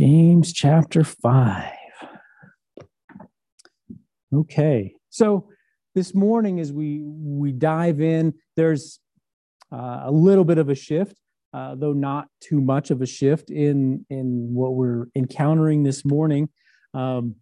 James 0.00 0.54
chapter 0.54 1.04
5. 1.04 1.72
Okay, 4.34 4.94
so 5.10 5.50
this 5.94 6.14
morning 6.14 6.58
as 6.58 6.72
we 6.72 7.02
we 7.04 7.52
dive 7.52 8.00
in, 8.00 8.32
there's 8.56 8.98
uh, 9.70 10.04
a 10.04 10.10
little 10.10 10.44
bit 10.44 10.56
of 10.56 10.70
a 10.70 10.74
shift, 10.74 11.20
uh, 11.52 11.74
though 11.74 11.92
not 11.92 12.28
too 12.40 12.62
much 12.62 12.90
of 12.90 13.02
a 13.02 13.06
shift 13.06 13.50
in 13.50 14.06
in 14.08 14.54
what 14.54 14.72
we're 14.72 15.08
encountering 15.14 15.82
this 15.82 16.02
morning. 16.02 16.48
Um, 16.94 17.34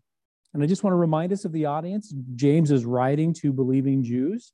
and 0.52 0.60
I 0.60 0.66
just 0.66 0.82
want 0.82 0.94
to 0.94 0.98
remind 0.98 1.32
us 1.32 1.44
of 1.44 1.52
the 1.52 1.66
audience. 1.66 2.12
James 2.34 2.72
is 2.72 2.84
writing 2.84 3.32
to 3.34 3.52
believing 3.52 4.02
Jews, 4.02 4.52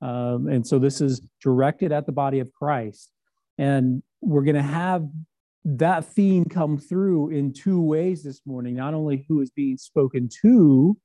um, 0.00 0.48
and 0.48 0.66
so 0.66 0.78
this 0.78 1.02
is 1.02 1.20
directed 1.42 1.92
at 1.92 2.06
the 2.06 2.12
body 2.12 2.38
of 2.38 2.50
Christ. 2.54 3.10
And 3.58 4.02
we're 4.22 4.44
going 4.44 4.56
to 4.56 4.62
have 4.62 5.06
that 5.64 6.04
theme 6.04 6.44
come 6.44 6.78
through 6.78 7.30
in 7.30 7.52
two 7.52 7.80
ways 7.80 8.22
this 8.22 8.42
morning. 8.44 8.76
Not 8.76 8.94
only 8.94 9.24
who 9.28 9.40
is 9.40 9.50
being 9.50 9.78
spoken 9.78 10.28
to 10.42 10.96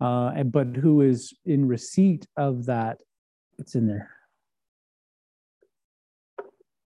uh, 0.00 0.42
but 0.44 0.76
who 0.76 1.02
is 1.02 1.34
in 1.44 1.68
receipt 1.68 2.26
of 2.36 2.66
that 2.66 3.00
it's 3.58 3.74
in 3.74 3.86
there 3.86 4.10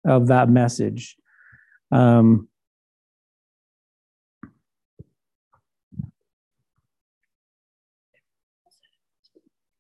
of 0.06 0.28
that 0.28 0.50
message. 0.50 1.16
Um, 1.92 2.48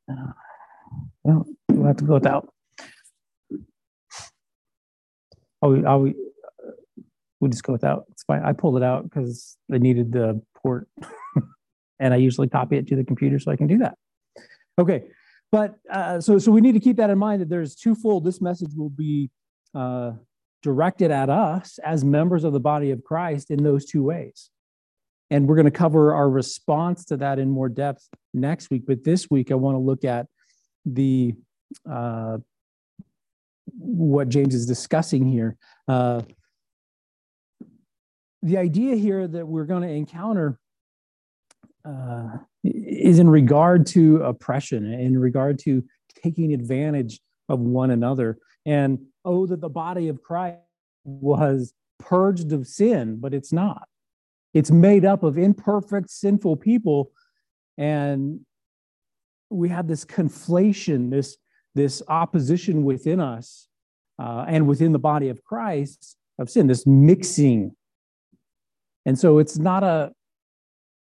uh, 0.10 0.34
well 1.24 1.46
we'll 1.70 1.88
have 1.88 1.98
to 1.98 2.04
go 2.04 2.16
without. 2.16 2.54
Oh, 5.64 5.84
are 5.84 6.00
we 6.00 6.16
we 7.42 7.50
just 7.50 7.64
go 7.64 7.74
without. 7.74 8.06
It's 8.12 8.24
fine. 8.24 8.44
I 8.44 8.54
pulled 8.54 8.78
it 8.78 8.84
out 8.84 9.04
because 9.04 9.58
I 9.74 9.80
needed 9.80 10.12
the 10.12 10.42
port, 10.56 10.88
and 12.00 12.14
I 12.14 12.18
usually 12.18 12.48
copy 12.48 12.78
it 12.78 12.88
to 12.88 12.96
the 12.96 13.04
computer 13.04 13.40
so 13.40 13.52
I 13.52 13.56
can 13.58 13.68
do 13.68 13.80
that. 13.80 13.98
Okay, 14.80 15.04
but 15.52 15.76
uh, 15.92 16.22
so 16.22 16.38
so 16.38 16.52
we 16.52 16.62
need 16.62 16.74
to 16.74 16.80
keep 16.80 16.98
that 16.98 17.10
in 17.10 17.18
mind 17.18 17.42
that 17.42 17.50
there's 17.50 17.76
twofold. 17.76 18.24
This 18.24 18.40
message 18.40 18.74
will 18.76 18.90
be 18.90 19.32
uh, 19.76 20.12
directed 20.62 21.12
at 21.12 21.30
us 21.30 21.80
as 21.84 22.06
members 22.06 22.44
of 22.44 22.54
the 22.54 22.60
body 22.60 22.92
of 22.92 23.04
Christ 23.04 23.50
in 23.50 23.64
those 23.64 23.86
two 23.86 24.04
ways, 24.04 24.52
and 25.32 25.48
we're 25.48 25.56
going 25.56 25.66
to 25.66 25.72
cover 25.72 26.14
our 26.14 26.30
response 26.30 27.06
to 27.06 27.18
that 27.18 27.40
in 27.40 27.50
more 27.50 27.70
depth 27.70 28.08
next 28.36 28.70
week. 28.70 28.84
But 28.86 29.04
this 29.04 29.30
week, 29.32 29.52
I 29.52 29.56
want 29.56 29.76
to 29.76 29.80
look 29.80 30.06
at 30.06 30.28
the 30.86 31.34
uh, 31.90 32.38
what 33.78 34.30
James 34.30 34.54
is 34.54 34.68
discussing 34.68 35.26
here. 35.26 35.58
Uh, 35.88 36.22
the 38.44 38.58
idea 38.58 38.96
here 38.96 39.28
that 39.28 39.46
we're 39.46 39.66
going 39.66 39.84
to 39.84 39.90
encounter 39.90 40.60
uh, 41.86 42.38
is 42.64 43.20
in 43.20 43.30
regard 43.30 43.86
to 43.88 44.18
oppression, 44.18 44.86
in 44.94 45.18
regard 45.18 45.60
to 45.60 45.84
taking 46.24 46.54
advantage 46.54 47.20
of 47.50 47.60
one 47.60 47.92
another. 47.92 48.38
And 48.66 49.00
oh, 49.26 49.48
that 49.48 49.62
the 49.62 49.70
body 49.70 50.08
of 50.08 50.22
Christ 50.22 50.60
was 51.04 51.74
purged 52.00 52.52
of 52.52 52.68
sin, 52.68 53.18
but 53.20 53.34
it's 53.34 53.52
not. 53.52 53.88
It's 54.54 54.72
made 54.72 55.06
up 55.06 55.24
of 55.24 55.38
imperfect, 55.38 56.10
sinful 56.10 56.58
people. 56.58 57.12
And 57.78 58.42
we 59.50 59.70
have 59.70 59.88
this 59.88 60.06
conflation, 60.06 61.10
this, 61.10 61.38
this 61.74 62.02
opposition 62.08 62.84
within 62.84 63.20
us 63.20 63.68
uh, 64.20 64.46
and 64.48 64.68
within 64.68 64.92
the 64.92 65.00
body 65.00 65.30
of 65.30 65.44
Christ 65.44 66.18
of 66.38 66.50
sin, 66.50 66.68
this 66.68 66.86
mixing 66.86 67.76
and 69.06 69.18
so 69.18 69.40
it's 69.40 69.58
not 69.58 69.84
a 69.84 70.12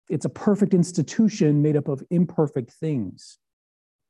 it's 0.09 0.25
a 0.25 0.29
perfect 0.29 0.73
institution 0.73 1.61
made 1.61 1.77
up 1.77 1.87
of 1.87 2.03
imperfect 2.09 2.71
things. 2.71 3.37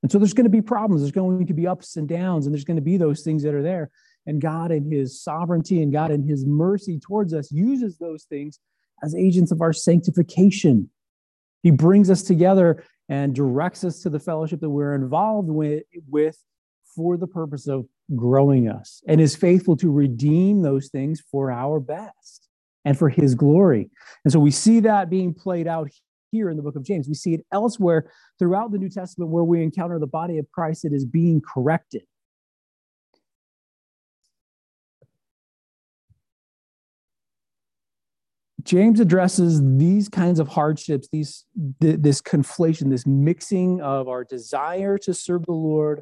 And 0.02 0.10
so 0.10 0.18
there's 0.18 0.34
going 0.34 0.46
to 0.46 0.50
be 0.50 0.62
problems, 0.62 1.02
there's 1.02 1.12
going 1.12 1.46
to 1.46 1.54
be 1.54 1.68
ups 1.68 1.98
and 1.98 2.08
downs, 2.08 2.46
and 2.46 2.56
there's 2.56 2.64
going 2.64 2.78
to 2.78 2.82
be 2.82 2.96
those 2.96 3.22
things 3.22 3.44
that 3.44 3.54
are 3.54 3.62
there. 3.62 3.92
And 4.26 4.42
God, 4.42 4.72
in 4.72 4.90
His 4.90 5.22
sovereignty 5.22 5.82
and 5.82 5.92
God, 5.92 6.12
in 6.12 6.24
His 6.24 6.46
mercy 6.46 7.00
towards 7.00 7.34
us, 7.34 7.52
uses 7.52 7.98
those 7.98 8.24
things 8.24 8.60
as 9.04 9.14
agents 9.14 9.52
of 9.52 9.62
our 9.62 9.74
sanctification. 9.74 10.90
He 11.64 11.72
brings 11.72 12.10
us 12.10 12.24
together 12.24 12.86
and 13.10 13.36
directs 13.36 13.84
us 13.84 14.00
to 14.04 14.10
the 14.10 14.20
fellowship 14.20 14.62
that 14.62 14.70
we're 14.70 14.96
involved 14.96 15.50
with, 15.50 15.84
with 16.10 16.38
for 16.96 17.18
the 17.18 17.28
purpose 17.28 17.68
of 17.68 17.86
growing 18.16 18.70
us 18.70 19.02
and 19.08 19.20
is 19.20 19.36
faithful 19.36 19.76
to 19.78 19.92
redeem 19.92 20.62
those 20.62 20.88
things 20.88 21.22
for 21.32 21.52
our 21.52 21.80
best 21.80 22.49
and 22.86 22.98
for 22.98 23.10
his 23.10 23.36
glory. 23.36 23.90
And 24.24 24.32
so 24.32 24.40
we 24.40 24.52
see 24.52 24.80
that 24.82 25.10
being 25.10 25.34
played 25.34 25.68
out 25.68 25.90
here 26.32 26.50
in 26.50 26.58
the 26.58 26.64
book 26.64 26.76
of 26.76 26.84
James. 26.84 27.08
We 27.08 27.14
see 27.14 27.34
it 27.34 27.46
elsewhere 27.52 28.12
throughout 28.38 28.72
the 28.72 28.78
New 28.78 28.90
Testament 28.90 29.32
where 29.32 29.44
we 29.44 29.64
encounter 29.64 30.00
the 30.00 30.08
body 30.08 30.38
of 30.38 30.50
Christ 30.52 30.84
that 30.84 30.94
is 30.94 31.06
being 31.06 31.42
corrected. 31.42 32.04
James 38.64 39.00
addresses 39.00 39.62
these 39.78 40.10
kinds 40.10 40.40
of 40.40 40.48
hardships, 40.50 41.08
these 41.12 41.46
th- 41.82 42.02
this 42.02 42.22
conflation, 42.22 42.90
this 42.90 43.08
mixing 43.08 43.82
of 43.82 44.08
our 44.08 44.24
desire 44.24 44.98
to 45.00 45.14
serve 45.14 45.46
the 45.46 45.54
Lord 45.54 46.02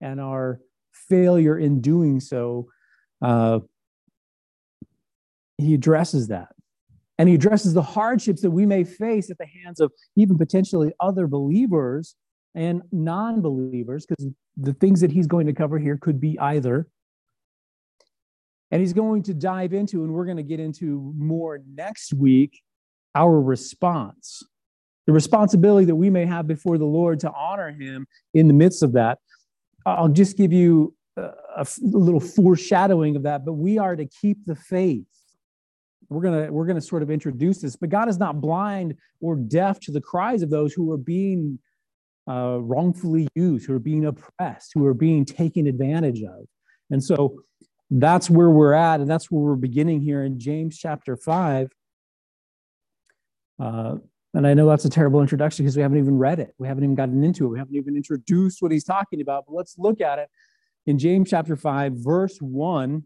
and 0.00 0.20
our 0.20 0.60
failure 0.92 1.58
in 1.58 1.80
doing 1.80 2.20
so 2.20 2.68
uh, 3.22 3.60
he 5.58 5.74
addresses 5.74 6.28
that. 6.28 6.48
And 7.18 7.28
he 7.28 7.34
addresses 7.34 7.72
the 7.72 7.82
hardships 7.82 8.42
that 8.42 8.50
we 8.50 8.66
may 8.66 8.84
face 8.84 9.30
at 9.30 9.38
the 9.38 9.46
hands 9.46 9.80
of 9.80 9.90
even 10.16 10.36
potentially 10.36 10.92
other 11.00 11.26
believers 11.26 12.14
and 12.54 12.82
non 12.92 13.40
believers, 13.40 14.06
because 14.06 14.26
the 14.56 14.74
things 14.74 15.00
that 15.00 15.10
he's 15.10 15.26
going 15.26 15.46
to 15.46 15.52
cover 15.52 15.78
here 15.78 15.96
could 15.96 16.20
be 16.20 16.38
either. 16.38 16.88
And 18.70 18.80
he's 18.80 18.92
going 18.92 19.22
to 19.24 19.34
dive 19.34 19.72
into, 19.72 20.02
and 20.04 20.12
we're 20.12 20.24
going 20.24 20.38
to 20.38 20.42
get 20.42 20.60
into 20.60 21.12
more 21.16 21.60
next 21.74 22.12
week, 22.12 22.60
our 23.14 23.40
response, 23.40 24.42
the 25.06 25.12
responsibility 25.12 25.86
that 25.86 25.94
we 25.94 26.10
may 26.10 26.26
have 26.26 26.46
before 26.46 26.76
the 26.76 26.84
Lord 26.84 27.20
to 27.20 27.32
honor 27.32 27.70
him 27.70 28.06
in 28.34 28.48
the 28.48 28.54
midst 28.54 28.82
of 28.82 28.92
that. 28.94 29.18
I'll 29.86 30.08
just 30.08 30.36
give 30.36 30.52
you 30.52 30.94
a, 31.16 31.30
a 31.56 31.66
little 31.80 32.20
foreshadowing 32.20 33.16
of 33.16 33.22
that, 33.22 33.44
but 33.44 33.54
we 33.54 33.78
are 33.78 33.94
to 33.96 34.06
keep 34.06 34.44
the 34.44 34.56
faith 34.56 35.06
we're 36.08 36.22
gonna 36.22 36.52
we're 36.52 36.66
gonna 36.66 36.80
sort 36.80 37.02
of 37.02 37.10
introduce 37.10 37.60
this 37.60 37.76
but 37.76 37.88
god 37.88 38.08
is 38.08 38.18
not 38.18 38.40
blind 38.40 38.94
or 39.20 39.36
deaf 39.36 39.80
to 39.80 39.90
the 39.90 40.00
cries 40.00 40.42
of 40.42 40.50
those 40.50 40.72
who 40.72 40.90
are 40.92 40.98
being 40.98 41.58
uh, 42.28 42.58
wrongfully 42.60 43.28
used 43.34 43.66
who 43.66 43.74
are 43.74 43.78
being 43.78 44.06
oppressed 44.06 44.72
who 44.74 44.84
are 44.84 44.94
being 44.94 45.24
taken 45.24 45.66
advantage 45.66 46.22
of. 46.22 46.46
And 46.90 47.02
so 47.02 47.42
that's 47.90 48.28
where 48.28 48.50
we're 48.50 48.72
at 48.72 49.00
and 49.00 49.08
that's 49.08 49.30
where 49.30 49.42
we're 49.42 49.54
beginning 49.54 50.00
here 50.00 50.24
in 50.24 50.40
james 50.40 50.76
chapter 50.76 51.16
5 51.16 51.68
uh, 53.62 53.94
and 54.34 54.44
i 54.44 54.52
know 54.54 54.68
that's 54.68 54.84
a 54.84 54.90
terrible 54.90 55.20
introduction 55.20 55.64
because 55.64 55.76
we 55.76 55.82
haven't 55.82 55.98
even 55.98 56.18
read 56.18 56.40
it. 56.40 56.52
We 56.58 56.66
haven't 56.66 56.82
even 56.82 56.96
gotten 56.96 57.22
into 57.22 57.46
it. 57.46 57.48
We 57.48 57.58
haven't 57.60 57.76
even 57.76 57.94
introduced 57.94 58.60
what 58.60 58.72
he's 58.72 58.82
talking 58.82 59.20
about 59.20 59.44
but 59.46 59.54
let's 59.54 59.78
look 59.78 60.00
at 60.00 60.18
it. 60.18 60.28
In 60.86 60.98
james 60.98 61.30
chapter 61.30 61.54
5 61.54 61.92
verse 61.94 62.38
1 62.38 63.04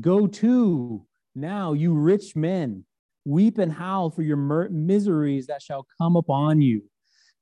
go 0.00 0.26
to 0.26 1.06
now, 1.40 1.72
you 1.72 1.94
rich 1.94 2.36
men, 2.36 2.84
weep 3.24 3.58
and 3.58 3.72
howl 3.72 4.10
for 4.10 4.22
your 4.22 4.36
mer- 4.36 4.68
miseries 4.70 5.46
that 5.46 5.62
shall 5.62 5.86
come 6.00 6.16
upon 6.16 6.60
you. 6.60 6.82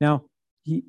Now, 0.00 0.24
he, 0.64 0.84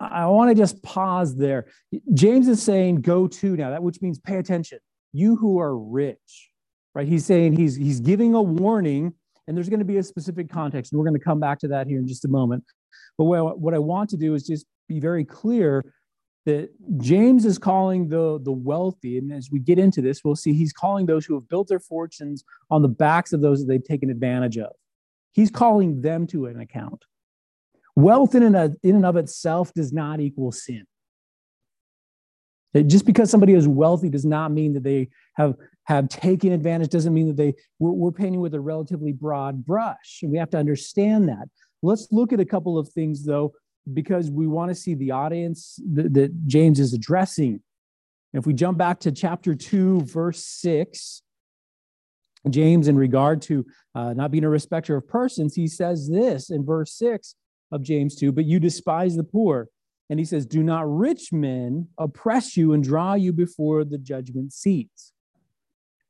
I 0.00 0.26
want 0.26 0.50
to 0.50 0.54
just 0.54 0.82
pause 0.82 1.36
there. 1.36 1.66
James 2.14 2.48
is 2.48 2.62
saying, 2.62 3.02
go 3.02 3.26
to 3.28 3.56
now, 3.56 3.70
that 3.70 3.82
which 3.82 4.00
means 4.00 4.18
pay 4.18 4.36
attention. 4.36 4.78
You 5.12 5.36
who 5.36 5.58
are 5.58 5.76
rich, 5.76 6.50
right? 6.94 7.06
He's 7.06 7.26
saying 7.26 7.52
he's 7.52 7.76
he's 7.76 8.00
giving 8.00 8.34
a 8.34 8.40
warning, 8.40 9.12
and 9.46 9.56
there's 9.56 9.68
going 9.68 9.80
to 9.80 9.84
be 9.84 9.98
a 9.98 10.02
specific 10.02 10.48
context, 10.48 10.92
and 10.92 10.98
we're 10.98 11.04
going 11.04 11.18
to 11.18 11.24
come 11.24 11.40
back 11.40 11.58
to 11.60 11.68
that 11.68 11.86
here 11.86 11.98
in 11.98 12.08
just 12.08 12.24
a 12.24 12.28
moment. 12.28 12.64
But 13.18 13.24
what, 13.24 13.60
what 13.60 13.74
I 13.74 13.78
want 13.78 14.08
to 14.10 14.16
do 14.16 14.34
is 14.34 14.46
just 14.46 14.64
be 14.88 15.00
very 15.00 15.24
clear 15.24 15.84
that 16.50 16.70
James 16.98 17.44
is 17.44 17.58
calling 17.58 18.08
the, 18.08 18.40
the 18.42 18.52
wealthy, 18.52 19.18
and 19.18 19.32
as 19.32 19.50
we 19.50 19.60
get 19.60 19.78
into 19.78 20.02
this, 20.02 20.24
we'll 20.24 20.34
see 20.34 20.52
he's 20.52 20.72
calling 20.72 21.06
those 21.06 21.24
who 21.24 21.34
have 21.34 21.48
built 21.48 21.68
their 21.68 21.78
fortunes 21.78 22.44
on 22.70 22.82
the 22.82 22.88
backs 22.88 23.32
of 23.32 23.40
those 23.40 23.60
that 23.60 23.66
they've 23.66 23.84
taken 23.84 24.10
advantage 24.10 24.58
of. 24.58 24.72
He's 25.32 25.50
calling 25.50 26.02
them 26.02 26.26
to 26.28 26.46
an 26.46 26.60
account. 26.60 27.04
Wealth 27.94 28.34
in 28.34 28.42
and, 28.42 28.76
in 28.82 28.96
and 28.96 29.06
of 29.06 29.16
itself 29.16 29.72
does 29.74 29.92
not 29.92 30.20
equal 30.20 30.50
sin. 30.50 30.86
That 32.72 32.84
just 32.84 33.06
because 33.06 33.30
somebody 33.30 33.54
is 33.54 33.68
wealthy 33.68 34.08
does 34.08 34.24
not 34.24 34.52
mean 34.52 34.74
that 34.74 34.84
they 34.84 35.08
have, 35.34 35.54
have 35.84 36.08
taken 36.08 36.52
advantage, 36.52 36.90
doesn't 36.90 37.14
mean 37.14 37.28
that 37.28 37.36
they, 37.36 37.54
we're, 37.78 37.92
we're 37.92 38.12
painting 38.12 38.40
with 38.40 38.54
a 38.54 38.60
relatively 38.60 39.12
broad 39.12 39.64
brush. 39.64 40.20
And 40.22 40.30
we 40.30 40.38
have 40.38 40.50
to 40.50 40.58
understand 40.58 41.28
that. 41.28 41.48
Let's 41.82 42.08
look 42.10 42.32
at 42.32 42.40
a 42.40 42.44
couple 42.44 42.78
of 42.78 42.88
things, 42.88 43.24
though, 43.24 43.52
because 43.92 44.30
we 44.30 44.46
want 44.46 44.70
to 44.70 44.74
see 44.74 44.94
the 44.94 45.10
audience 45.10 45.78
that, 45.92 46.12
that 46.14 46.46
James 46.46 46.80
is 46.80 46.92
addressing. 46.92 47.60
If 48.32 48.46
we 48.46 48.54
jump 48.54 48.78
back 48.78 49.00
to 49.00 49.12
chapter 49.12 49.54
2, 49.54 50.02
verse 50.02 50.44
6, 50.44 51.22
James, 52.48 52.88
in 52.88 52.96
regard 52.96 53.42
to 53.42 53.66
uh, 53.94 54.12
not 54.14 54.30
being 54.30 54.44
a 54.44 54.48
respecter 54.48 54.96
of 54.96 55.08
persons, 55.08 55.54
he 55.54 55.66
says 55.66 56.08
this 56.08 56.50
in 56.50 56.64
verse 56.64 56.92
6 56.94 57.34
of 57.72 57.82
James 57.82 58.16
2 58.16 58.32
But 58.32 58.46
you 58.46 58.60
despise 58.60 59.16
the 59.16 59.24
poor. 59.24 59.68
And 60.08 60.18
he 60.18 60.24
says, 60.24 60.44
Do 60.44 60.62
not 60.62 60.90
rich 60.92 61.32
men 61.32 61.88
oppress 61.98 62.56
you 62.56 62.72
and 62.72 62.82
draw 62.82 63.14
you 63.14 63.32
before 63.32 63.84
the 63.84 63.98
judgment 63.98 64.52
seats. 64.52 65.12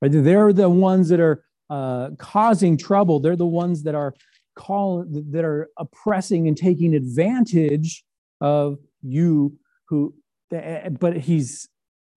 Right? 0.01 0.11
They're 0.11 0.53
the 0.53 0.71
ones 0.71 1.11
that 1.11 1.21
are 1.21 1.45
uh, 1.69 2.11
causing 2.19 2.79
trouble. 2.79 3.21
They're 3.21 3.37
the 3.37 3.47
ones 3.47 3.83
that 3.83 3.95
are 3.95 4.15
call 4.61 5.05
that 5.09 5.45
are 5.45 5.69
oppressing 5.79 6.49
and 6.49 6.57
taking 6.57 6.95
advantage 6.95 8.05
of 8.41 8.79
you 9.03 9.57
who 9.89 10.15
but 10.51 11.17
he's 11.17 11.69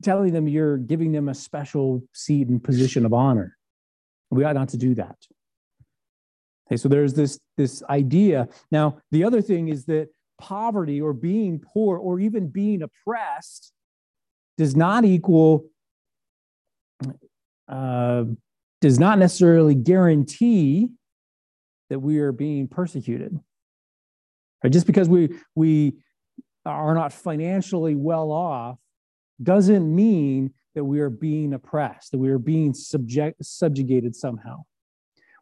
telling 0.01 0.34
them 0.34 0.48
you're 0.48 0.78
giving 0.78 1.12
them 1.12 1.30
a 1.30 1.34
special 1.34 2.01
seat 2.13 2.48
and 2.48 2.63
position 2.63 3.06
of 3.06 3.13
honor 3.13 3.57
we 4.34 4.44
ought 4.44 4.56
not 4.56 4.69
to 4.69 4.78
do 4.78 4.95
that. 4.95 5.16
Okay, 6.68 6.78
so 6.78 6.90
there's 6.90 7.13
this, 7.13 7.40
this 7.57 7.84
idea. 7.90 8.48
Now, 8.72 8.98
the 9.12 9.24
other 9.24 9.42
thing 9.42 9.68
is 9.68 9.86
that 9.86 10.10
poverty 10.39 11.00
or 11.00 11.13
being 11.13 11.60
poor 11.60 11.98
or 11.98 12.19
even 12.19 12.50
being 12.50 12.81
oppressed 12.81 13.72
does 14.57 14.75
not 14.75 15.06
equal, 15.06 15.66
uh, 17.68 18.24
does 18.81 19.00
not 19.00 19.19
necessarily 19.19 19.75
guarantee 19.75 20.89
that 21.94 22.00
we 22.00 22.18
are 22.18 22.31
being 22.31 22.68
persecuted. 22.68 23.40
Right? 24.63 24.74
Just 24.74 24.88
because 24.88 25.07
we, 25.07 25.30
we 25.54 25.98
are 26.66 26.95
not 26.95 27.13
financially 27.13 27.94
well 27.94 28.31
off 28.31 28.80
doesn't 29.44 29.95
mean 29.95 30.56
that 30.74 30.84
we 30.84 31.01
are 31.01 31.12
being 31.12 31.54
oppressed, 31.54 32.10
that 32.12 32.18
we 32.18 32.30
are 32.30 32.40
being 32.40 32.74
subject, 32.74 33.45
subjugated 33.45 34.16
somehow. 34.16 34.63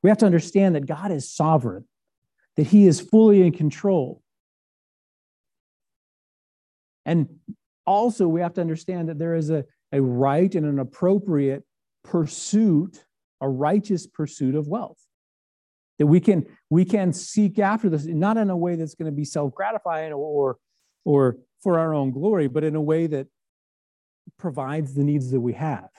We 0.04 0.10
have 0.10 0.18
to 0.18 0.26
understand 0.26 0.76
that 0.76 0.86
God 0.86 1.10
is 1.10 1.34
sovereign, 1.34 1.88
that 2.58 2.68
He 2.68 2.86
is 2.86 3.00
fully 3.00 3.48
in 3.48 3.54
control. 3.54 4.22
And 7.06 7.30
also, 7.88 8.28
we 8.28 8.42
have 8.42 8.56
to 8.56 8.62
understand 8.62 9.08
that 9.08 9.20
there 9.20 9.36
is 9.36 9.52
a, 9.52 9.64
a 9.94 10.02
right 10.02 10.54
and 10.54 10.66
an 10.66 10.80
appropriate 10.80 11.64
pursuit, 12.04 13.06
a 13.40 13.48
righteous 13.48 14.06
pursuit 14.06 14.56
of 14.56 14.68
wealth. 14.68 15.00
That 16.02 16.08
we 16.08 16.20
can, 16.20 16.48
we 16.72 16.84
can 16.84 17.14
seek 17.14 17.60
after 17.60 17.88
this, 17.88 18.06
not 18.08 18.36
in 18.36 18.50
a 18.50 18.58
way 18.58 18.76
that's 18.76 18.96
going 18.96 19.06
to 19.06 19.16
be 19.16 19.24
self 19.24 19.54
gratifying 19.54 20.12
or, 20.12 20.58
or 21.06 21.38
for 21.62 21.78
our 21.78 21.94
own 21.94 22.10
glory, 22.10 22.48
but 22.48 22.64
in 22.64 22.76
a 22.76 22.82
way 22.82 23.06
that 23.06 23.28
provides 24.40 24.96
the 24.96 25.04
needs 25.04 25.30
that 25.30 25.40
we 25.40 25.54
have. 25.54 25.90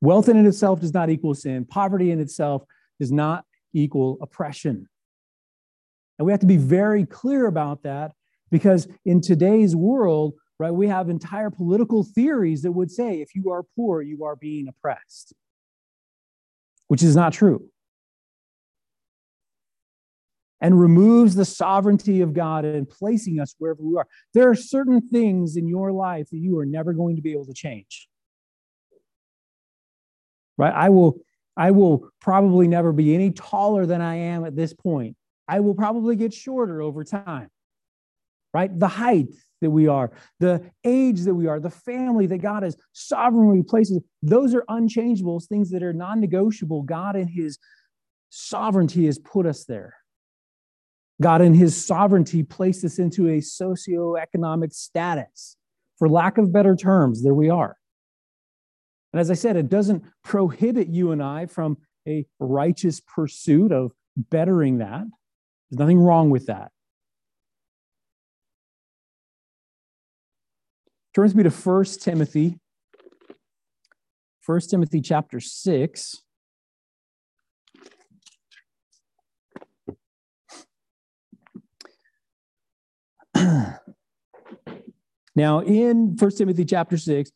Wealth 0.00 0.28
in 0.28 0.46
itself 0.46 0.80
does 0.80 0.94
not 0.94 1.10
equal 1.10 1.34
sin. 1.34 1.64
Poverty 1.64 2.12
in 2.12 2.20
itself 2.20 2.62
does 3.00 3.10
not 3.10 3.44
equal 3.72 4.18
oppression. 4.22 4.88
And 6.20 6.26
we 6.26 6.30
have 6.30 6.40
to 6.42 6.46
be 6.46 6.56
very 6.56 7.04
clear 7.04 7.46
about 7.46 7.82
that 7.82 8.12
because 8.52 8.86
in 9.04 9.20
today's 9.20 9.74
world, 9.74 10.34
right, 10.60 10.70
we 10.70 10.86
have 10.86 11.08
entire 11.08 11.50
political 11.50 12.04
theories 12.04 12.62
that 12.62 12.70
would 12.70 12.92
say 12.92 13.20
if 13.20 13.34
you 13.34 13.50
are 13.50 13.64
poor, 13.74 14.00
you 14.00 14.22
are 14.22 14.36
being 14.36 14.68
oppressed, 14.68 15.32
which 16.86 17.02
is 17.02 17.16
not 17.16 17.32
true 17.32 17.68
and 20.60 20.78
removes 20.78 21.34
the 21.34 21.44
sovereignty 21.44 22.20
of 22.20 22.32
God 22.32 22.64
and 22.64 22.88
placing 22.88 23.40
us 23.40 23.54
wherever 23.58 23.82
we 23.82 23.96
are. 23.96 24.06
There 24.34 24.50
are 24.50 24.54
certain 24.54 25.08
things 25.08 25.56
in 25.56 25.66
your 25.66 25.92
life 25.92 26.28
that 26.30 26.38
you 26.38 26.58
are 26.58 26.66
never 26.66 26.92
going 26.92 27.16
to 27.16 27.22
be 27.22 27.32
able 27.32 27.46
to 27.46 27.54
change. 27.54 28.08
Right? 30.58 30.74
I 30.74 30.90
will 30.90 31.20
I 31.56 31.72
will 31.72 32.08
probably 32.20 32.68
never 32.68 32.92
be 32.92 33.14
any 33.14 33.30
taller 33.30 33.86
than 33.86 34.00
I 34.00 34.16
am 34.16 34.44
at 34.44 34.56
this 34.56 34.72
point. 34.72 35.16
I 35.48 35.60
will 35.60 35.74
probably 35.74 36.16
get 36.16 36.32
shorter 36.32 36.80
over 36.80 37.04
time. 37.04 37.50
Right? 38.52 38.76
The 38.78 38.88
height 38.88 39.28
that 39.60 39.70
we 39.70 39.88
are, 39.88 40.10
the 40.38 40.70
age 40.84 41.22
that 41.22 41.34
we 41.34 41.46
are, 41.46 41.60
the 41.60 41.70
family 41.70 42.26
that 42.26 42.38
God 42.38 42.62
has 42.62 42.76
sovereignly 42.92 43.62
places, 43.62 44.00
those 44.22 44.54
are 44.54 44.64
unchangeables, 44.68 45.46
things 45.46 45.70
that 45.70 45.82
are 45.82 45.92
non 45.92 46.20
negotiable. 46.20 46.82
God 46.82 47.16
in 47.16 47.28
His 47.28 47.58
sovereignty 48.30 49.06
has 49.06 49.18
put 49.18 49.46
us 49.46 49.64
there. 49.64 49.99
God, 51.20 51.42
in 51.42 51.54
his 51.54 51.84
sovereignty, 51.84 52.42
placed 52.42 52.84
us 52.84 52.98
into 52.98 53.28
a 53.28 53.38
socioeconomic 53.38 54.72
status. 54.72 55.56
For 55.98 56.08
lack 56.08 56.38
of 56.38 56.52
better 56.52 56.74
terms, 56.74 57.22
there 57.22 57.34
we 57.34 57.50
are. 57.50 57.76
And 59.12 59.20
as 59.20 59.30
I 59.30 59.34
said, 59.34 59.56
it 59.56 59.68
doesn't 59.68 60.04
prohibit 60.24 60.88
you 60.88 61.12
and 61.12 61.22
I 61.22 61.46
from 61.46 61.78
a 62.08 62.26
righteous 62.38 63.00
pursuit 63.00 63.72
of 63.72 63.92
bettering 64.16 64.78
that. 64.78 65.04
There's 65.70 65.78
nothing 65.78 65.98
wrong 65.98 66.30
with 66.30 66.46
that. 66.46 66.70
Turn 71.14 71.24
with 71.24 71.34
me 71.34 71.42
to 71.42 71.50
1 71.50 71.84
Timothy. 72.00 72.58
1 74.46 74.60
Timothy 74.70 75.00
chapter 75.00 75.40
6. 75.40 76.22
now, 85.36 85.60
in 85.60 86.16
First 86.16 86.38
Timothy 86.38 86.64
chapter 86.64 86.96
6, 86.96 87.30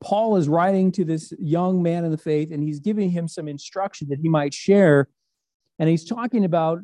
Paul 0.00 0.36
is 0.36 0.48
writing 0.48 0.92
to 0.92 1.04
this 1.04 1.32
young 1.38 1.82
man 1.82 2.04
in 2.04 2.10
the 2.10 2.18
faith, 2.18 2.52
and 2.52 2.62
he's 2.62 2.80
giving 2.80 3.10
him 3.10 3.26
some 3.26 3.48
instruction 3.48 4.08
that 4.10 4.20
he 4.20 4.28
might 4.28 4.54
share. 4.54 5.08
And 5.78 5.88
he's 5.88 6.04
talking 6.04 6.44
about 6.44 6.80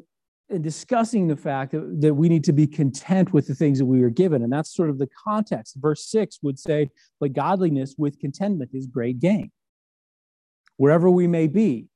and 0.48 0.62
discussing 0.62 1.26
the 1.26 1.36
fact 1.36 1.72
that, 1.72 2.00
that 2.00 2.14
we 2.14 2.28
need 2.28 2.44
to 2.44 2.52
be 2.52 2.66
content 2.66 3.32
with 3.32 3.46
the 3.48 3.54
things 3.54 3.78
that 3.78 3.86
we 3.86 4.02
are 4.02 4.10
given. 4.10 4.42
And 4.42 4.52
that's 4.52 4.74
sort 4.74 4.90
of 4.90 4.98
the 4.98 5.08
context. 5.24 5.76
Verse 5.76 6.08
6 6.08 6.38
would 6.42 6.58
say, 6.58 6.90
But 7.18 7.32
godliness 7.32 7.94
with 7.98 8.18
contentment 8.18 8.70
is 8.72 8.86
great 8.86 9.18
gain, 9.18 9.50
wherever 10.76 11.10
we 11.10 11.26
may 11.26 11.48
be. 11.48 11.88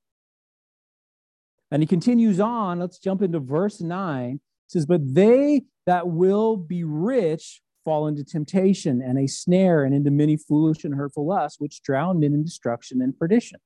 And 1.71 1.81
he 1.81 1.87
continues 1.87 2.41
on. 2.41 2.81
Let's 2.81 2.99
jump 2.99 3.23
into 3.23 3.39
verse 3.39 3.81
9. 3.81 4.41
Says, 4.71 4.87
But 4.87 5.15
they 5.15 5.65
that 5.87 6.09
will 6.09 6.57
be 6.57 6.85
rich 6.85 7.61
fall 7.85 8.07
into 8.07 8.23
temptation 8.23 9.03
and 9.03 9.19
a 9.19 9.27
snare 9.27 9.83
and 9.83 9.93
into 9.93 10.13
many 10.13 10.37
foolish 10.37 10.85
and 10.85 10.95
hurtful 10.95 11.27
lusts, 11.27 11.59
which 11.59 11.83
drown 11.83 12.21
men 12.21 12.35
in 12.35 12.45
destruction 12.45 13.03
and 13.03 13.19
perdition. 13.19 13.59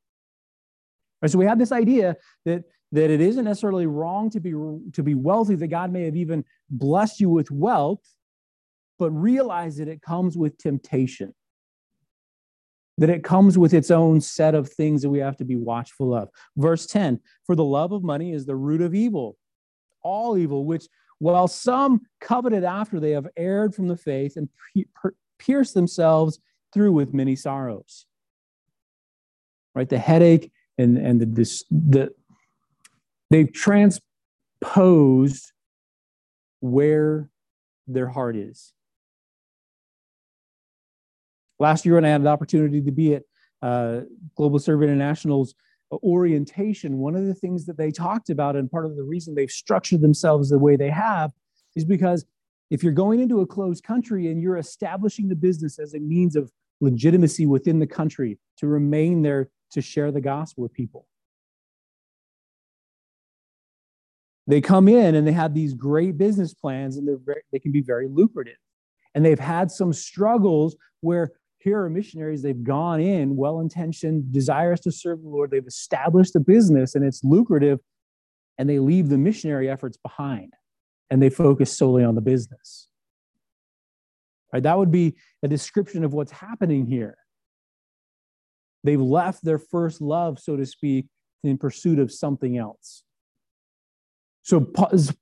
Right, 1.20 1.30
so 1.30 1.38
we 1.38 1.44
have 1.44 1.58
this 1.58 1.72
idea 1.72 2.16
that, 2.46 2.64
that 2.92 3.10
it 3.10 3.20
isn't 3.20 3.44
necessarily 3.44 3.86
wrong 3.86 4.30
to 4.30 4.40
be, 4.40 4.52
to 4.52 5.02
be 5.02 5.14
wealthy, 5.14 5.56
that 5.56 5.66
God 5.68 5.92
may 5.92 6.04
have 6.04 6.16
even 6.16 6.42
blessed 6.70 7.20
you 7.20 7.28
with 7.28 7.50
wealth, 7.50 8.00
but 8.98 9.10
realize 9.10 9.76
that 9.76 9.88
it 9.88 10.00
comes 10.00 10.38
with 10.38 10.56
temptation, 10.56 11.34
that 12.96 13.10
it 13.10 13.22
comes 13.22 13.58
with 13.58 13.74
its 13.74 13.90
own 13.90 14.22
set 14.22 14.54
of 14.54 14.70
things 14.70 15.02
that 15.02 15.10
we 15.10 15.18
have 15.18 15.36
to 15.36 15.44
be 15.44 15.56
watchful 15.56 16.14
of. 16.14 16.30
Verse 16.56 16.86
10 16.86 17.20
For 17.44 17.54
the 17.54 17.64
love 17.64 17.92
of 17.92 18.02
money 18.02 18.32
is 18.32 18.46
the 18.46 18.56
root 18.56 18.80
of 18.80 18.94
evil, 18.94 19.36
all 20.04 20.38
evil, 20.38 20.64
which 20.64 20.86
while 21.18 21.48
some 21.48 22.02
coveted 22.20 22.62
after 22.64 23.00
they 23.00 23.10
have 23.12 23.26
erred 23.36 23.74
from 23.74 23.88
the 23.88 23.96
faith 23.96 24.36
and 24.36 24.48
pierced 25.38 25.74
themselves 25.74 26.38
through 26.72 26.92
with 26.92 27.14
many 27.14 27.34
sorrows. 27.34 28.06
Right? 29.74 29.88
The 29.88 29.98
headache 29.98 30.52
and, 30.78 30.96
and 30.98 31.20
the, 31.20 31.26
this, 31.26 31.64
the 31.70 32.12
they've 33.30 33.52
transposed 33.52 34.02
where 36.60 37.30
their 37.86 38.08
heart 38.08 38.36
is. 38.36 38.72
Last 41.58 41.84
year, 41.84 41.94
when 41.94 42.04
I 42.04 42.08
had 42.08 42.22
the 42.22 42.28
opportunity 42.28 42.80
to 42.82 42.90
be 42.90 43.14
at 43.14 43.22
uh, 43.62 44.00
Global 44.36 44.58
Serve 44.58 44.82
International's 44.82 45.54
Uh, 45.92 45.96
orientation, 46.02 46.98
one 46.98 47.14
of 47.14 47.26
the 47.26 47.34
things 47.34 47.66
that 47.66 47.76
they 47.76 47.90
talked 47.90 48.30
about, 48.30 48.56
and 48.56 48.70
part 48.70 48.86
of 48.86 48.96
the 48.96 49.02
reason 49.02 49.34
they've 49.34 49.50
structured 49.50 50.00
themselves 50.00 50.48
the 50.48 50.58
way 50.58 50.76
they 50.76 50.90
have, 50.90 51.32
is 51.76 51.84
because 51.84 52.24
if 52.70 52.82
you're 52.82 52.92
going 52.92 53.20
into 53.20 53.40
a 53.40 53.46
closed 53.46 53.84
country 53.84 54.28
and 54.30 54.40
you're 54.40 54.56
establishing 54.56 55.28
the 55.28 55.36
business 55.36 55.78
as 55.78 55.94
a 55.94 55.98
means 55.98 56.36
of 56.36 56.50
legitimacy 56.80 57.46
within 57.46 57.78
the 57.78 57.86
country 57.86 58.38
to 58.58 58.66
remain 58.66 59.22
there 59.22 59.48
to 59.72 59.82
share 59.82 60.10
the 60.10 60.20
gospel 60.20 60.62
with 60.62 60.72
people. 60.72 61.06
They 64.46 64.60
come 64.60 64.88
in 64.88 65.14
and 65.14 65.26
they 65.26 65.32
have 65.32 65.54
these 65.54 65.72
great 65.72 66.18
business 66.18 66.52
plans 66.52 66.96
and 66.96 67.08
they're 67.08 67.16
very, 67.16 67.42
they 67.52 67.58
can 67.58 67.72
be 67.72 67.80
very 67.80 68.08
lucrative. 68.08 68.56
And 69.14 69.24
they've 69.24 69.38
had 69.38 69.70
some 69.70 69.92
struggles 69.92 70.76
where 71.00 71.32
here 71.64 71.82
are 71.82 71.88
missionaries, 71.88 72.42
they've 72.42 72.62
gone 72.62 73.00
in 73.00 73.36
well 73.36 73.58
intentioned, 73.60 74.30
desirous 74.30 74.80
to 74.80 74.92
serve 74.92 75.22
the 75.22 75.28
Lord. 75.28 75.50
They've 75.50 75.66
established 75.66 76.36
a 76.36 76.40
business 76.40 76.94
and 76.94 77.04
it's 77.04 77.24
lucrative, 77.24 77.80
and 78.58 78.68
they 78.68 78.78
leave 78.78 79.08
the 79.08 79.16
missionary 79.16 79.70
efforts 79.70 79.96
behind 79.96 80.52
and 81.10 81.22
they 81.22 81.30
focus 81.30 81.76
solely 81.76 82.04
on 82.04 82.14
the 82.14 82.20
business. 82.20 82.88
Right? 84.52 84.62
That 84.62 84.78
would 84.78 84.92
be 84.92 85.16
a 85.42 85.48
description 85.48 86.04
of 86.04 86.12
what's 86.12 86.32
happening 86.32 86.86
here. 86.86 87.16
They've 88.84 89.00
left 89.00 89.42
their 89.42 89.58
first 89.58 90.02
love, 90.02 90.38
so 90.38 90.56
to 90.56 90.66
speak, 90.66 91.06
in 91.42 91.56
pursuit 91.56 91.98
of 91.98 92.12
something 92.12 92.58
else. 92.58 93.04
So 94.44 94.60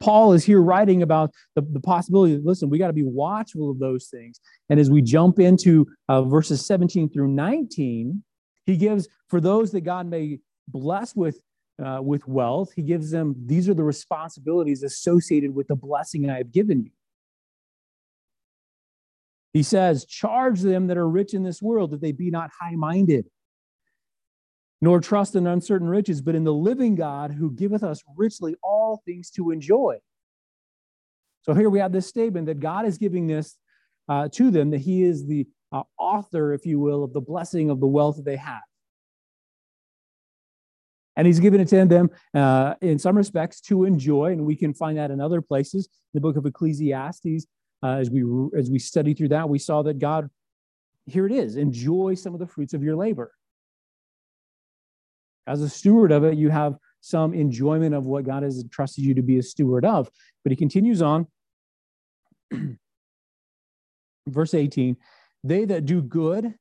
Paul 0.01 0.33
is 0.33 0.45
here 0.45 0.61
writing 0.61 1.03
about 1.03 1.31
the, 1.55 1.63
the 1.63 1.81
possibility. 1.81 2.39
Listen, 2.43 2.69
we 2.69 2.79
got 2.79 2.89
to 2.89 2.93
be 2.93 3.05
watchful 3.05 3.71
of 3.71 3.79
those 3.79 4.09
things. 4.09 4.41
And 4.69 4.79
as 4.79 4.91
we 4.91 5.01
jump 5.01 5.39
into 5.39 5.87
uh, 6.09 6.23
verses 6.23 6.67
17 6.67 7.09
through 7.09 7.29
19, 7.29 8.23
he 8.67 8.77
gives 8.77 9.09
for 9.29 9.41
those 9.41 9.71
that 9.73 9.83
God 9.83 10.07
may 10.09 10.41
bless 10.69 11.15
with 11.15 11.41
uh, 11.83 12.01
with 12.03 12.27
wealth, 12.29 12.71
he 12.77 12.83
gives 12.83 13.11
them 13.11 13.35
these 13.47 13.69
are 13.69 13.75
the 13.75 13.83
responsibilities 13.83 14.83
associated 14.83 15.55
with 15.55 15.67
the 15.69 15.75
blessing 15.75 16.29
I 16.29 16.37
have 16.37 16.53
given 16.53 16.85
you. 16.85 16.91
He 19.53 19.63
says, 19.63 20.05
Charge 20.05 20.61
them 20.61 20.87
that 20.89 20.99
are 20.99 21.09
rich 21.09 21.35
in 21.35 21.43
this 21.43 21.63
world 21.63 21.91
that 21.91 22.01
they 22.01 22.13
be 22.13 22.31
not 22.31 22.51
high 22.61 22.77
minded, 22.77 23.27
nor 24.83 25.01
trust 25.01 25.37
in 25.37 25.47
uncertain 25.47 25.89
riches, 25.89 26.21
but 26.21 26.35
in 26.35 26.43
the 26.43 26.53
living 26.53 26.97
God 26.97 27.31
who 27.31 27.53
giveth 27.53 27.85
us 27.85 28.03
richly 28.17 28.57
all 28.65 29.01
things 29.07 29.31
to 29.31 29.53
enjoy. 29.53 29.99
So 31.43 31.55
here 31.55 31.71
we 31.71 31.79
have 31.79 31.93
this 31.93 32.09
statement 32.09 32.47
that 32.47 32.59
God 32.59 32.85
is 32.85 32.99
giving 32.99 33.29
this 33.29 33.57
uh, 34.09 34.29
to 34.33 34.51
them, 34.51 34.71
that 34.71 34.81
He 34.81 35.05
is 35.05 35.25
the 35.25 35.47
uh, 35.71 35.85
author, 35.99 36.53
if 36.53 36.67
you 36.67 36.81
will, 36.81 37.05
of 37.05 37.13
the 37.13 37.21
blessing 37.21 37.71
of 37.71 37.79
the 37.79 37.87
wealth 37.87 38.17
that 38.17 38.25
they 38.25 38.37
have. 38.37 38.61
And 41.15 41.29
He's 41.29 41.39
given 41.39 41.61
it 41.61 41.69
to 41.69 41.85
them 41.85 42.11
uh, 42.35 42.75
in 42.81 42.99
some 42.99 43.17
respects 43.17 43.61
to 43.63 43.85
enjoy, 43.85 44.33
and 44.33 44.45
we 44.45 44.57
can 44.57 44.75
find 44.75 44.99
that 44.99 45.13
in 45.13 45.21
other 45.21 45.41
places. 45.41 45.87
In 46.13 46.19
the 46.19 46.21
book 46.21 46.37
of 46.37 46.45
Ecclesiastes, 46.45 47.47
uh, 47.85 47.87
as 47.87 48.11
we 48.11 48.25
as 48.59 48.69
we 48.69 48.81
study 48.81 49.15
through 49.15 49.29
that, 49.29 49.49
we 49.49 49.61
saw 49.61 49.83
that 49.83 50.01
God, 50.01 50.29
here 51.07 51.27
it 51.27 51.33
is, 51.33 51.55
enjoy 51.55 52.15
some 52.15 52.35
of 52.35 52.41
the 52.41 52.47
fruits 52.49 52.75
of 52.75 52.83
your 52.83 52.97
labor. 52.97 53.33
As 55.47 55.61
a 55.63 55.69
steward 55.69 56.13
of 56.13 56.25
it, 56.25 56.37
you 56.37 56.51
have 56.51 56.77
some 57.01 57.35
enjoyment 57.35 57.95
of 57.95 58.07
what 58.07 58.25
God 58.25 58.43
has 58.43 58.61
entrusted 58.61 59.05
you 59.05 59.15
to 59.15 59.23
be 59.23 59.39
a 59.39 59.43
steward 59.43 59.85
of. 59.85 60.11
But 60.45 60.53
he 60.53 60.57
continues 60.57 61.03
on, 61.03 61.27
verse 64.27 64.55
18 64.55 64.97
they 65.45 65.65
that 65.65 65.87
do 65.87 66.01
good, 66.01 66.55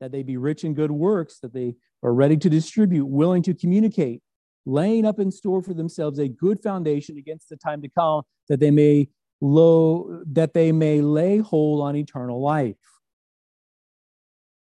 that 0.00 0.12
they 0.12 0.22
be 0.22 0.36
rich 0.36 0.64
in 0.64 0.74
good 0.74 0.90
works, 0.90 1.38
that 1.40 1.54
they 1.54 1.76
are 2.02 2.12
ready 2.12 2.36
to 2.36 2.50
distribute, 2.50 3.06
willing 3.06 3.42
to 3.42 3.54
communicate, 3.54 4.22
laying 4.66 5.06
up 5.06 5.18
in 5.18 5.30
store 5.30 5.62
for 5.62 5.72
themselves 5.72 6.18
a 6.18 6.28
good 6.28 6.62
foundation 6.62 7.16
against 7.16 7.48
the 7.48 7.56
time 7.56 7.80
to 7.80 7.88
come, 7.88 8.22
that 8.48 8.60
they 8.60 8.70
may 8.70 9.08
low 9.40 10.22
that 10.26 10.52
they 10.52 10.72
may 10.72 11.00
lay 11.00 11.38
hold 11.38 11.80
on 11.80 11.96
eternal 11.96 12.40
life. 12.40 12.76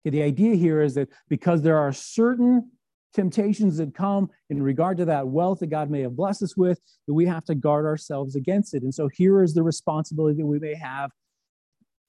Okay, 0.02 0.10
the 0.10 0.22
idea 0.22 0.54
here 0.54 0.82
is 0.82 0.94
that 0.94 1.08
because 1.28 1.62
there 1.62 1.78
are 1.78 1.92
certain 1.92 2.70
temptations 3.18 3.78
that 3.78 3.96
come 3.96 4.30
in 4.48 4.62
regard 4.62 4.96
to 4.96 5.04
that 5.04 5.26
wealth 5.26 5.58
that 5.58 5.66
God 5.66 5.90
may 5.90 6.02
have 6.02 6.14
blessed 6.14 6.44
us 6.44 6.56
with, 6.56 6.80
that 7.08 7.14
we 7.14 7.26
have 7.26 7.44
to 7.46 7.56
guard 7.56 7.84
ourselves 7.84 8.36
against 8.36 8.74
it. 8.74 8.84
And 8.84 8.94
so 8.94 9.08
here 9.08 9.42
is 9.42 9.54
the 9.54 9.64
responsibility 9.64 10.36
that 10.36 10.46
we 10.46 10.60
may 10.60 10.76
have 10.76 11.10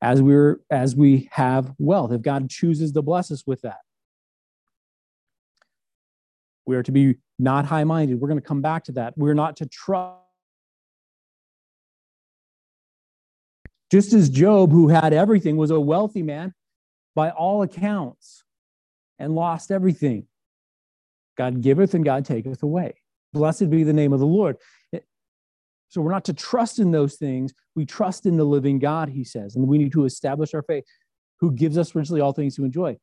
as 0.03 0.21
we're 0.21 0.59
as 0.69 0.95
we 0.95 1.27
have 1.31 1.73
wealth, 1.79 2.11
if 2.11 2.21
God 2.21 2.47
chooses 2.47 2.91
to 2.91 3.01
bless 3.01 3.31
us 3.31 3.43
with 3.47 3.61
that. 3.61 3.79
We 6.67 6.75
are 6.75 6.83
to 6.83 6.91
be 6.91 7.15
not 7.39 7.65
high-minded. 7.65 8.21
We're 8.21 8.27
going 8.27 8.39
to 8.39 8.47
come 8.47 8.61
back 8.61 8.83
to 8.83 8.91
that. 8.91 9.17
We're 9.17 9.33
not 9.33 9.57
to 9.57 9.65
trust. 9.65 10.19
Just 13.91 14.13
as 14.13 14.29
Job, 14.29 14.71
who 14.71 14.89
had 14.89 15.11
everything, 15.11 15.57
was 15.57 15.71
a 15.71 15.79
wealthy 15.79 16.21
man 16.21 16.53
by 17.15 17.31
all 17.31 17.63
accounts 17.63 18.43
and 19.17 19.33
lost 19.33 19.71
everything. 19.71 20.27
God 21.39 21.61
giveth 21.61 21.93
and 21.93 22.03
God 22.03 22.25
taketh 22.25 22.61
away. 22.63 22.95
Blessed 23.31 23.69
be 23.69 23.83
the 23.83 23.93
name 23.93 24.11
of 24.11 24.19
the 24.19 24.25
Lord. 24.25 24.57
So 25.87 26.01
we're 26.01 26.11
not 26.11 26.25
to 26.25 26.33
trust 26.33 26.79
in 26.79 26.91
those 26.91 27.15
things. 27.15 27.53
We 27.75 27.85
trust 27.85 28.25
in 28.25 28.35
the 28.35 28.43
living 28.43 28.77
God, 28.77 29.07
he 29.07 29.23
says. 29.23 29.55
And 29.55 29.65
we 29.65 29.77
need 29.77 29.93
to 29.93 30.03
establish 30.03 30.53
our 30.53 30.61
faith, 30.63 30.83
who 31.39 31.53
gives 31.53 31.77
us 31.77 31.95
richly 31.95 32.19
all 32.19 32.33
things 32.33 32.57
to 32.57 32.65
enjoy. 32.65 32.97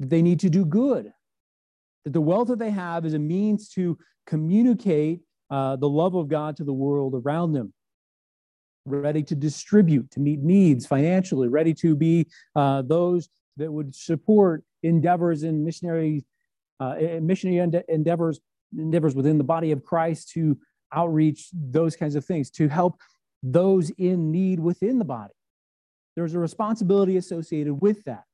They 0.00 0.22
need 0.22 0.40
to 0.40 0.50
do 0.50 0.64
good. 0.64 1.12
That 2.04 2.12
the 2.12 2.20
wealth 2.20 2.48
that 2.48 2.58
they 2.58 2.70
have 2.70 3.06
is 3.06 3.14
a 3.14 3.18
means 3.20 3.68
to 3.70 3.96
communicate 4.26 5.20
uh, 5.48 5.76
the 5.76 5.88
love 5.88 6.16
of 6.16 6.28
God 6.28 6.56
to 6.56 6.64
the 6.64 6.72
world 6.72 7.14
around 7.14 7.52
them. 7.52 7.72
Ready 8.86 9.22
to 9.22 9.36
distribute, 9.36 10.10
to 10.10 10.20
meet 10.20 10.40
needs 10.40 10.84
financially, 10.84 11.46
ready 11.46 11.74
to 11.74 11.94
be 11.94 12.26
uh, 12.56 12.82
those 12.82 13.28
that 13.56 13.72
would 13.72 13.94
support 13.94 14.64
endeavors 14.82 15.44
in 15.44 15.64
missionary 15.64 16.24
uh, 16.80 16.96
missionary 17.20 17.82
endeavors 17.88 18.40
endeavors 18.76 19.14
within 19.14 19.38
the 19.38 19.44
body 19.44 19.72
of 19.72 19.84
Christ 19.84 20.30
to 20.30 20.58
outreach, 20.92 21.48
those 21.52 21.96
kinds 21.96 22.14
of 22.14 22.24
things, 22.24 22.50
to 22.52 22.68
help 22.68 23.00
those 23.42 23.90
in 23.90 24.30
need 24.30 24.60
within 24.60 24.98
the 24.98 25.04
body. 25.04 25.32
There's 26.16 26.34
a 26.34 26.38
responsibility 26.38 27.16
associated 27.16 27.74
with 27.80 28.04
that. 28.04 28.24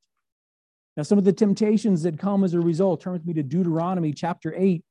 Now, 0.97 1.03
some 1.03 1.19
of 1.19 1.25
the 1.25 1.33
temptations 1.33 2.03
that 2.05 2.19
come 2.19 2.45
as 2.45 2.55
a 2.55 2.61
result, 2.61 3.01
turn 3.01 3.13
with 3.13 3.27
me 3.27 3.35
to 3.35 3.43
Deuteronomy 3.43 4.13
chapter 4.13 4.55
8. 4.57 4.85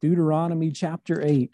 Deuteronomy 0.00 0.72
chapter 0.72 1.24
8. 1.24 1.50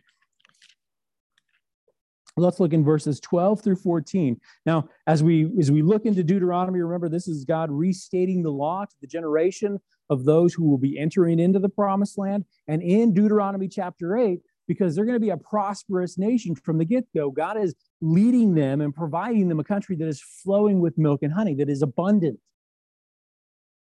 Let's 2.39 2.61
look 2.61 2.73
in 2.73 2.85
verses 2.85 3.21
12 3.21 3.63
through 3.63 3.77
14. 3.77 4.41
Now, 4.67 4.89
as 5.07 5.23
we 5.23 5.51
as 5.59 5.71
we 5.71 5.83
look 5.83 6.07
into 6.07 6.23
Deuteronomy, 6.23 6.81
remember 6.81 7.09
this 7.09 7.29
is 7.29 7.45
God 7.45 7.71
restating 7.71 8.43
the 8.43 8.53
law 8.53 8.85
to 8.85 8.95
the 9.01 9.07
generation 9.07 9.79
of 10.11 10.25
those 10.25 10.55
who 10.55 10.69
will 10.69 10.79
be 10.79 10.99
entering 10.99 11.39
into 11.39 11.59
the 11.59 11.69
promised 11.69 12.19
land. 12.19 12.45
And 12.67 12.83
in 12.83 13.13
Deuteronomy 13.13 13.69
chapter 13.69 14.17
8, 14.17 14.41
because 14.67 14.95
they're 14.95 15.05
going 15.05 15.17
to 15.17 15.21
be 15.21 15.31
a 15.31 15.37
prosperous 15.37 16.19
nation 16.19 16.55
from 16.55 16.79
the 16.79 16.85
get-go, 16.85 17.31
God 17.31 17.59
is 17.59 17.75
leading 18.01 18.55
them 18.55 18.81
and 18.81 18.95
providing 18.95 19.49
them 19.49 19.61
a 19.61 19.65
country 19.65 19.97
that 19.97 20.09
is 20.09 20.21
flowing 20.21 20.81
with 20.81 20.97
milk 20.99 21.23
and 21.23 21.33
honey, 21.33 21.55
that 21.57 21.69
is 21.69 21.83
abundant. 21.83 22.39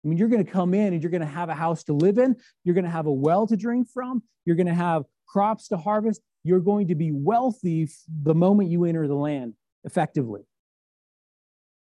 I 0.03 0.07
mean, 0.07 0.17
you're 0.17 0.29
going 0.29 0.43
to 0.43 0.49
come 0.49 0.73
in 0.73 0.93
and 0.93 1.03
you're 1.03 1.11
going 1.11 1.21
to 1.21 1.27
have 1.27 1.49
a 1.49 1.55
house 1.55 1.83
to 1.85 1.93
live 1.93 2.17
in. 2.17 2.37
You're 2.63 2.75
going 2.75 2.85
to 2.85 2.91
have 2.91 3.05
a 3.05 3.11
well 3.11 3.45
to 3.47 3.57
drink 3.57 3.89
from. 3.93 4.23
You're 4.45 4.55
going 4.55 4.67
to 4.67 4.73
have 4.73 5.03
crops 5.27 5.67
to 5.67 5.77
harvest 5.77 6.21
you're 6.43 6.59
going 6.59 6.87
to 6.87 6.95
be 6.95 7.11
wealthy 7.11 7.89
the 8.23 8.35
moment 8.35 8.69
you 8.69 8.85
enter 8.85 9.07
the 9.07 9.15
land 9.15 9.53
effectively. 9.83 10.41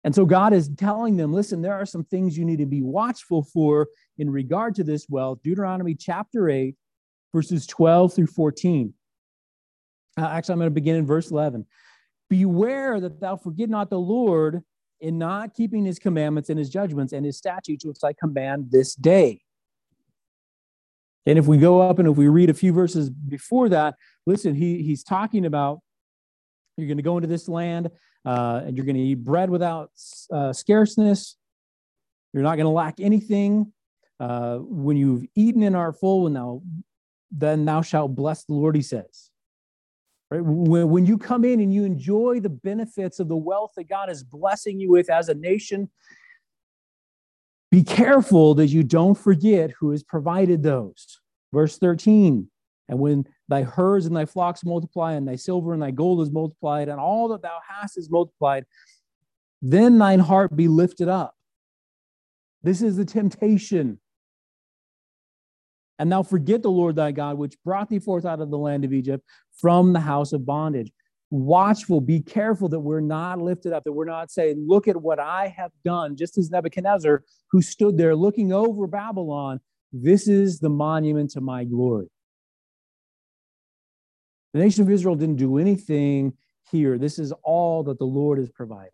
And 0.03 0.15
so 0.15 0.25
God 0.25 0.51
is 0.53 0.69
telling 0.77 1.15
them, 1.15 1.31
listen, 1.31 1.61
there 1.61 1.75
are 1.75 1.85
some 1.85 2.03
things 2.03 2.37
you 2.37 2.45
need 2.45 2.57
to 2.57 2.65
be 2.65 2.81
watchful 2.81 3.43
for 3.43 3.87
in 4.17 4.29
regard 4.29 4.75
to 4.75 4.83
this 4.83 5.07
wealth. 5.07 5.39
Deuteronomy 5.43 5.93
chapter 5.93 6.49
8, 6.49 6.75
verses 7.33 7.67
12 7.67 8.13
through 8.13 8.27
14. 8.27 8.93
Uh, 10.17 10.25
actually, 10.25 10.53
I'm 10.53 10.59
going 10.59 10.67
to 10.67 10.73
begin 10.73 10.95
in 10.95 11.05
verse 11.05 11.29
11. 11.29 11.65
Beware 12.29 12.99
that 12.99 13.19
thou 13.19 13.35
forget 13.35 13.69
not 13.69 13.89
the 13.89 13.99
Lord 13.99 14.63
in 14.99 15.17
not 15.17 15.53
keeping 15.53 15.85
his 15.85 15.99
commandments 15.99 16.49
and 16.49 16.57
his 16.57 16.69
judgments 16.69 17.13
and 17.13 17.25
his 17.25 17.37
statutes, 17.37 17.85
which 17.85 17.97
I 18.03 18.13
command 18.13 18.71
this 18.71 18.95
day. 18.95 19.41
And 21.25 21.37
if 21.37 21.45
we 21.45 21.57
go 21.57 21.81
up 21.81 21.99
and 21.99 22.07
if 22.07 22.17
we 22.17 22.27
read 22.27 22.49
a 22.49 22.53
few 22.53 22.73
verses 22.73 23.09
before 23.09 23.69
that, 23.69 23.95
listen, 24.25 24.55
he, 24.55 24.83
he's 24.83 25.03
talking 25.03 25.45
about 25.45 25.79
you're 26.77 26.87
going 26.87 26.97
to 26.97 27.03
go 27.03 27.17
into 27.17 27.27
this 27.27 27.47
land 27.47 27.89
uh, 28.25 28.61
and 28.65 28.75
you're 28.75 28.85
going 28.85 28.95
to 28.95 29.01
eat 29.01 29.23
bread 29.23 29.49
without 29.49 29.91
uh, 30.31 30.53
scarceness. 30.53 31.35
You're 32.33 32.43
not 32.43 32.55
going 32.55 32.65
to 32.65 32.69
lack 32.69 32.99
anything. 32.99 33.73
Uh, 34.19 34.57
when 34.59 34.97
you've 34.97 35.25
eaten 35.35 35.63
and 35.63 35.75
are 35.75 35.91
full, 35.91 36.27
and 36.27 36.35
thou, 36.35 36.61
then 37.31 37.65
thou 37.65 37.81
shalt 37.81 38.15
bless 38.15 38.43
the 38.43 38.53
Lord, 38.53 38.75
he 38.75 38.83
says. 38.83 39.31
Right? 40.29 40.43
When, 40.43 40.89
when 40.89 41.05
you 41.05 41.17
come 41.17 41.43
in 41.43 41.59
and 41.59 41.73
you 41.73 41.83
enjoy 41.85 42.39
the 42.39 42.49
benefits 42.49 43.19
of 43.19 43.27
the 43.27 43.35
wealth 43.35 43.71
that 43.77 43.89
God 43.89 44.09
is 44.09 44.23
blessing 44.23 44.79
you 44.79 44.91
with 44.91 45.09
as 45.09 45.29
a 45.29 45.33
nation, 45.33 45.89
be 47.71 47.83
careful 47.83 48.53
that 48.55 48.67
you 48.67 48.83
don't 48.83 49.15
forget 49.15 49.71
who 49.71 49.91
has 49.91 50.03
provided 50.03 50.61
those. 50.61 51.19
Verse 51.51 51.77
13, 51.77 52.47
and 52.91 52.99
when 52.99 53.25
thy 53.47 53.63
herds 53.63 54.05
and 54.05 54.15
thy 54.15 54.25
flocks 54.25 54.63
multiply, 54.63 55.13
and 55.13 55.27
thy 55.27 55.37
silver 55.37 55.73
and 55.73 55.81
thy 55.81 55.89
gold 55.89 56.21
is 56.21 56.31
multiplied, 56.31 56.89
and 56.89 56.99
all 56.99 57.29
that 57.29 57.41
thou 57.41 57.57
hast 57.67 57.97
is 57.97 58.11
multiplied, 58.11 58.65
then 59.63 59.97
thine 59.97 60.19
heart 60.19 60.55
be 60.55 60.67
lifted 60.67 61.07
up. 61.07 61.35
This 62.61 62.83
is 62.83 62.97
the 62.97 63.05
temptation. 63.05 63.99
And 65.97 66.11
thou 66.11 66.21
forget 66.21 66.61
the 66.61 66.69
Lord 66.69 66.95
thy 66.95 67.11
God, 67.11 67.37
which 67.37 67.55
brought 67.63 67.89
thee 67.89 67.99
forth 67.99 68.25
out 68.25 68.41
of 68.41 68.51
the 68.51 68.57
land 68.57 68.85
of 68.85 68.93
Egypt 68.93 69.25
from 69.59 69.93
the 69.93 69.99
house 69.99 70.33
of 70.33 70.45
bondage 70.45 70.91
watchful, 71.31 72.01
be 72.01 72.19
careful 72.19 72.67
that 72.67 72.79
we're 72.79 72.99
not 72.99 73.39
lifted 73.39 73.71
up, 73.71 73.85
that 73.85 73.93
we're 73.93 74.05
not 74.05 74.29
saying, 74.29 74.65
Look 74.67 74.87
at 74.87 75.01
what 75.01 75.17
I 75.17 75.47
have 75.47 75.71
done, 75.83 76.15
just 76.15 76.37
as 76.37 76.51
Nebuchadnezzar, 76.51 77.23
who 77.51 77.61
stood 77.61 77.97
there 77.97 78.15
looking 78.15 78.53
over 78.53 78.85
Babylon, 78.85 79.61
this 79.93 80.27
is 80.27 80.59
the 80.59 80.69
monument 80.69 81.31
to 81.31 81.41
my 81.41 81.63
glory. 81.63 82.09
The 84.53 84.59
nation 84.59 84.83
of 84.83 84.89
Israel 84.89 85.15
didn't 85.15 85.37
do 85.37 85.57
anything 85.57 86.33
here. 86.69 86.97
This 86.97 87.19
is 87.19 87.31
all 87.43 87.83
that 87.83 87.99
the 87.99 88.05
Lord 88.05 88.37
has 88.37 88.49
provided. 88.49 88.91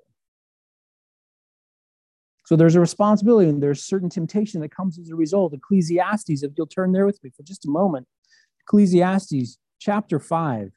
So 2.45 2.55
there's 2.55 2.75
a 2.75 2.79
responsibility 2.79 3.49
and 3.49 3.61
there's 3.61 3.83
certain 3.83 4.09
temptation 4.09 4.61
that 4.61 4.73
comes 4.73 4.97
as 4.97 5.09
a 5.09 5.15
result. 5.15 5.53
Ecclesiastes, 5.53 6.43
if 6.43 6.51
you'll 6.55 6.67
turn 6.67 6.93
there 6.93 7.05
with 7.05 7.21
me 7.23 7.31
for 7.35 7.43
just 7.43 7.65
a 7.65 7.69
moment. 7.69 8.07
Ecclesiastes 8.61 9.57
chapter 9.79 10.19
5. 10.19 10.71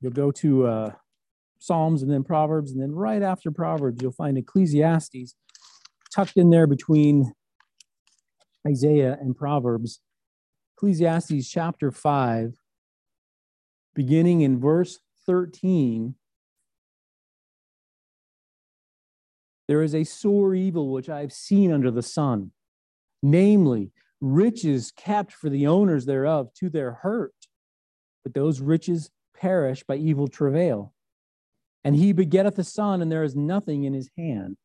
You'll 0.00 0.12
go 0.12 0.30
to 0.32 0.66
uh, 0.66 0.90
Psalms 1.58 2.02
and 2.02 2.12
then 2.12 2.24
Proverbs, 2.24 2.72
and 2.72 2.82
then 2.82 2.92
right 2.92 3.22
after 3.22 3.50
Proverbs, 3.50 4.02
you'll 4.02 4.12
find 4.12 4.36
Ecclesiastes 4.36 5.34
tucked 6.14 6.36
in 6.36 6.50
there 6.50 6.66
between 6.66 7.32
Isaiah 8.68 9.16
and 9.18 9.34
Proverbs. 9.34 10.00
Ecclesiastes 10.76 11.48
chapter 11.48 11.92
5, 11.92 12.56
beginning 13.94 14.40
in 14.40 14.58
verse 14.58 14.98
13. 15.24 16.16
There 19.68 19.82
is 19.82 19.94
a 19.94 20.02
sore 20.02 20.52
evil 20.54 20.90
which 20.90 21.08
I 21.08 21.20
have 21.20 21.32
seen 21.32 21.72
under 21.72 21.92
the 21.92 22.02
sun, 22.02 22.50
namely, 23.22 23.92
riches 24.20 24.92
kept 24.96 25.32
for 25.32 25.48
the 25.48 25.68
owners 25.68 26.06
thereof 26.06 26.52
to 26.54 26.68
their 26.68 26.92
hurt, 26.92 27.34
but 28.24 28.34
those 28.34 28.60
riches 28.60 29.10
perish 29.36 29.84
by 29.84 29.94
evil 29.96 30.26
travail. 30.26 30.92
And 31.84 31.94
he 31.94 32.12
begetteth 32.12 32.58
a 32.58 32.64
son, 32.64 33.00
and 33.00 33.12
there 33.12 33.22
is 33.22 33.36
nothing 33.36 33.84
in 33.84 33.94
his 33.94 34.10
hand. 34.18 34.56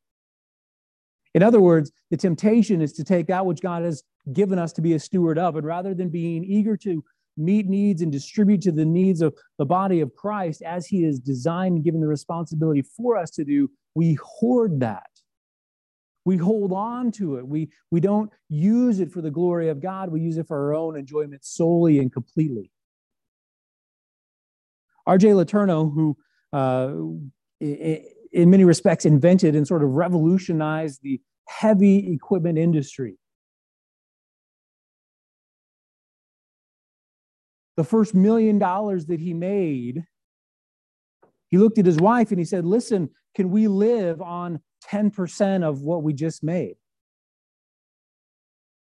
In 1.35 1.43
other 1.43 1.61
words, 1.61 1.91
the 2.09 2.17
temptation 2.17 2.81
is 2.81 2.93
to 2.93 3.03
take 3.03 3.27
that 3.27 3.45
which 3.45 3.61
God 3.61 3.83
has 3.83 4.03
given 4.33 4.59
us 4.59 4.73
to 4.73 4.81
be 4.81 4.93
a 4.93 4.99
steward 4.99 5.37
of, 5.37 5.55
and 5.55 5.65
rather 5.65 5.93
than 5.93 6.09
being 6.09 6.43
eager 6.43 6.77
to 6.77 7.03
meet 7.37 7.67
needs 7.67 8.01
and 8.01 8.11
distribute 8.11 8.61
to 8.61 8.71
the 8.71 8.85
needs 8.85 9.21
of 9.21 9.33
the 9.57 9.65
body 9.65 10.01
of 10.01 10.13
Christ 10.15 10.61
as 10.61 10.85
he 10.87 11.05
is 11.05 11.19
designed 11.19 11.75
and 11.75 11.83
given 11.83 12.01
the 12.01 12.07
responsibility 12.07 12.81
for 12.81 13.17
us 13.17 13.29
to 13.31 13.45
do, 13.45 13.69
we 13.95 14.15
hoard 14.21 14.81
that. 14.81 15.09
We 16.25 16.37
hold 16.37 16.73
on 16.73 17.11
to 17.13 17.37
it. 17.37 17.47
We, 17.47 17.69
we 17.91 18.01
don't 18.01 18.29
use 18.49 18.99
it 18.99 19.11
for 19.11 19.21
the 19.21 19.31
glory 19.31 19.69
of 19.69 19.81
God. 19.81 20.09
We 20.09 20.21
use 20.21 20.37
it 20.37 20.47
for 20.47 20.57
our 20.57 20.75
own 20.75 20.97
enjoyment 20.97 21.45
solely 21.45 21.99
and 21.99 22.11
completely. 22.11 22.71
R.J. 25.07 25.29
Letourneau, 25.29 25.91
who 25.91 26.17
uh, 26.53 26.91
in 27.59 28.49
many 28.49 28.63
respects 28.63 29.05
invented 29.05 29.55
and 29.55 29.67
sort 29.67 29.83
of 29.83 29.89
revolutionized 29.89 30.99
the 31.01 31.19
heavy 31.47 32.13
equipment 32.13 32.57
industry. 32.57 33.17
The 37.79 37.85
first 37.85 38.13
million 38.13 38.59
dollars 38.59 39.05
that 39.05 39.21
he 39.21 39.33
made, 39.33 40.03
he 41.47 41.57
looked 41.57 41.77
at 41.77 41.85
his 41.85 41.95
wife 41.95 42.29
and 42.29 42.37
he 42.37 42.43
said, 42.43 42.65
Listen, 42.65 43.09
can 43.35 43.51
we 43.51 43.69
live 43.69 44.21
on 44.21 44.59
10% 44.91 45.63
of 45.63 45.79
what 45.79 46.03
we 46.03 46.11
just 46.11 46.43
made? 46.43 46.75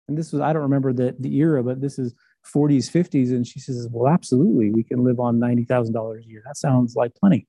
And 0.08 0.16
this 0.16 0.32
was, 0.32 0.40
I 0.40 0.54
don't 0.54 0.62
remember 0.62 0.94
the, 0.94 1.14
the 1.20 1.36
era, 1.36 1.62
but 1.62 1.82
this 1.82 1.98
is 1.98 2.14
40s, 2.54 2.90
50s. 2.90 3.32
And 3.32 3.46
she 3.46 3.60
says, 3.60 3.86
Well, 3.90 4.10
absolutely, 4.10 4.70
we 4.70 4.82
can 4.82 5.04
live 5.04 5.20
on 5.20 5.38
$90,000 5.38 6.18
a 6.18 6.26
year. 6.26 6.42
That 6.46 6.56
sounds 6.56 6.96
like 6.96 7.14
plenty. 7.14 7.46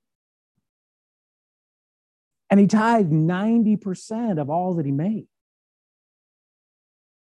And 2.49 2.59
he 2.59 2.67
tithed 2.67 3.09
90% 3.09 4.37
of 4.37 4.49
all 4.49 4.73
that 4.73 4.85
he 4.85 4.91
made. 4.91 5.27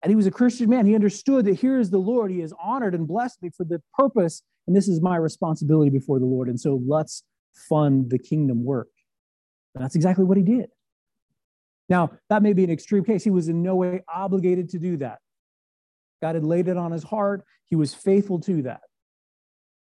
And 0.06 0.12
he 0.12 0.16
was 0.16 0.28
a 0.28 0.32
Christian 0.32 0.70
man. 0.70 0.86
He 0.86 0.94
understood 0.94 1.46
that 1.46 1.56
here 1.56 1.80
is 1.80 1.90
the 1.90 1.98
Lord. 1.98 2.30
He 2.30 2.40
has 2.42 2.54
honored 2.62 2.94
and 2.94 3.08
blessed 3.08 3.42
me 3.42 3.50
for 3.50 3.66
the 3.66 3.82
purpose, 3.98 4.44
and 4.68 4.76
this 4.76 4.88
is 4.88 5.02
my 5.02 5.16
responsibility 5.16 5.90
before 5.90 6.20
the 6.20 6.28
Lord. 6.28 6.48
And 6.48 6.60
so 6.60 6.80
let's 6.86 7.24
fund 7.68 8.12
the 8.12 8.20
kingdom 8.20 8.64
work. 8.64 8.90
And 9.74 9.84
that's 9.84 9.96
exactly 9.96 10.24
what 10.24 10.38
he 10.38 10.44
did. 10.44 10.70
Now, 11.90 12.12
that 12.29 12.44
may 12.44 12.53
be 12.53 12.64
an 12.64 12.70
extreme 12.70 13.03
case. 13.03 13.24
He 13.24 13.32
was 13.32 13.50
in 13.50 13.64
no 13.64 13.75
way 13.75 14.03
obligated 14.08 14.70
to 14.70 14.79
do 14.79 14.98
that. 14.98 15.18
God 16.22 16.36
had 16.36 16.44
laid 16.44 16.68
it 16.68 16.77
on 16.77 16.92
his 16.92 17.03
heart. 17.03 17.44
He 17.66 17.75
was 17.75 17.94
faithful 17.94 18.40
to 18.42 18.62
that. 18.62 18.82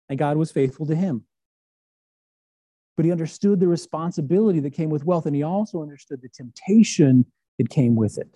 And 0.07 0.17
God 0.17 0.37
was 0.37 0.51
faithful 0.51 0.85
to 0.85 0.95
him 0.95 1.25
but 2.95 3.05
he 3.05 3.11
understood 3.11 3.59
the 3.59 3.67
responsibility 3.67 4.59
that 4.59 4.71
came 4.71 4.89
with 4.89 5.05
wealth, 5.05 5.25
and 5.25 5.35
he 5.35 5.43
also 5.43 5.81
understood 5.81 6.21
the 6.21 6.29
temptation 6.29 7.25
that 7.57 7.69
came 7.69 7.95
with 7.95 8.17
it. 8.17 8.27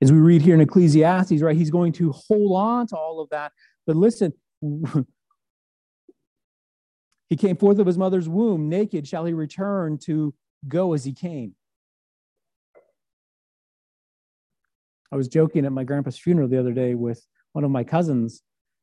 As 0.00 0.12
we 0.12 0.18
read 0.18 0.42
here 0.42 0.54
in 0.54 0.60
Ecclesiastes, 0.60 1.42
right, 1.42 1.56
he's 1.56 1.70
going 1.70 1.92
to 1.94 2.12
hold 2.12 2.56
on 2.56 2.86
to 2.88 2.96
all 2.96 3.20
of 3.20 3.30
that. 3.30 3.52
But 3.86 3.96
listen, 3.96 4.32
he 7.28 7.36
came 7.36 7.56
forth 7.56 7.78
of 7.78 7.86
his 7.86 7.98
mother's 7.98 8.28
womb, 8.28 8.68
naked 8.68 9.08
shall 9.08 9.24
he 9.24 9.32
return 9.32 9.98
to 10.04 10.34
go 10.66 10.92
as 10.92 11.04
he 11.04 11.12
came. 11.12 11.54
I 15.10 15.16
was 15.16 15.28
joking 15.28 15.64
at 15.64 15.72
my 15.72 15.84
grandpa's 15.84 16.18
funeral 16.18 16.48
the 16.48 16.58
other 16.58 16.72
day 16.72 16.94
with 16.94 17.26
one 17.52 17.64
of 17.64 17.70
my 17.70 17.82
cousins. 17.82 18.42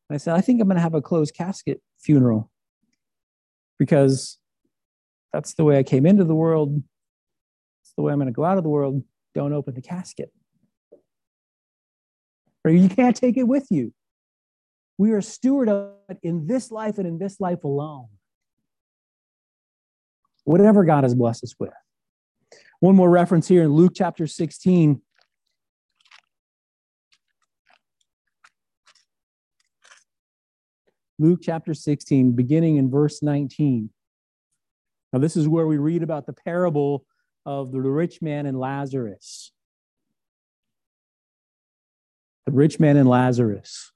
And 0.10 0.16
I 0.16 0.18
said, 0.18 0.36
I 0.36 0.42
think 0.42 0.60
I'm 0.60 0.68
going 0.68 0.78
to 0.78 0.82
have 0.82 0.96
a 0.96 1.02
closed 1.02 1.36
casket 1.36 1.82
funeral 2.00 2.52
because 3.78 4.38
that's 5.34 5.54
the 5.54 5.64
way 5.64 5.78
I 5.78 5.84
came 5.84 6.06
into 6.06 6.24
the 6.24 6.36
world. 6.36 6.82
It's 7.84 7.94
the 7.96 8.04
way 8.04 8.12
I'm 8.12 8.20
going 8.20 8.28
to 8.28 8.34
go 8.34 8.46
out 8.46 8.58
of 8.58 8.64
the 8.64 8.70
world. 8.70 9.04
Don't 9.34 9.54
open 9.54 9.76
the 9.76 9.82
casket. 9.82 10.32
Or 12.66 12.72
you 12.72 12.90
can't 12.90 13.16
take 13.16 13.38
it 13.38 13.48
with 13.48 13.68
you. 13.70 13.94
We 14.98 15.12
are 15.12 15.22
steward 15.22 15.70
of 15.70 15.94
it 16.10 16.18
in 16.24 16.48
this 16.48 16.72
life 16.72 16.98
and 16.98 17.06
in 17.06 17.20
this 17.20 17.40
life 17.40 17.64
alone. 17.64 18.08
Whatever 20.46 20.84
God 20.84 21.04
has 21.04 21.14
blessed 21.14 21.44
us 21.44 21.54
with. 21.60 21.74
One 22.80 22.96
more 22.96 23.10
reference 23.10 23.48
here 23.48 23.62
in 23.62 23.72
Luke 23.72 23.94
chapter 23.96 24.26
16. 24.26 25.00
Luke 31.20 31.40
chapter 31.42 31.74
16, 31.74 32.32
beginning 32.32 32.78
in 32.78 32.90
verse 32.90 33.22
19. 33.22 33.92
Now, 35.14 35.20
this 35.20 35.38
is 35.38 35.48
where 35.48 35.68
we 35.68 35.78
read 35.78 36.04
about 36.04 36.26
the 36.26 36.34
parable 36.34 37.06
of 37.46 37.72
the 37.72 37.80
rich 37.80 38.22
man 38.22 38.48
and 38.48 38.60
Lazarus. 38.60 39.52
The 42.46 42.52
rich 42.52 42.80
man 42.80 42.98
and 42.98 43.10
Lazarus. 43.10 43.92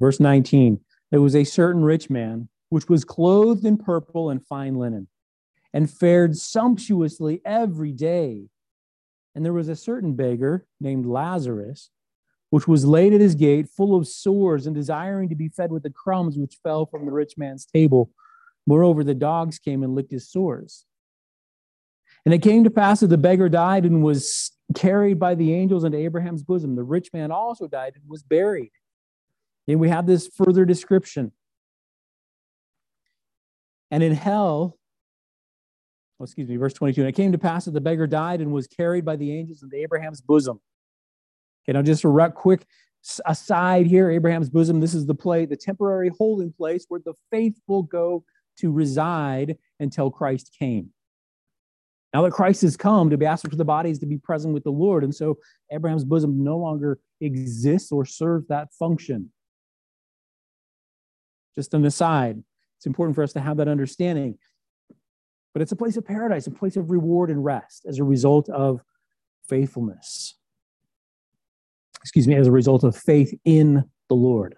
Verse 0.00 0.20
19 0.20 0.80
There 1.10 1.20
was 1.20 1.36
a 1.36 1.44
certain 1.44 1.82
rich 1.82 2.08
man 2.08 2.48
which 2.68 2.88
was 2.88 3.04
clothed 3.04 3.64
in 3.64 3.76
purple 3.76 4.30
and 4.30 4.44
fine 4.46 4.76
linen 4.76 5.08
and 5.72 5.90
fared 5.90 6.36
sumptuously 6.36 7.40
every 7.44 7.92
day. 7.92 8.48
And 9.34 9.44
there 9.44 9.52
was 9.52 9.68
a 9.68 9.76
certain 9.76 10.14
beggar 10.14 10.66
named 10.80 11.06
Lazarus 11.06 11.90
which 12.50 12.66
was 12.66 12.84
laid 12.84 13.14
at 13.14 13.20
his 13.20 13.36
gate, 13.36 13.68
full 13.68 13.96
of 13.96 14.06
sores, 14.06 14.66
and 14.66 14.74
desiring 14.74 15.28
to 15.28 15.36
be 15.36 15.48
fed 15.48 15.70
with 15.70 15.84
the 15.84 15.90
crumbs 15.90 16.36
which 16.36 16.58
fell 16.62 16.84
from 16.84 17.06
the 17.06 17.12
rich 17.12 17.34
man's 17.38 17.64
table. 17.64 18.10
Moreover, 18.66 19.02
the 19.02 19.14
dogs 19.14 19.58
came 19.58 19.82
and 19.82 19.94
licked 19.94 20.10
his 20.10 20.28
sores. 20.28 20.84
And 22.24 22.34
it 22.34 22.42
came 22.42 22.64
to 22.64 22.70
pass 22.70 23.00
that 23.00 23.06
the 23.06 23.18
beggar 23.18 23.48
died 23.48 23.84
and 23.84 24.02
was 24.02 24.52
carried 24.74 25.18
by 25.18 25.34
the 25.34 25.54
angels 25.54 25.84
into 25.84 25.98
Abraham's 25.98 26.42
bosom. 26.42 26.76
The 26.76 26.82
rich 26.82 27.10
man 27.12 27.32
also 27.32 27.66
died 27.66 27.92
and 27.94 28.04
was 28.08 28.22
buried. 28.22 28.72
And 29.66 29.80
we 29.80 29.88
have 29.88 30.06
this 30.06 30.28
further 30.28 30.64
description. 30.64 31.32
And 33.90 34.02
in 34.02 34.12
hell, 34.12 34.78
oh, 36.18 36.24
excuse 36.24 36.48
me, 36.48 36.56
verse 36.56 36.74
22, 36.74 37.00
and 37.00 37.08
it 37.08 37.12
came 37.12 37.32
to 37.32 37.38
pass 37.38 37.64
that 37.64 37.72
the 37.72 37.80
beggar 37.80 38.06
died 38.06 38.40
and 38.40 38.52
was 38.52 38.66
carried 38.66 39.04
by 39.04 39.16
the 39.16 39.36
angels 39.36 39.62
into 39.62 39.76
Abraham's 39.76 40.20
bosom. 40.20 40.60
Okay, 41.64 41.72
now 41.72 41.82
just 41.82 42.04
a 42.04 42.32
quick 42.34 42.66
aside 43.24 43.86
here 43.86 44.10
Abraham's 44.10 44.50
bosom, 44.50 44.80
this 44.80 44.94
is 44.94 45.06
the 45.06 45.14
place, 45.14 45.48
the 45.48 45.56
temporary 45.56 46.10
holding 46.16 46.52
place 46.52 46.84
where 46.88 47.00
the 47.04 47.14
faithful 47.30 47.82
go 47.82 48.24
to 48.58 48.70
reside 48.70 49.56
until 49.78 50.10
Christ 50.10 50.54
came. 50.58 50.90
Now 52.12 52.22
that 52.22 52.32
Christ 52.32 52.62
has 52.62 52.76
come 52.76 53.10
to 53.10 53.16
be 53.16 53.26
asked 53.26 53.48
for 53.48 53.54
the 53.54 53.64
bodies 53.64 53.98
to 54.00 54.06
be 54.06 54.18
present 54.18 54.52
with 54.52 54.64
the 54.64 54.72
Lord. 54.72 55.04
And 55.04 55.14
so 55.14 55.38
Abraham's 55.70 56.04
bosom 56.04 56.42
no 56.42 56.58
longer 56.58 56.98
exists 57.20 57.92
or 57.92 58.04
serves 58.04 58.48
that 58.48 58.72
function. 58.74 59.30
Just 61.56 61.74
an 61.74 61.84
aside, 61.84 62.42
it's 62.78 62.86
important 62.86 63.14
for 63.14 63.22
us 63.22 63.32
to 63.34 63.40
have 63.40 63.58
that 63.58 63.68
understanding. 63.68 64.38
But 65.52 65.62
it's 65.62 65.72
a 65.72 65.76
place 65.76 65.96
of 65.96 66.04
paradise, 66.04 66.46
a 66.46 66.50
place 66.50 66.76
of 66.76 66.90
reward 66.90 67.30
and 67.30 67.44
rest 67.44 67.86
as 67.86 67.98
a 67.98 68.04
result 68.04 68.48
of 68.48 68.80
faithfulness 69.48 70.36
excuse 72.02 72.26
me, 72.26 72.34
as 72.34 72.46
a 72.46 72.52
result 72.52 72.84
of 72.84 72.96
faith 72.96 73.38
in 73.44 73.84
the 74.08 74.14
Lord. 74.14 74.56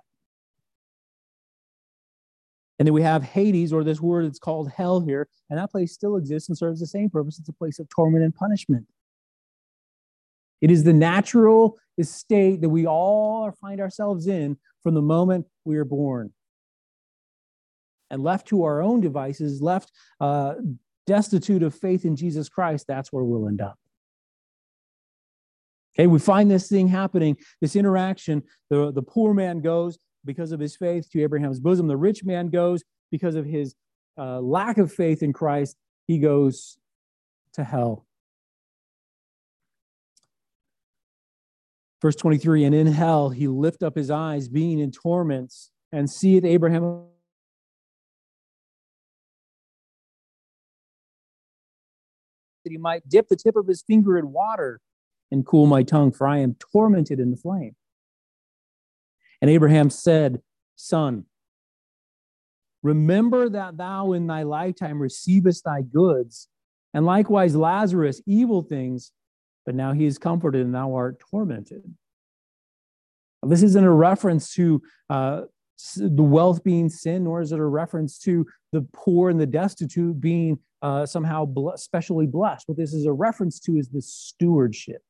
And 2.82 2.86
then 2.88 2.94
we 2.94 3.02
have 3.02 3.22
Hades, 3.22 3.72
or 3.72 3.84
this 3.84 4.00
word 4.00 4.24
it's 4.24 4.40
called 4.40 4.72
hell 4.72 5.00
here, 5.00 5.28
and 5.48 5.56
that 5.56 5.70
place 5.70 5.92
still 5.92 6.16
exists 6.16 6.48
and 6.48 6.58
serves 6.58 6.80
the 6.80 6.86
same 6.88 7.08
purpose. 7.08 7.38
It's 7.38 7.48
a 7.48 7.52
place 7.52 7.78
of 7.78 7.88
torment 7.88 8.24
and 8.24 8.34
punishment. 8.34 8.88
It 10.60 10.68
is 10.68 10.82
the 10.82 10.92
natural, 10.92 11.78
state 12.00 12.60
that 12.60 12.70
we 12.70 12.84
all 12.84 13.52
find 13.52 13.80
ourselves 13.80 14.26
in 14.26 14.56
from 14.82 14.94
the 14.94 15.00
moment 15.00 15.46
we 15.64 15.76
are 15.76 15.84
born. 15.84 16.32
And 18.10 18.20
left 18.20 18.48
to 18.48 18.64
our 18.64 18.82
own 18.82 19.00
devices, 19.00 19.62
left 19.62 19.92
uh, 20.20 20.54
destitute 21.06 21.62
of 21.62 21.76
faith 21.76 22.04
in 22.04 22.16
Jesus 22.16 22.48
Christ, 22.48 22.86
that's 22.88 23.12
where 23.12 23.22
we'll 23.22 23.46
end 23.46 23.60
up. 23.60 23.78
Okay, 25.94 26.08
we 26.08 26.18
find 26.18 26.50
this 26.50 26.68
thing 26.68 26.88
happening, 26.88 27.36
this 27.60 27.76
interaction. 27.76 28.42
The, 28.70 28.90
the 28.90 29.02
poor 29.02 29.34
man 29.34 29.60
goes 29.60 30.00
because 30.24 30.52
of 30.52 30.60
his 30.60 30.76
faith 30.76 31.10
to 31.10 31.22
Abraham's 31.22 31.60
bosom. 31.60 31.86
The 31.86 31.96
rich 31.96 32.24
man 32.24 32.48
goes 32.48 32.82
because 33.10 33.34
of 33.34 33.44
his 33.44 33.74
uh, 34.18 34.40
lack 34.40 34.78
of 34.78 34.92
faith 34.92 35.22
in 35.22 35.32
Christ. 35.32 35.76
He 36.06 36.18
goes 36.18 36.78
to 37.54 37.64
hell. 37.64 38.06
Verse 42.00 42.16
23 42.16 42.64
And 42.64 42.74
in 42.74 42.88
hell 42.88 43.30
he 43.30 43.46
lift 43.46 43.82
up 43.82 43.96
his 43.96 44.10
eyes, 44.10 44.48
being 44.48 44.80
in 44.80 44.90
torments, 44.90 45.70
and 45.92 46.10
seeth 46.10 46.44
Abraham 46.44 47.04
that 52.64 52.70
he 52.70 52.78
might 52.78 53.08
dip 53.08 53.28
the 53.28 53.36
tip 53.36 53.56
of 53.56 53.66
his 53.66 53.82
finger 53.82 54.18
in 54.18 54.32
water 54.32 54.80
and 55.30 55.46
cool 55.46 55.66
my 55.66 55.82
tongue, 55.82 56.12
for 56.12 56.26
I 56.26 56.38
am 56.38 56.54
tormented 56.72 57.18
in 57.18 57.30
the 57.30 57.36
flame. 57.36 57.74
And 59.42 59.50
Abraham 59.50 59.90
said, 59.90 60.40
Son, 60.76 61.24
remember 62.82 63.48
that 63.48 63.76
thou 63.76 64.12
in 64.12 64.28
thy 64.28 64.44
lifetime 64.44 65.02
receivest 65.02 65.64
thy 65.64 65.82
goods, 65.82 66.48
and 66.94 67.04
likewise 67.04 67.56
Lazarus 67.56 68.22
evil 68.24 68.62
things, 68.62 69.10
but 69.66 69.74
now 69.74 69.92
he 69.92 70.06
is 70.06 70.16
comforted 70.16 70.64
and 70.64 70.74
thou 70.74 70.94
art 70.94 71.20
tormented. 71.30 71.82
This 73.42 73.64
isn't 73.64 73.84
a 73.84 73.90
reference 73.90 74.54
to 74.54 74.80
uh, 75.10 75.42
the 75.96 76.22
wealth 76.22 76.62
being 76.62 76.88
sin, 76.88 77.24
nor 77.24 77.40
is 77.40 77.50
it 77.50 77.58
a 77.58 77.64
reference 77.64 78.18
to 78.20 78.46
the 78.70 78.86
poor 78.92 79.28
and 79.28 79.40
the 79.40 79.46
destitute 79.46 80.20
being 80.20 80.60
uh, 80.82 81.04
somehow 81.04 81.52
specially 81.74 82.26
blessed. 82.26 82.68
What 82.68 82.78
this 82.78 82.94
is 82.94 83.06
a 83.06 83.12
reference 83.12 83.58
to 83.60 83.76
is 83.76 83.88
the 83.88 84.02
stewardship. 84.02 85.02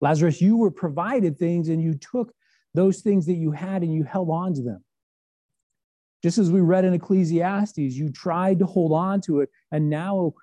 Lazarus, 0.00 0.40
you 0.40 0.56
were 0.56 0.72
provided 0.72 1.38
things 1.38 1.68
and 1.68 1.80
you 1.80 1.94
took 1.94 2.32
those 2.76 3.00
things 3.00 3.26
that 3.26 3.34
you 3.34 3.50
had 3.50 3.82
and 3.82 3.92
you 3.92 4.04
held 4.04 4.30
on 4.30 4.54
to 4.54 4.62
them. 4.62 4.84
Just 6.22 6.38
as 6.38 6.50
we 6.50 6.60
read 6.60 6.84
in 6.84 6.94
Ecclesiastes, 6.94 7.78
you 7.78 8.10
tried 8.10 8.58
to 8.60 8.66
hold 8.66 8.92
on 8.92 9.20
to 9.22 9.40
it, 9.40 9.50
and 9.72 9.90
now 9.90 10.34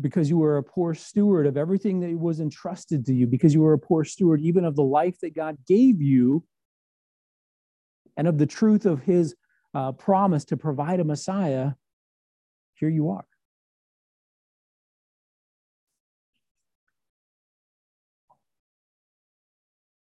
because 0.00 0.30
you 0.30 0.38
were 0.38 0.58
a 0.58 0.62
poor 0.62 0.94
steward 0.94 1.46
of 1.46 1.56
everything 1.56 2.00
that 2.00 2.16
was 2.16 2.40
entrusted 2.40 3.04
to 3.06 3.14
you, 3.14 3.26
because 3.26 3.52
you 3.52 3.60
were 3.60 3.72
a 3.72 3.78
poor 3.78 4.04
steward 4.04 4.40
even 4.40 4.64
of 4.64 4.76
the 4.76 4.82
life 4.82 5.18
that 5.20 5.34
God 5.34 5.56
gave 5.66 6.00
you 6.00 6.44
and 8.16 8.28
of 8.28 8.38
the 8.38 8.46
truth 8.46 8.86
of 8.86 9.02
his 9.02 9.34
uh, 9.74 9.92
promise 9.92 10.44
to 10.46 10.56
provide 10.56 11.00
a 11.00 11.04
Messiah, 11.04 11.72
here 12.74 12.88
you 12.88 13.10
are. 13.10 13.26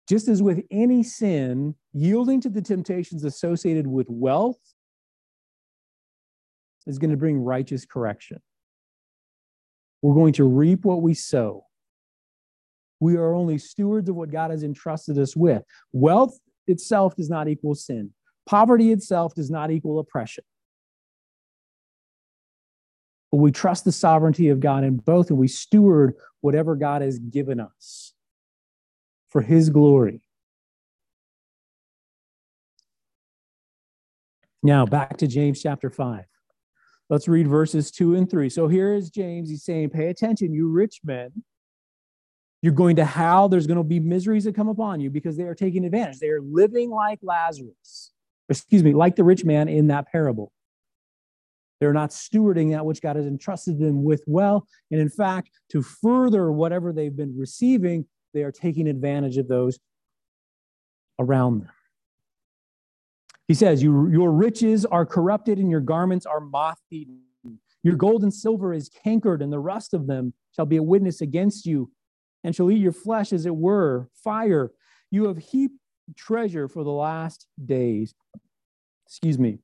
Just 0.08 0.28
as 0.28 0.42
with 0.42 0.62
any 0.70 1.02
sin, 1.02 1.74
yielding 1.92 2.40
to 2.42 2.48
the 2.48 2.62
temptations 2.62 3.24
associated 3.24 3.86
with 3.86 4.06
wealth 4.08 4.60
is 6.86 6.98
going 6.98 7.10
to 7.10 7.16
bring 7.16 7.38
righteous 7.38 7.84
correction. 7.84 8.40
We're 10.02 10.14
going 10.14 10.34
to 10.34 10.44
reap 10.44 10.84
what 10.84 11.02
we 11.02 11.14
sow. 11.14 11.64
We 13.00 13.16
are 13.16 13.34
only 13.34 13.58
stewards 13.58 14.08
of 14.08 14.14
what 14.14 14.30
God 14.30 14.52
has 14.52 14.62
entrusted 14.62 15.18
us 15.18 15.34
with. 15.34 15.62
Wealth 15.92 16.38
itself 16.68 17.16
does 17.16 17.28
not 17.28 17.48
equal 17.48 17.74
sin, 17.74 18.12
poverty 18.48 18.92
itself 18.92 19.34
does 19.34 19.50
not 19.50 19.70
equal 19.72 19.98
oppression. 19.98 20.44
But 23.32 23.38
we 23.38 23.50
trust 23.50 23.84
the 23.84 23.92
sovereignty 23.92 24.48
of 24.50 24.60
God 24.60 24.84
in 24.84 24.98
both, 24.98 25.30
and 25.30 25.38
we 25.38 25.48
steward 25.48 26.14
whatever 26.42 26.76
God 26.76 27.02
has 27.02 27.18
given 27.18 27.58
us 27.58 28.14
for 29.36 29.42
his 29.42 29.68
glory. 29.68 30.22
Now, 34.62 34.86
back 34.86 35.18
to 35.18 35.26
James 35.26 35.60
chapter 35.60 35.90
5. 35.90 36.24
Let's 37.10 37.28
read 37.28 37.46
verses 37.46 37.90
2 37.90 38.14
and 38.14 38.30
3. 38.30 38.48
So 38.48 38.66
here 38.66 38.94
is 38.94 39.10
James. 39.10 39.50
He's 39.50 39.62
saying, 39.62 39.90
Pay 39.90 40.06
attention, 40.06 40.54
you 40.54 40.70
rich 40.70 41.00
men. 41.04 41.42
You're 42.62 42.72
going 42.72 42.96
to 42.96 43.04
howl. 43.04 43.50
There's 43.50 43.66
going 43.66 43.76
to 43.76 43.84
be 43.84 44.00
miseries 44.00 44.44
that 44.44 44.54
come 44.54 44.68
upon 44.68 45.00
you 45.00 45.10
because 45.10 45.36
they 45.36 45.44
are 45.44 45.54
taking 45.54 45.84
advantage. 45.84 46.18
They 46.18 46.30
are 46.30 46.40
living 46.40 46.88
like 46.88 47.18
Lazarus, 47.22 48.12
excuse 48.48 48.82
me, 48.82 48.94
like 48.94 49.16
the 49.16 49.24
rich 49.24 49.44
man 49.44 49.68
in 49.68 49.88
that 49.88 50.10
parable. 50.10 50.50
They're 51.78 51.92
not 51.92 52.08
stewarding 52.08 52.70
that 52.70 52.86
which 52.86 53.02
God 53.02 53.16
has 53.16 53.26
entrusted 53.26 53.78
them 53.78 54.02
with 54.02 54.24
well. 54.26 54.66
And 54.90 54.98
in 54.98 55.10
fact, 55.10 55.50
to 55.72 55.82
further 55.82 56.50
whatever 56.50 56.90
they've 56.90 57.14
been 57.14 57.36
receiving, 57.38 58.06
they 58.36 58.42
are 58.42 58.52
taking 58.52 58.86
advantage 58.86 59.38
of 59.38 59.48
those 59.48 59.78
around 61.18 61.60
them. 61.60 61.70
He 63.48 63.54
says, 63.54 63.82
Your 63.82 64.30
riches 64.30 64.84
are 64.84 65.06
corrupted 65.06 65.58
and 65.58 65.70
your 65.70 65.80
garments 65.80 66.26
are 66.26 66.40
moth 66.40 66.80
eaten. 66.90 67.22
Your 67.82 67.96
gold 67.96 68.24
and 68.24 68.34
silver 68.34 68.74
is 68.74 68.90
cankered, 68.90 69.42
and 69.42 69.52
the 69.52 69.60
rust 69.60 69.94
of 69.94 70.06
them 70.06 70.34
shall 70.54 70.66
be 70.66 70.76
a 70.76 70.82
witness 70.82 71.20
against 71.20 71.64
you, 71.64 71.90
and 72.42 72.54
shall 72.54 72.70
eat 72.70 72.80
your 72.80 72.92
flesh 72.92 73.32
as 73.32 73.46
it 73.46 73.54
were 73.54 74.08
fire. 74.24 74.72
You 75.10 75.26
have 75.26 75.38
heaped 75.38 75.78
treasure 76.16 76.68
for 76.68 76.82
the 76.82 76.90
last 76.90 77.46
days. 77.64 78.12
Excuse 79.06 79.38
me. 79.38 79.60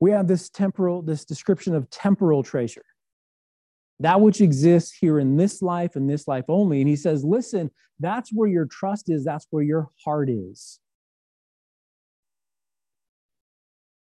We 0.00 0.10
have 0.10 0.26
this 0.26 0.50
temporal, 0.50 1.00
this 1.00 1.24
description 1.24 1.76
of 1.76 1.88
temporal 1.90 2.42
treasure 2.42 2.84
that 4.02 4.20
which 4.20 4.40
exists 4.40 4.92
here 4.92 5.18
in 5.18 5.36
this 5.36 5.62
life 5.62 5.96
and 5.96 6.08
this 6.08 6.26
life 6.26 6.44
only. 6.48 6.80
And 6.80 6.88
he 6.88 6.96
says, 6.96 7.24
listen, 7.24 7.70
that's 8.00 8.30
where 8.32 8.48
your 8.48 8.66
trust 8.66 9.08
is, 9.08 9.24
that's 9.24 9.46
where 9.50 9.62
your 9.62 9.90
heart 10.04 10.28
is. 10.28 10.80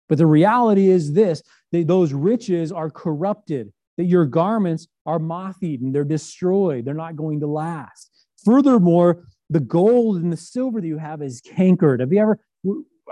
But 0.07 0.17
the 0.17 0.25
reality 0.25 0.89
is 0.89 1.13
this 1.13 1.43
that 1.71 1.87
those 1.87 2.13
riches 2.13 2.71
are 2.71 2.89
corrupted, 2.89 3.71
that 3.97 4.05
your 4.05 4.25
garments 4.25 4.87
are 5.05 5.19
moth 5.19 5.61
eaten, 5.61 5.91
they're 5.91 6.03
destroyed, 6.03 6.85
they're 6.85 6.93
not 6.93 7.15
going 7.15 7.39
to 7.41 7.47
last. 7.47 8.09
Furthermore, 8.43 9.25
the 9.49 9.59
gold 9.59 10.17
and 10.17 10.31
the 10.31 10.37
silver 10.37 10.81
that 10.81 10.87
you 10.87 10.97
have 10.97 11.21
is 11.21 11.41
cankered. 11.41 11.99
Have 11.99 12.13
you 12.13 12.21
ever? 12.21 12.39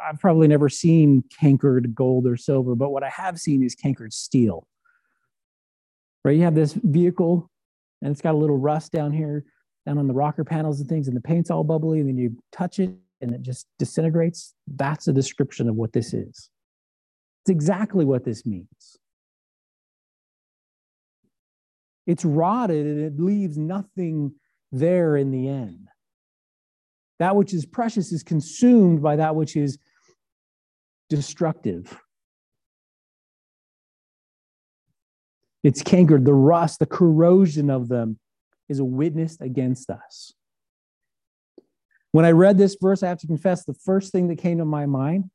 I've 0.03 0.19
probably 0.19 0.47
never 0.47 0.69
seen 0.69 1.23
cankered 1.41 1.93
gold 1.95 2.27
or 2.27 2.37
silver, 2.37 2.75
but 2.75 2.89
what 2.91 3.03
I 3.03 3.09
have 3.09 3.39
seen 3.39 3.63
is 3.63 3.75
cankered 3.75 4.13
steel 4.13 4.67
right? 6.27 6.35
You 6.35 6.43
have 6.43 6.55
this 6.55 6.73
vehicle 6.73 7.49
and 8.01 8.11
it's 8.11 8.21
got 8.21 8.35
a 8.35 8.37
little 8.37 8.57
rust 8.57 8.91
down 8.91 9.13
here, 9.13 9.45
down 9.85 9.97
on 9.97 10.07
the 10.07 10.13
rocker 10.13 10.43
panels 10.43 10.81
and 10.81 10.89
things, 10.89 11.07
and 11.07 11.15
the 11.15 11.21
paint's 11.21 11.49
all 11.49 11.63
bubbly, 11.63 12.01
and 12.01 12.09
then 12.09 12.17
you 12.17 12.37
touch 12.51 12.79
it 12.79 12.91
and 13.21 13.33
it 13.33 13.41
just 13.41 13.65
disintegrates. 13.79 14.53
That's 14.67 15.07
a 15.07 15.13
description 15.13 15.69
of 15.69 15.75
what 15.75 15.93
this 15.93 16.13
is. 16.13 16.49
It's 17.41 17.49
exactly 17.49 18.03
what 18.03 18.25
this 18.25 18.45
means. 18.45 18.97
It's 22.05 22.25
rotted 22.25 22.85
and 22.85 22.99
it 22.99 23.19
leaves 23.19 23.57
nothing 23.57 24.33
there 24.71 25.15
in 25.15 25.31
the 25.31 25.47
end. 25.47 25.87
That 27.19 27.37
which 27.37 27.53
is 27.53 27.65
precious 27.65 28.11
is 28.11 28.21
consumed 28.21 29.01
by 29.01 29.15
that 29.15 29.35
which 29.35 29.55
is 29.55 29.77
destructive. 31.09 31.97
It's 35.67 35.83
cankered. 35.83 36.23
The 36.23 36.33
rust, 36.33 36.79
the 36.79 36.85
corrosion 36.85 37.69
of 37.69 37.89
them 37.89 38.17
is 38.69 38.79
a 38.79 38.85
witness 38.85 39.37
against 39.41 39.89
us. 39.89 40.31
When 42.13 42.23
I 42.23 42.31
read 42.31 42.57
this 42.57 42.77
verse, 42.81 43.03
I 43.03 43.09
have 43.09 43.19
to 43.19 43.27
confess 43.27 43.65
the 43.65 43.73
first 43.73 44.13
thing 44.13 44.29
that 44.29 44.37
came 44.37 44.59
to 44.59 44.65
my 44.65 44.85
mind. 44.85 45.29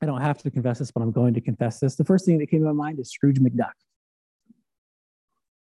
I 0.00 0.06
don't 0.06 0.22
have 0.22 0.38
to 0.44 0.50
confess 0.50 0.78
this, 0.78 0.90
but 0.90 1.02
I'm 1.02 1.12
going 1.12 1.34
to 1.34 1.42
confess 1.42 1.80
this. 1.80 1.96
The 1.96 2.04
first 2.06 2.24
thing 2.24 2.38
that 2.38 2.46
came 2.46 2.60
to 2.60 2.72
my 2.72 2.72
mind 2.72 2.98
is 2.98 3.10
Scrooge 3.10 3.38
McDuck. 3.40 3.74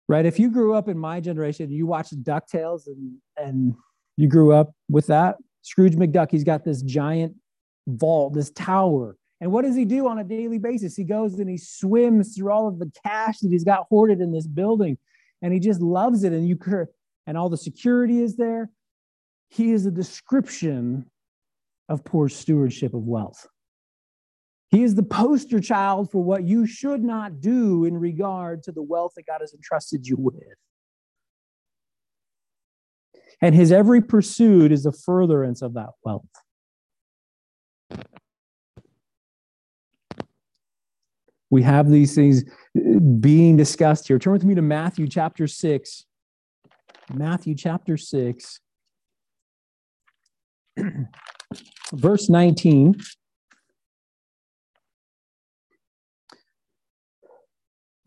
Right? 0.09 0.27
If 0.27 0.41
you 0.41 0.51
grew 0.51 0.75
up 0.75 0.89
in 0.89 0.99
my 0.99 1.21
generation, 1.21 1.71
you 1.71 1.87
watched 1.87 2.21
DuckTales 2.25 2.89
and, 2.89 3.19
and 3.37 3.77
you 4.17 4.27
grew 4.27 4.53
up 4.53 4.73
with 4.91 5.07
that, 5.07 5.37
Scrooge 5.63 5.95
McDuck, 5.95 6.33
he's 6.33 6.43
got 6.43 6.65
this 6.65 6.83
giant 6.83 7.37
vault, 7.87 8.35
this 8.35 8.51
tower 8.51 9.17
and 9.41 9.53
what 9.53 9.65
does 9.65 9.77
he 9.77 9.85
do 9.85 10.09
on 10.09 10.19
a 10.19 10.25
daily 10.25 10.59
basis? 10.59 10.97
He 10.97 11.05
goes 11.05 11.39
and 11.39 11.49
he 11.49 11.59
swims 11.59 12.37
through 12.37 12.51
all 12.51 12.67
of 12.67 12.79
the 12.79 12.91
cash 13.05 13.39
that 13.41 13.51
he's 13.51 13.65
got 13.65 13.87
hoarded 13.89 14.21
in 14.21 14.33
this 14.33 14.47
building, 14.47 14.99
and 15.43 15.53
he 15.53 15.61
just 15.61 15.81
loves 15.81 16.25
it. 16.25 16.33
And 16.33 16.49
you 16.49 16.59
and 17.27 17.37
all 17.39 17.49
the 17.49 17.57
security 17.57 18.21
is 18.21 18.37
there. 18.37 18.71
He 19.51 19.73
is 19.73 19.87
a 19.87 19.91
description 19.91 21.11
of 21.89 22.05
poor 22.05 22.29
stewardship 22.29 22.95
of 22.95 23.03
wealth. 23.03 23.47
He 24.71 24.83
is 24.83 24.95
the 24.95 25.03
poster 25.03 25.61
child 25.61 26.11
for 26.11 26.23
what 26.23 26.45
you 26.45 26.67
should 26.67 27.03
not 27.03 27.41
do 27.41 27.85
in 27.85 27.97
regard 27.97 28.63
to 28.65 28.73
the 28.73 28.83
wealth 28.83 29.13
that 29.17 29.27
God 29.27 29.41
has 29.41 29.55
entrusted 29.55 30.07
you 30.07 30.17
with. 30.19 30.35
And 33.41 33.55
his 33.55 33.73
every 33.73 34.03
pursuit 34.03 34.73
is 34.73 34.83
the 34.83 34.93
furtherance 34.93 35.63
of 35.63 35.75
that 35.75 35.91
wealth. 36.05 36.27
We 41.51 41.63
have 41.63 41.91
these 41.91 42.15
things 42.15 42.45
being 43.21 43.57
discussed 43.57 44.09
here. 44.09 44.19
Turn 44.19 44.35
with 44.35 44.45
me 44.45 44.55
to 44.55 44.63
Matthew 44.63 45.09
chapter 45.09 45.47
6. 45.47 46.05
Matthew 47.15 47.55
chapter 47.55 47.97
6, 47.97 48.61
verse 51.93 52.29
19. 52.29 52.97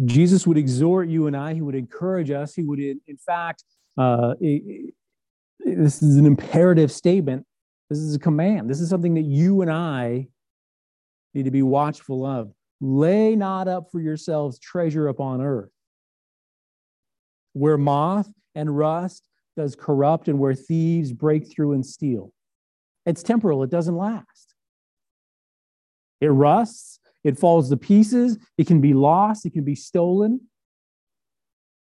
Jesus 0.05 0.47
would 0.47 0.57
exhort 0.57 1.09
you 1.09 1.27
and 1.27 1.35
I, 1.35 1.53
he 1.53 1.61
would 1.61 1.75
encourage 1.75 2.31
us, 2.31 2.53
he 2.53 2.63
would, 2.63 2.79
in, 2.79 2.99
fact, 3.25 3.63
uh, 3.97 4.35
it, 4.39 4.93
it, 5.59 5.75
this 5.77 6.01
is 6.01 6.17
an 6.17 6.25
imperative 6.25 6.91
statement. 6.91 7.45
This 7.89 7.99
is 7.99 8.15
a 8.15 8.19
command. 8.19 8.69
This 8.69 8.81
is 8.81 8.89
something 8.89 9.15
that 9.15 9.25
you 9.25 9.61
and 9.61 9.71
I 9.71 10.27
need 11.33 11.45
to 11.45 11.51
be 11.51 11.61
watchful 11.61 12.25
of. 12.25 12.51
Lay 12.81 13.35
not 13.35 13.67
up 13.67 13.91
for 13.91 14.01
yourselves 14.01 14.57
treasure 14.57 15.07
upon 15.07 15.39
earth, 15.39 15.69
where 17.53 17.77
moth 17.77 18.29
and 18.55 18.75
rust 18.75 19.27
does 19.55 19.75
corrupt 19.75 20.27
and 20.27 20.39
where 20.39 20.55
thieves 20.55 21.13
break 21.13 21.51
through 21.51 21.73
and 21.73 21.85
steal. 21.85 22.33
It's 23.05 23.21
temporal, 23.21 23.61
it 23.61 23.69
doesn't 23.69 23.95
last. 23.95 24.55
It 26.19 26.29
rusts, 26.29 26.99
it 27.23 27.37
falls 27.37 27.69
to 27.69 27.77
pieces, 27.77 28.39
it 28.57 28.65
can 28.65 28.81
be 28.81 28.93
lost, 28.93 29.45
it 29.45 29.53
can 29.53 29.63
be 29.63 29.75
stolen. 29.75 30.41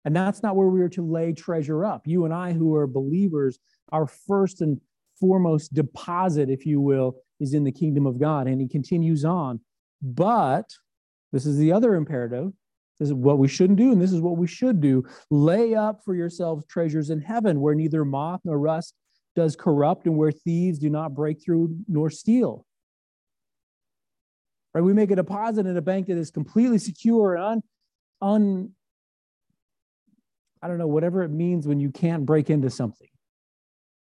And 0.04 0.16
that's 0.16 0.42
not 0.42 0.56
where 0.56 0.68
we 0.68 0.82
are 0.82 0.90
to 0.90 1.04
lay 1.04 1.32
treasure 1.32 1.86
up. 1.86 2.08
You 2.08 2.26
and 2.26 2.34
I, 2.34 2.54
who 2.54 2.76
are 2.76 2.88
believers, 2.88 3.60
our 3.92 4.08
first 4.08 4.62
and 4.62 4.82
foremost 5.20 5.76
deposit, 5.76 6.50
if 6.50 6.66
you 6.66 6.82
will, 6.82 7.18
is 7.40 7.54
in 7.54 7.64
the 7.64 7.72
kingdom 7.72 8.08
of 8.08 8.20
God. 8.20 8.48
And 8.48 8.60
he 8.60 8.68
continues 8.68 9.24
on. 9.26 9.60
But 10.02 10.70
this 11.32 11.46
is 11.46 11.58
the 11.58 11.72
other 11.72 11.96
imperative. 11.96 12.52
This 13.00 13.10
is 13.10 13.14
what 13.14 13.40
we 13.40 13.48
shouldn't 13.48 13.80
do, 13.80 13.92
and 13.92 14.02
this 14.02 14.12
is 14.12 14.22
what 14.22 14.38
we 14.38 14.48
should 14.48 14.80
do. 14.80 15.04
Lay 15.32 15.74
up 15.74 16.04
for 16.06 16.14
yourselves 16.14 16.66
treasures 16.68 17.10
in 17.10 17.20
heaven 17.20 17.60
where 17.60 17.74
neither 17.74 18.06
moth 18.06 18.42
nor 18.44 18.60
rust 18.60 18.94
does 19.36 19.56
corrupt 19.56 20.06
and 20.06 20.18
where 20.18 20.32
thieves 20.32 20.78
do 20.78 20.90
not 20.90 21.16
break 21.16 21.44
through 21.44 21.76
nor 21.88 22.10
steal. 22.10 22.66
Right? 24.74 24.84
We 24.84 24.94
make 24.94 25.12
a 25.12 25.16
deposit 25.16 25.66
in 25.66 25.76
a 25.76 25.82
bank 25.82 26.08
that 26.08 26.18
is 26.18 26.32
completely 26.32 26.78
secure 26.78 27.36
and 27.36 27.44
un, 27.46 27.64
un 28.22 28.70
I 30.62 30.68
don't 30.68 30.78
know, 30.78 30.88
whatever 30.88 31.24
it 31.24 31.32
means 31.32 31.68
when 31.68 31.80
you 31.80 31.90
can't 31.90 32.26
break 32.26 32.52
into 32.52 32.70
something. 32.70 33.10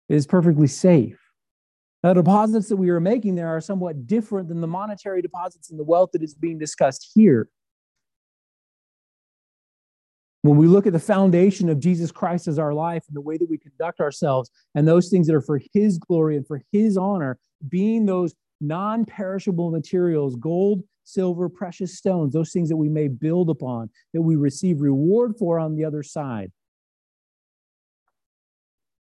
It 0.09 0.15
is 0.15 0.27
perfectly 0.27 0.67
safe. 0.67 1.22
Now, 2.03 2.09
the 2.09 2.21
deposits 2.21 2.67
that 2.67 2.75
we 2.75 2.89
are 2.89 2.99
making 2.99 3.35
there 3.35 3.47
are 3.47 3.61
somewhat 3.61 4.05
different 4.07 4.49
than 4.49 4.59
the 4.59 4.67
monetary 4.67 5.21
deposits 5.21 5.69
and 5.69 5.79
the 5.79 5.85
wealth 5.85 6.11
that 6.11 6.21
is 6.21 6.35
being 6.35 6.59
discussed 6.59 7.11
here. 7.15 7.47
When 10.41 10.57
we 10.57 10.67
look 10.67 10.85
at 10.85 10.91
the 10.91 10.99
foundation 10.99 11.69
of 11.69 11.79
Jesus 11.79 12.11
Christ 12.11 12.49
as 12.49 12.59
our 12.59 12.73
life 12.73 13.05
and 13.07 13.15
the 13.15 13.21
way 13.21 13.37
that 13.37 13.49
we 13.49 13.57
conduct 13.57 14.01
ourselves 14.01 14.51
and 14.75 14.85
those 14.85 15.07
things 15.07 15.27
that 15.27 15.35
are 15.35 15.41
for 15.41 15.61
His 15.73 15.97
glory 15.97 16.35
and 16.35 16.45
for 16.45 16.61
His 16.73 16.97
honor, 16.97 17.39
being 17.69 18.05
those 18.05 18.35
non 18.59 19.05
perishable 19.05 19.71
materials, 19.71 20.35
gold, 20.35 20.83
silver, 21.05 21.47
precious 21.47 21.97
stones, 21.97 22.33
those 22.33 22.51
things 22.51 22.67
that 22.67 22.75
we 22.75 22.89
may 22.89 23.07
build 23.07 23.49
upon, 23.49 23.89
that 24.13 24.21
we 24.21 24.35
receive 24.35 24.81
reward 24.81 25.37
for 25.37 25.57
on 25.57 25.77
the 25.77 25.85
other 25.85 26.03
side. 26.03 26.51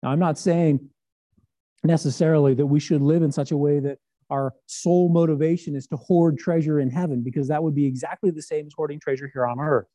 Now, 0.04 0.12
I'm 0.12 0.20
not 0.20 0.38
saying 0.38 0.88
necessarily 1.84 2.54
that 2.54 2.66
we 2.66 2.80
should 2.80 3.02
live 3.02 3.24
in 3.24 3.32
such 3.32 3.52
a 3.52 3.58
way 3.58 3.80
that 3.80 3.98
our 4.30 4.54
sole 4.66 5.10
motivation 5.10 5.76
is 5.76 5.88
to 5.88 5.98
hoard 5.98 6.38
treasure 6.38 6.80
in 6.80 6.90
heaven, 6.90 7.22
because 7.22 7.48
that 7.50 7.62
would 7.62 7.76
be 7.76 7.86
exactly 7.86 8.32
the 8.32 8.42
same 8.42 8.66
as 8.66 8.74
hoarding 8.76 9.00
treasure 9.00 9.30
here 9.34 9.46
on 9.46 9.60
earth. 9.60 9.88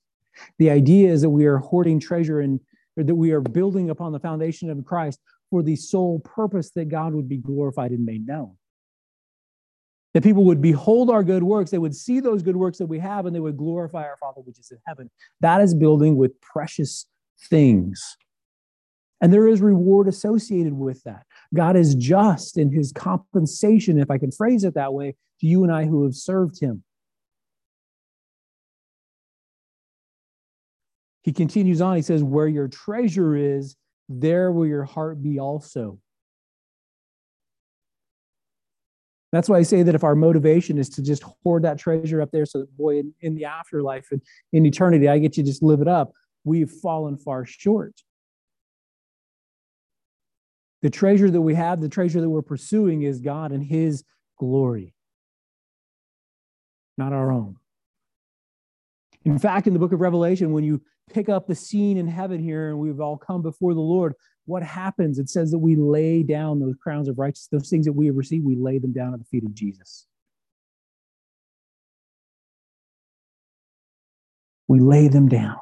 The 0.59 0.71
idea 0.71 1.11
is 1.11 1.23
that 1.23 1.31
we 1.31 1.47
are 1.47 1.59
hoarding 1.59 1.99
treasure 1.99 2.41
and 2.41 2.61
that 2.97 3.15
we 3.15 3.33
are 3.33 3.41
building 3.41 3.91
upon 3.91 4.13
the 4.13 4.21
foundation 4.21 4.71
of 4.71 4.85
Christ 4.85 5.21
for 5.51 5.63
the 5.63 5.77
sole 5.77 6.19
purpose 6.21 6.71
that 6.73 6.89
God 6.89 7.15
would 7.15 7.29
be 7.29 7.39
glorified 7.39 7.93
and 7.93 8.05
made 8.05 8.27
known. 8.27 8.57
That 10.13 10.23
people 10.23 10.45
would 10.45 10.63
behold 10.63 11.11
our 11.11 11.23
good 11.23 11.43
works, 11.43 11.71
they 11.71 11.79
would 11.79 11.95
see 11.95 12.21
those 12.21 12.43
good 12.43 12.57
works 12.57 12.79
that 12.79 12.87
we 12.87 12.99
have, 12.99 13.27
and 13.27 13.35
they 13.35 13.41
would 13.41 13.57
glorify 13.57 14.03
our 14.03 14.17
Father 14.19 14.41
which 14.43 14.59
is 14.59 14.71
in 14.71 14.79
heaven. 14.87 15.11
That 15.41 15.61
is 15.61 15.75
building 15.75 16.17
with 16.17 16.41
precious 16.41 17.07
things. 17.49 18.17
And 19.21 19.33
there 19.33 19.47
is 19.47 19.61
reward 19.61 20.09
associated 20.09 20.73
with 20.73 21.03
that. 21.05 21.25
God 21.57 21.77
is 21.77 21.95
just 21.95 22.59
in 22.59 22.71
his 22.71 22.93
compensation, 22.93 23.99
if 23.99 24.11
I 24.11 24.19
can 24.19 24.31
phrase 24.31 24.65
it 24.65 24.75
that 24.75 24.93
way, 24.95 25.15
to 25.41 25.47
you 25.47 25.63
and 25.65 25.73
I 25.73 25.85
who 25.87 26.05
have 26.05 26.15
served 26.15 26.61
him. 26.61 26.83
He 31.23 31.33
continues 31.33 31.81
on, 31.81 31.97
he 31.97 32.03
says, 32.03 32.23
Where 32.23 32.47
your 32.47 32.69
treasure 32.69 33.35
is, 33.35 33.77
there 34.09 34.53
will 34.53 34.67
your 34.67 34.85
heart 34.85 35.23
be 35.23 35.41
also. 35.41 35.99
That's 39.33 39.49
why 39.49 39.59
I 39.59 39.63
say 39.63 39.83
that 39.83 39.95
if 39.95 40.05
our 40.05 40.15
motivation 40.15 40.79
is 40.79 40.89
to 40.91 41.03
just 41.03 41.25
hoard 41.43 41.65
that 41.65 41.79
treasure 41.79 42.23
up 42.23 42.31
there 42.31 42.47
so 42.47 42.61
that, 42.61 42.77
boy, 42.77 43.01
in, 43.01 43.13
in 43.21 43.35
the 43.35 43.45
afterlife 43.45 44.07
and 44.13 44.23
in 44.53 44.65
eternity, 44.65 45.09
I 45.09 45.19
get 45.19 45.33
to 45.35 45.43
just 45.43 45.63
live 45.63 45.81
it 45.81 45.89
up, 45.89 46.13
we've 46.45 46.71
fallen 46.71 47.17
far 47.17 47.45
short. 47.45 47.93
The 50.87 50.91
treasure 50.91 51.29
that 51.29 51.41
we 51.41 51.57
have, 51.57 51.81
the 51.81 51.89
treasure 51.89 52.21
that 52.21 52.31
we're 52.31 52.43
pursuing 52.43 53.03
is 53.03 53.19
God 53.19 53.51
and 53.51 53.61
His 53.61 54.05
glory, 54.39 54.95
not 56.97 57.13
our 57.13 57.33
own. 57.33 57.57
In 59.25 59.37
fact, 59.37 59.67
in 59.67 59.73
the 59.73 59.81
book 59.81 59.91
of 59.91 60.01
Revelation, 60.01 60.53
when 60.53 60.63
you 60.63 60.81
pick 61.13 61.29
up 61.29 61.49
the 61.49 61.57
scene 61.57 61.97
in 61.97 62.07
heaven 62.07 62.39
here 62.39 62.69
and 62.69 62.79
we've 62.79 63.01
all 63.01 63.17
come 63.17 63.43
before 63.43 63.75
the 63.75 63.81
Lord, 63.81 64.15
what 64.45 64.63
happens? 64.63 65.19
It 65.19 65.29
says 65.29 65.51
that 65.51 65.59
we 65.59 65.75
lay 65.75 66.23
down 66.23 66.61
those 66.61 66.77
crowns 66.81 67.09
of 67.09 67.19
righteousness, 67.19 67.63
those 67.63 67.69
things 67.69 67.87
that 67.87 67.93
we 67.95 68.07
have 68.07 68.15
received, 68.15 68.45
we 68.45 68.55
lay 68.55 68.79
them 68.79 68.93
down 68.93 69.13
at 69.13 69.19
the 69.19 69.25
feet 69.25 69.43
of 69.43 69.55
Jesus. 69.55 70.07
We 74.69 74.79
lay 74.79 75.09
them 75.09 75.27
down. 75.27 75.57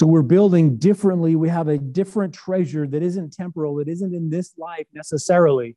So 0.00 0.06
we're 0.06 0.22
building 0.22 0.78
differently. 0.78 1.36
We 1.36 1.50
have 1.50 1.68
a 1.68 1.76
different 1.76 2.32
treasure 2.32 2.86
that 2.86 3.02
isn't 3.02 3.34
temporal, 3.34 3.74
that 3.74 3.88
isn't 3.88 4.14
in 4.14 4.30
this 4.30 4.54
life 4.56 4.86
necessarily. 4.94 5.76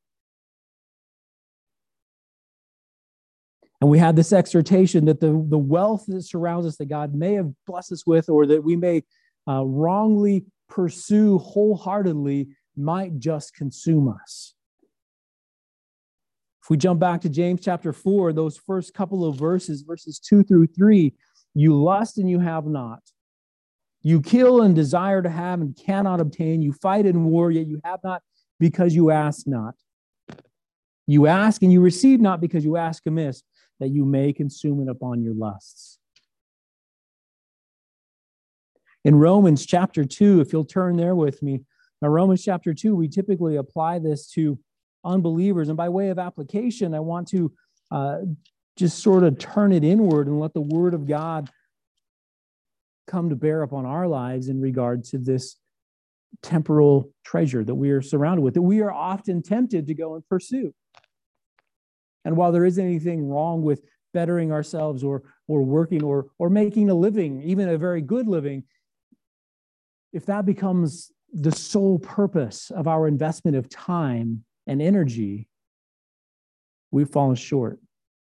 And 3.82 3.90
we 3.90 4.00
have 4.00 4.16
this 4.16 4.32
exhortation 4.32 5.04
that 5.08 5.20
the, 5.20 5.46
the 5.50 5.58
wealth 5.58 6.06
that 6.08 6.22
surrounds 6.22 6.66
us, 6.66 6.78
that 6.78 6.86
God 6.86 7.14
may 7.14 7.34
have 7.34 7.52
blessed 7.68 7.92
us 7.92 8.08
with, 8.08 8.30
or 8.30 8.46
that 8.46 8.64
we 8.64 8.78
may 8.78 9.04
uh, 9.46 9.66
wrongly 9.66 10.46
pursue 10.70 11.38
wholeheartedly, 11.40 12.48
might 12.78 13.20
just 13.20 13.54
consume 13.54 14.08
us. 14.08 14.54
If 16.64 16.70
we 16.70 16.78
jump 16.78 17.02
back 17.02 17.20
to 17.24 17.30
James 17.30 17.60
chapter 17.62 17.92
4, 17.92 18.32
those 18.32 18.56
first 18.56 18.94
couple 18.94 19.26
of 19.26 19.36
verses, 19.36 19.82
verses 19.82 20.18
2 20.18 20.44
through 20.44 20.68
3, 20.68 21.14
you 21.56 21.76
lust 21.76 22.20
and 22.20 22.30
you 22.30 22.40
have 22.40 22.66
not. 22.66 23.02
You 24.04 24.22
kill 24.22 24.62
and 24.62 24.76
desire 24.76 25.22
to 25.22 25.30
have 25.30 25.62
and 25.62 25.76
cannot 25.76 26.20
obtain. 26.20 26.62
You 26.62 26.74
fight 26.74 27.06
in 27.06 27.24
war, 27.24 27.50
yet 27.52 27.68
you 27.68 27.80
have 27.86 28.02
not 28.04 28.22
because 28.60 28.94
you 28.94 29.12
ask 29.12 29.48
not. 29.48 29.76
You 31.08 31.28
ask 31.28 31.62
and 31.64 31.72
you 31.72 31.82
receive 31.82 32.20
not 32.20 32.42
because 32.42 32.64
you 32.64 32.78
ask 32.78 33.06
amiss, 33.06 33.44
that 33.80 33.90
you 33.90 34.06
may 34.06 34.34
consume 34.34 34.82
it 34.82 34.90
upon 34.90 35.22
your 35.22 35.34
lusts. 35.34 36.00
In 39.06 39.16
Romans 39.16 39.66
chapter 39.66 40.06
2, 40.06 40.42
if 40.42 40.54
you'll 40.54 40.64
turn 40.64 40.96
there 40.96 41.16
with 41.16 41.42
me, 41.42 41.62
now 42.02 42.10
Romans 42.10 42.44
chapter 42.44 42.74
2, 42.74 42.96
we 42.96 43.08
typically 43.08 43.58
apply 43.58 44.00
this 44.00 44.28
to 44.32 44.60
unbelievers. 45.04 45.68
And 45.70 45.78
by 45.78 45.90
way 45.90 46.10
of 46.10 46.20
application, 46.20 46.94
I 46.94 47.00
want 47.00 47.28
to 47.30 47.52
uh, 47.92 48.20
just 48.78 49.00
sort 49.00 49.24
of 49.24 49.38
turn 49.38 49.72
it 49.72 49.84
inward 49.84 50.28
and 50.28 50.40
let 50.40 50.54
the 50.54 50.62
word 50.62 50.94
of 50.94 51.06
God 51.06 51.50
come 53.08 53.30
to 53.30 53.36
bear 53.36 53.64
upon 53.64 53.86
our 53.86 54.08
lives 54.08 54.48
in 54.48 54.60
regard 54.60 55.04
to 55.06 55.18
this 55.18 55.58
temporal 56.42 57.12
treasure 57.24 57.64
that 57.64 57.76
we 57.76 57.92
are 57.92 58.02
surrounded 58.02 58.42
with, 58.42 58.54
that 58.56 58.62
we 58.62 58.82
are 58.82 58.92
often 58.92 59.42
tempted 59.42 59.88
to 59.88 59.94
go 59.94 60.16
and 60.16 60.28
pursue. 60.28 60.74
And 62.26 62.38
while 62.38 62.52
there 62.52 62.66
isn't 62.66 62.84
anything 62.84 63.28
wrong 63.28 63.62
with 63.62 63.84
bettering 64.14 64.52
ourselves 64.52 65.04
or, 65.04 65.24
or 65.48 65.64
working 65.64 66.04
or, 66.04 66.28
or 66.40 66.50
making 66.50 66.90
a 66.90 66.94
living, 66.94 67.42
even 67.44 67.70
a 67.70 67.78
very 67.78 68.02
good 68.02 68.28
living, 68.28 68.64
if 70.14 70.26
that 70.28 70.46
becomes 70.46 71.12
the 71.34 71.52
sole 71.52 72.00
purpose 72.00 72.72
of 72.72 72.88
our 72.88 73.08
investment 73.08 73.58
of 73.58 73.68
time 73.70 74.44
and 74.68 74.82
energy, 74.82 75.48
we've 76.92 77.10
fallen 77.10 77.36
short. 77.36 77.80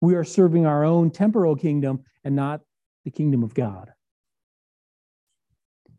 We 0.01 0.15
are 0.15 0.23
serving 0.23 0.65
our 0.65 0.84
own 0.84 1.12
temporal 1.12 1.56
kingdom 1.56 2.04
and 2.23 2.36
not 2.36 2.62
the 3.04 3.12
kingdom 3.12 3.43
of 3.43 3.54
God. 3.54 3.91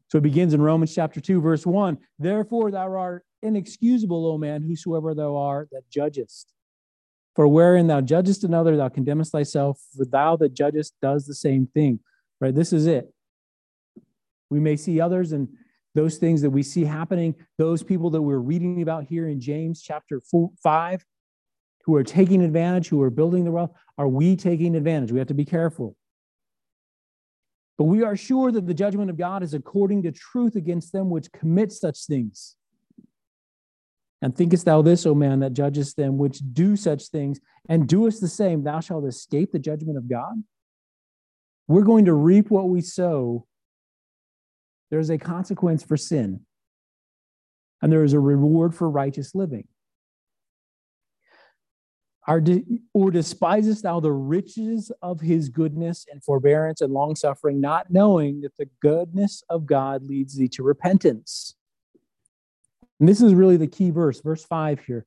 So 0.09 0.19
it 0.19 0.23
begins 0.23 0.55
in 0.55 0.63
Romans 0.63 0.95
chapter 0.95 1.21
2, 1.21 1.41
verse 1.41 1.67
1. 1.67 1.99
Therefore, 2.19 2.71
thou 2.71 2.93
art 2.93 3.25
inexcusable, 3.43 4.27
O 4.27 4.39
man, 4.39 4.63
whosoever 4.63 5.15
thou 5.15 5.37
art 5.37 5.69
that 5.73 5.89
judgest. 5.91 6.53
For 7.35 7.47
wherein 7.47 7.87
thou 7.87 8.01
judgest 8.01 8.45
another, 8.45 8.77
thou 8.77 8.89
condemnest 8.89 9.33
thyself, 9.33 9.81
for 9.97 10.05
thou 10.05 10.37
that 10.37 10.55
judgest 10.55 10.95
does 11.03 11.27
the 11.27 11.35
same 11.35 11.67
thing. 11.67 12.01
Right? 12.41 12.55
This 12.55 12.73
is 12.73 12.87
it. 12.87 13.13
We 14.49 14.61
may 14.61 14.77
see 14.77 15.01
others 15.01 15.33
and 15.33 15.49
those 15.95 16.19
things 16.19 16.43
that 16.43 16.51
we 16.51 16.63
see 16.63 16.85
happening, 16.85 17.35
those 17.59 17.83
people 17.83 18.11
that 18.11 18.23
we're 18.23 18.39
reading 18.39 18.83
about 18.83 19.05
here 19.05 19.29
in 19.29 19.41
James 19.41 19.83
chapter 19.83 20.21
four, 20.21 20.51
5, 20.63 21.05
who 21.85 21.97
are 21.97 22.05
taking 22.05 22.43
advantage, 22.43 22.89
who 22.89 23.03
are 23.03 23.11
building 23.11 23.45
the 23.45 23.51
wealth, 23.51 23.73
are 23.99 24.09
we 24.09 24.37
taking 24.37 24.77
advantage? 24.77 25.11
We 25.11 25.19
have 25.19 25.29
to 25.29 25.35
be 25.35 25.45
careful. 25.45 25.97
But 27.79 27.85
we 27.85 28.03
are 28.03 28.17
sure 28.17 28.51
that 28.53 28.67
the 28.67 28.75
judgment 28.75 29.11
of 29.11 29.19
God 29.19 29.43
is 29.43 29.53
according 29.53 30.03
to 30.05 30.13
truth 30.13 30.57
against 30.57 30.93
them 30.93 31.11
which 31.11 31.33
commit 31.33 31.73
such 31.73 32.07
things. 32.07 32.57
And 34.23 34.35
thinkest 34.35 34.65
thou 34.65 34.81
this, 34.81 35.05
O 35.05 35.15
man, 35.15 35.41
that 35.41 35.53
judgest 35.53 35.97
them 35.97 36.17
which 36.17 36.41
do 36.53 36.75
such 36.75 37.09
things, 37.09 37.39
and 37.69 37.87
doest 37.87 38.21
the 38.21 38.29
same, 38.29 38.63
thou 38.63 38.81
shalt 38.81 39.05
escape 39.05 39.53
the 39.53 39.59
judgment 39.59 39.99
of 39.99 40.09
God? 40.09 40.43
We're 41.69 41.83
going 41.83 42.07
to 42.07 42.15
reap 42.15 42.51
what 42.51 42.69
we 42.69 42.81
sow. 42.81 43.47
There's 44.91 45.11
a 45.11 45.19
consequence 45.19 45.83
for 45.83 45.97
sin, 45.97 46.41
and 47.83 47.93
there 47.93 48.05
is 48.05 48.15
a 48.15 48.21
reward 48.21 48.75
for 48.75 48.89
righteous 48.89 49.35
living. 49.35 49.69
Or 52.29 52.41
despisest 52.41 53.85
thou 53.85 54.01
the 54.01 54.11
riches 54.11 54.91
of 55.01 55.21
his 55.21 55.49
goodness 55.49 56.07
and 56.11 56.25
forbearance 56.25 56.81
and 56.81 56.93
long 56.93 57.15
suffering, 57.15 57.61
not 57.61 57.91
knowing 57.91 58.41
that 58.41 58.57
the 58.57 58.69
goodness 58.81 59.45
of 59.49 59.65
God 59.65 60.03
leads 60.03 60.37
thee 60.37 60.49
to 60.49 60.65
repentance? 60.65 61.55
And 62.99 63.09
this 63.09 63.21
is 63.21 63.33
really 63.35 63.57
the 63.57 63.69
key 63.69 63.91
verse, 63.91 64.21
verse 64.21 64.45
5 64.45 64.81
here. 64.81 65.07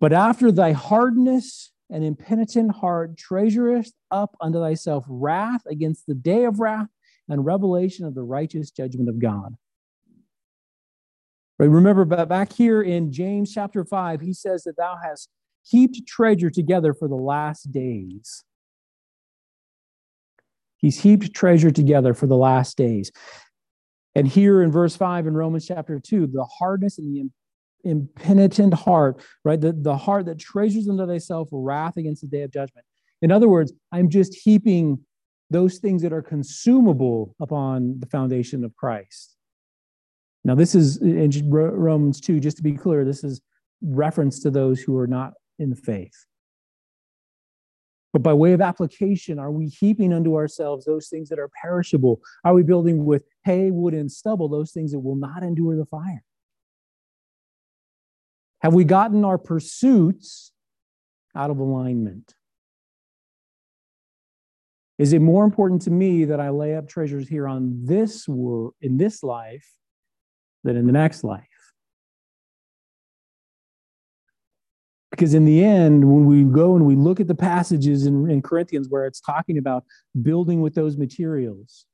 But 0.00 0.12
after 0.12 0.50
thy 0.50 0.72
hardness 0.72 1.70
and 1.90 2.02
impenitent 2.02 2.74
heart 2.74 3.16
treasurest 3.16 3.94
up 4.10 4.34
unto 4.40 4.58
thyself 4.58 5.04
wrath 5.08 5.62
against 5.66 6.06
the 6.06 6.14
day 6.14 6.44
of 6.44 6.58
wrath 6.58 6.88
and 7.28 7.44
revelation 7.44 8.04
of 8.04 8.14
the 8.16 8.22
righteous 8.22 8.70
judgment 8.72 9.08
of 9.08 9.20
God. 9.20 9.54
Right, 11.58 11.70
remember 11.70 12.04
back 12.04 12.52
here 12.52 12.82
in 12.82 13.12
James 13.12 13.52
chapter 13.54 13.84
5, 13.84 14.22
he 14.22 14.32
says 14.32 14.64
that 14.64 14.76
thou 14.76 14.96
hast 15.00 15.28
heaped 15.62 16.06
treasure 16.06 16.50
together 16.50 16.94
for 16.94 17.08
the 17.08 17.14
last 17.14 17.72
days. 17.72 18.44
He's 20.76 21.00
heaped 21.00 21.32
treasure 21.32 21.70
together 21.70 22.12
for 22.12 22.26
the 22.26 22.36
last 22.36 22.76
days. 22.76 23.12
And 24.14 24.26
here 24.26 24.62
in 24.62 24.70
verse 24.70 24.96
5 24.96 25.26
in 25.26 25.34
Romans 25.34 25.66
chapter 25.66 25.98
2, 25.98 26.26
the 26.26 26.44
hardness 26.44 26.98
and 26.98 27.14
the 27.14 27.30
impenitent 27.88 28.74
heart, 28.74 29.22
right? 29.44 29.60
The, 29.60 29.72
the 29.72 29.96
heart 29.96 30.26
that 30.26 30.38
treasures 30.38 30.88
unto 30.88 31.06
thyself 31.06 31.48
wrath 31.52 31.96
against 31.96 32.22
the 32.22 32.28
day 32.28 32.42
of 32.42 32.52
judgment. 32.52 32.86
In 33.22 33.30
other 33.30 33.48
words, 33.48 33.72
I'm 33.92 34.10
just 34.10 34.34
heaping 34.34 34.98
those 35.50 35.78
things 35.78 36.02
that 36.02 36.12
are 36.12 36.22
consumable 36.22 37.36
upon 37.40 38.00
the 38.00 38.06
foundation 38.06 38.64
of 38.64 38.74
Christ. 38.76 39.36
Now, 40.44 40.56
this 40.56 40.74
is 40.74 40.96
in 40.96 41.30
Romans 41.50 42.20
2, 42.20 42.40
just 42.40 42.56
to 42.56 42.62
be 42.62 42.72
clear, 42.72 43.04
this 43.04 43.22
is 43.22 43.40
reference 43.80 44.40
to 44.40 44.50
those 44.50 44.80
who 44.80 44.98
are 44.98 45.06
not 45.06 45.34
in 45.62 45.70
the 45.70 45.76
faith. 45.76 46.26
But 48.12 48.22
by 48.22 48.34
way 48.34 48.52
of 48.52 48.60
application, 48.60 49.38
are 49.38 49.50
we 49.50 49.68
heaping 49.68 50.12
unto 50.12 50.36
ourselves 50.36 50.84
those 50.84 51.08
things 51.08 51.30
that 51.30 51.38
are 51.38 51.50
perishable? 51.62 52.20
Are 52.44 52.52
we 52.52 52.62
building 52.62 53.06
with 53.06 53.24
hay, 53.44 53.70
wood, 53.70 53.94
and 53.94 54.12
stubble 54.12 54.50
those 54.50 54.72
things 54.72 54.92
that 54.92 55.00
will 55.00 55.16
not 55.16 55.42
endure 55.42 55.76
the 55.76 55.86
fire? 55.86 56.22
Have 58.60 58.74
we 58.74 58.84
gotten 58.84 59.24
our 59.24 59.38
pursuits 59.38 60.52
out 61.34 61.50
of 61.50 61.58
alignment? 61.58 62.34
Is 64.98 65.14
it 65.14 65.20
more 65.20 65.44
important 65.44 65.82
to 65.82 65.90
me 65.90 66.26
that 66.26 66.38
I 66.38 66.50
lay 66.50 66.76
up 66.76 66.88
treasures 66.88 67.26
here 67.26 67.48
on 67.48 67.84
this 67.84 68.28
world, 68.28 68.74
in 68.80 68.98
this 68.98 69.22
life, 69.22 69.66
than 70.62 70.76
in 70.76 70.86
the 70.86 70.92
next 70.92 71.24
life? 71.24 71.51
Because 75.12 75.34
in 75.34 75.44
the 75.44 75.62
end, 75.62 76.10
when 76.10 76.24
we 76.24 76.42
go 76.42 76.74
and 76.74 76.86
we 76.86 76.96
look 76.96 77.20
at 77.20 77.28
the 77.28 77.34
passages 77.34 78.06
in, 78.06 78.30
in 78.30 78.40
Corinthians 78.40 78.88
where 78.88 79.04
it's 79.04 79.20
talking 79.20 79.58
about 79.58 79.84
building 80.22 80.62
with 80.62 80.74
those 80.74 80.96
materials, 80.96 81.84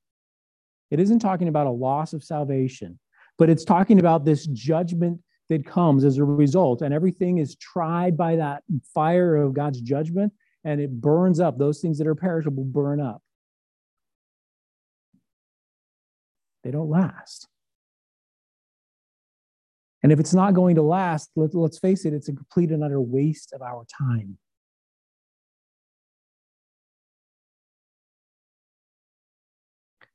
it 0.92 1.00
isn't 1.00 1.18
talking 1.18 1.48
about 1.48 1.66
a 1.66 1.70
loss 1.70 2.12
of 2.12 2.22
salvation, 2.22 2.98
but 3.36 3.50
it's 3.50 3.64
talking 3.64 3.98
about 3.98 4.24
this 4.24 4.46
judgment 4.46 5.20
that 5.48 5.66
comes 5.66 6.04
as 6.04 6.18
a 6.18 6.24
result. 6.24 6.80
And 6.80 6.94
everything 6.94 7.38
is 7.38 7.56
tried 7.56 8.16
by 8.16 8.36
that 8.36 8.62
fire 8.94 9.34
of 9.34 9.52
God's 9.52 9.80
judgment 9.80 10.32
and 10.64 10.80
it 10.80 11.00
burns 11.00 11.40
up. 11.40 11.58
Those 11.58 11.80
things 11.80 11.98
that 11.98 12.06
are 12.06 12.14
perishable 12.14 12.64
burn 12.64 13.00
up. 13.00 13.20
They 16.62 16.70
don't 16.70 16.88
last. 16.88 17.48
And 20.02 20.12
if 20.12 20.20
it's 20.20 20.34
not 20.34 20.54
going 20.54 20.76
to 20.76 20.82
last, 20.82 21.30
let, 21.34 21.54
us 21.54 21.78
face 21.78 22.04
it, 22.04 22.12
it's 22.12 22.28
a 22.28 22.32
complete 22.32 22.70
and 22.70 22.84
utter 22.84 23.00
waste 23.00 23.52
of 23.52 23.62
our 23.62 23.84
time. 23.98 24.38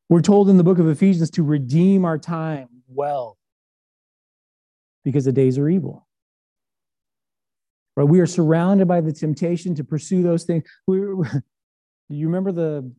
We're 0.10 0.22
told 0.22 0.50
in 0.50 0.58
the 0.58 0.64
book 0.64 0.80
of 0.80 0.88
Ephesians 0.88 1.32
to 1.32 1.44
redeem 1.44 2.06
our 2.06 2.18
time 2.18 2.70
well 2.88 3.38
because 5.04 5.26
the 5.26 5.32
days 5.32 5.58
are 5.58 5.68
evil. 5.68 6.08
Right? 7.96 8.08
We 8.08 8.20
are 8.20 8.26
surrounded 8.26 8.88
by 8.88 9.02
the 9.02 9.12
temptation 9.12 9.76
to 9.76 9.84
pursue 9.84 10.24
those 10.24 10.44
things. 10.44 10.64
We, 10.88 10.98
you 12.10 12.28
remember 12.28 12.52
the, 12.52 12.92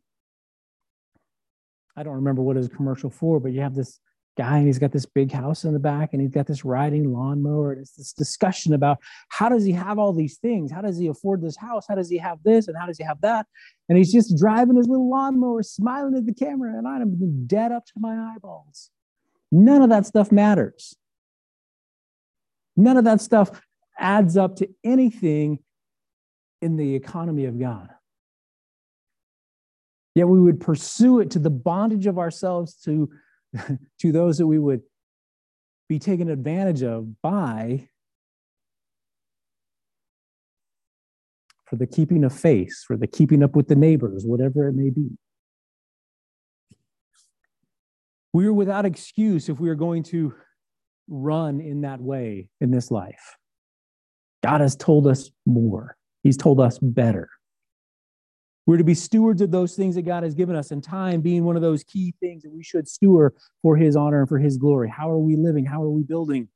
I 1.97 2.03
don't 2.03 2.15
remember 2.15 2.43
what 2.43 2.57
is 2.57 2.69
commercial 2.69 3.11
for, 3.11 3.41
but 3.41 3.53
you 3.53 3.61
have 3.61 3.75
this 3.75 4.01
guy 4.37 4.59
and 4.59 4.67
he's 4.67 4.79
got 4.79 4.93
this 4.93 5.07
big 5.07 5.31
house 5.31 5.65
in 5.65 5.73
the 5.73 5.79
back 5.79 6.13
and 6.13 6.21
he's 6.21 6.31
got 6.31 6.47
this 6.47 6.65
riding 6.65 7.13
lawnmower 7.13 7.73
and 7.73 7.81
it's 7.81 7.93
this 7.93 8.13
discussion 8.13 8.75
about 8.75 8.99
how 9.29 9.49
does 9.49 9.65
he 9.65 9.73
have 9.73 9.99
all 9.99 10.13
these 10.13 10.39
things? 10.39 10.71
How 10.71 10.81
does 10.81 10.99
he 10.99 11.07
afford 11.07 11.43
this 11.43 11.57
house? 11.57 11.85
How 11.89 11.95
does 11.95 12.11
he 12.11 12.19
have 12.19 12.39
this 12.45 12.69
and 12.69 12.77
how 12.77 12.87
does 12.87 12.99
he 12.99 13.05
have 13.05 13.21
that? 13.21 13.47
And 13.89 13.97
he's 13.99 14.13
just 14.13 14.37
driving 14.39 14.77
his 14.77 14.89
little 14.89 15.11
lawnmower 15.11 15.63
smiling 15.63 16.17
at 16.17 16.27
the 16.27 16.35
camera 16.35 16.77
and 16.77 16.87
i'm 16.87 17.47
dead 17.47 17.73
up 17.73 17.87
to 17.87 17.93
my 17.97 18.35
eyeballs. 18.35 18.91
None 19.53 19.83
of 19.83 19.91
that 19.91 20.07
stuff 20.07 20.33
matters. 20.33 20.97
None 22.77 22.97
of 22.97 23.05
that 23.05 23.21
stuff 23.21 23.61
adds 23.99 24.37
up 24.37 24.57
to 24.57 24.69
anything 24.83 25.61
in 26.61 26.77
the 26.77 26.95
economy 26.95 27.45
of 27.45 27.59
god. 27.59 27.91
Yet 30.15 30.29
we 30.29 30.41
would 30.41 30.61
pursue 30.61 31.21
it 31.21 31.33
to 31.33 31.39
the 31.39 31.51
bondage 31.51 32.07
of 32.07 32.19
ourselves 32.19 32.75
to 32.85 33.11
to 34.01 34.13
those 34.13 34.39
that 34.39 34.47
we 34.47 34.59
would 34.59 34.83
be 35.89 35.99
taken 35.99 36.29
advantage 36.31 36.83
of 36.83 37.21
by 37.23 37.89
for 41.67 41.77
the 41.77 41.87
keeping 41.87 42.25
of 42.25 42.33
face, 42.33 42.85
for 42.87 42.97
the 42.97 43.07
keeping 43.07 43.43
up 43.43 43.57
with 43.57 43.69
the 43.69 43.75
neighbors, 43.75 44.25
whatever 44.25 44.69
it 44.69 44.75
may 44.75 44.91
be. 44.91 45.09
We 48.33 48.47
are 48.47 48.53
without 48.53 48.85
excuse 48.85 49.49
if 49.49 49.61
we 49.61 49.69
are 49.71 49.75
going 49.75 50.03
to 50.05 50.35
run 51.09 51.61
in 51.61 51.83
that 51.83 52.01
way 52.01 52.49
in 52.61 52.71
this 52.71 52.91
life. 52.91 53.37
God 54.43 54.61
has 54.61 54.77
told 54.77 55.07
us 55.07 55.31
more, 55.47 55.97
He's 56.23 56.37
told 56.37 56.61
us 56.61 56.79
better. 56.79 57.29
We're 58.67 58.79
to 58.79 58.85
be 58.85 58.95
stewards 58.95 59.43
of 59.43 59.51
those 59.51 59.75
things 59.77 59.95
that 59.95 60.03
God 60.03 60.23
has 60.23 60.35
given 60.35 60.57
us, 60.57 60.71
and 60.71 60.83
time 60.83 61.21
being 61.21 61.45
one 61.45 61.57
of 61.57 61.63
those 61.63 61.85
key 61.85 62.15
things 62.21 62.43
that 62.45 62.53
we 62.53 62.63
should 62.63 62.89
steward 62.89 63.35
for 63.63 63.77
His 63.77 63.95
honor 63.95 64.21
and 64.21 64.29
for 64.29 64.39
His 64.39 64.57
glory. 64.57 64.89
How 64.89 65.11
are 65.11 65.19
we 65.19 65.37
living? 65.37 65.67
How 65.67 65.83
are 65.83 65.91
we 65.91 66.03
building? 66.03 66.49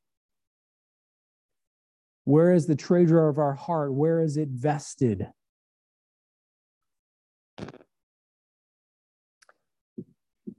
Where 2.24 2.52
is 2.52 2.66
the 2.66 2.76
treasure 2.76 3.28
of 3.28 3.38
our 3.38 3.54
heart? 3.54 3.92
Where 3.92 4.20
is 4.20 4.36
it 4.36 4.48
vested? 4.48 5.28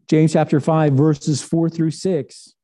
James 0.08 0.34
chapter 0.34 0.60
5, 0.60 0.94
verses 0.94 1.44
4 1.44 1.70
through 1.70 1.92
6. 1.92 2.56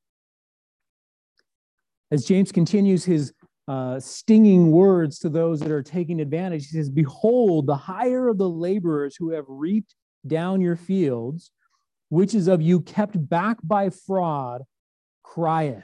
As 2.10 2.26
James 2.26 2.52
continues 2.52 3.06
his 3.06 3.34
uh, 3.68 4.00
stinging 4.00 4.72
words 4.72 5.20
to 5.20 5.30
those 5.30 5.60
that 5.60 5.72
are 5.72 5.84
taking 5.84 6.22
advantage. 6.22 6.68
He 6.68 6.78
says, 6.78 6.90
Behold, 6.90 7.66
the 7.66 7.76
hire 7.76 8.28
of 8.28 8.38
the 8.38 8.50
laborers 8.50 9.16
who 9.16 9.32
have 9.32 9.46
reaped 9.48 9.96
down 10.26 10.62
your 10.62 10.76
fields, 10.76 11.52
which 12.10 12.36
is 12.36 12.48
of 12.48 12.62
you 12.62 12.82
kept 12.82 13.30
back 13.30 13.58
by 13.64 13.90
fraud, 13.90 14.64
crieth. 15.24 15.84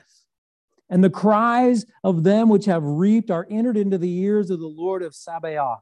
And 0.90 1.04
the 1.04 1.10
cries 1.10 1.86
of 2.04 2.24
them 2.24 2.50
which 2.50 2.66
have 2.66 2.84
reaped 2.84 3.32
are 3.32 3.48
entered 3.50 3.78
into 3.78 3.98
the 3.98 4.20
ears 4.20 4.50
of 4.50 4.60
the 4.60 4.68
Lord 4.68 5.04
of 5.04 5.16
Sabaoth. 5.16 5.80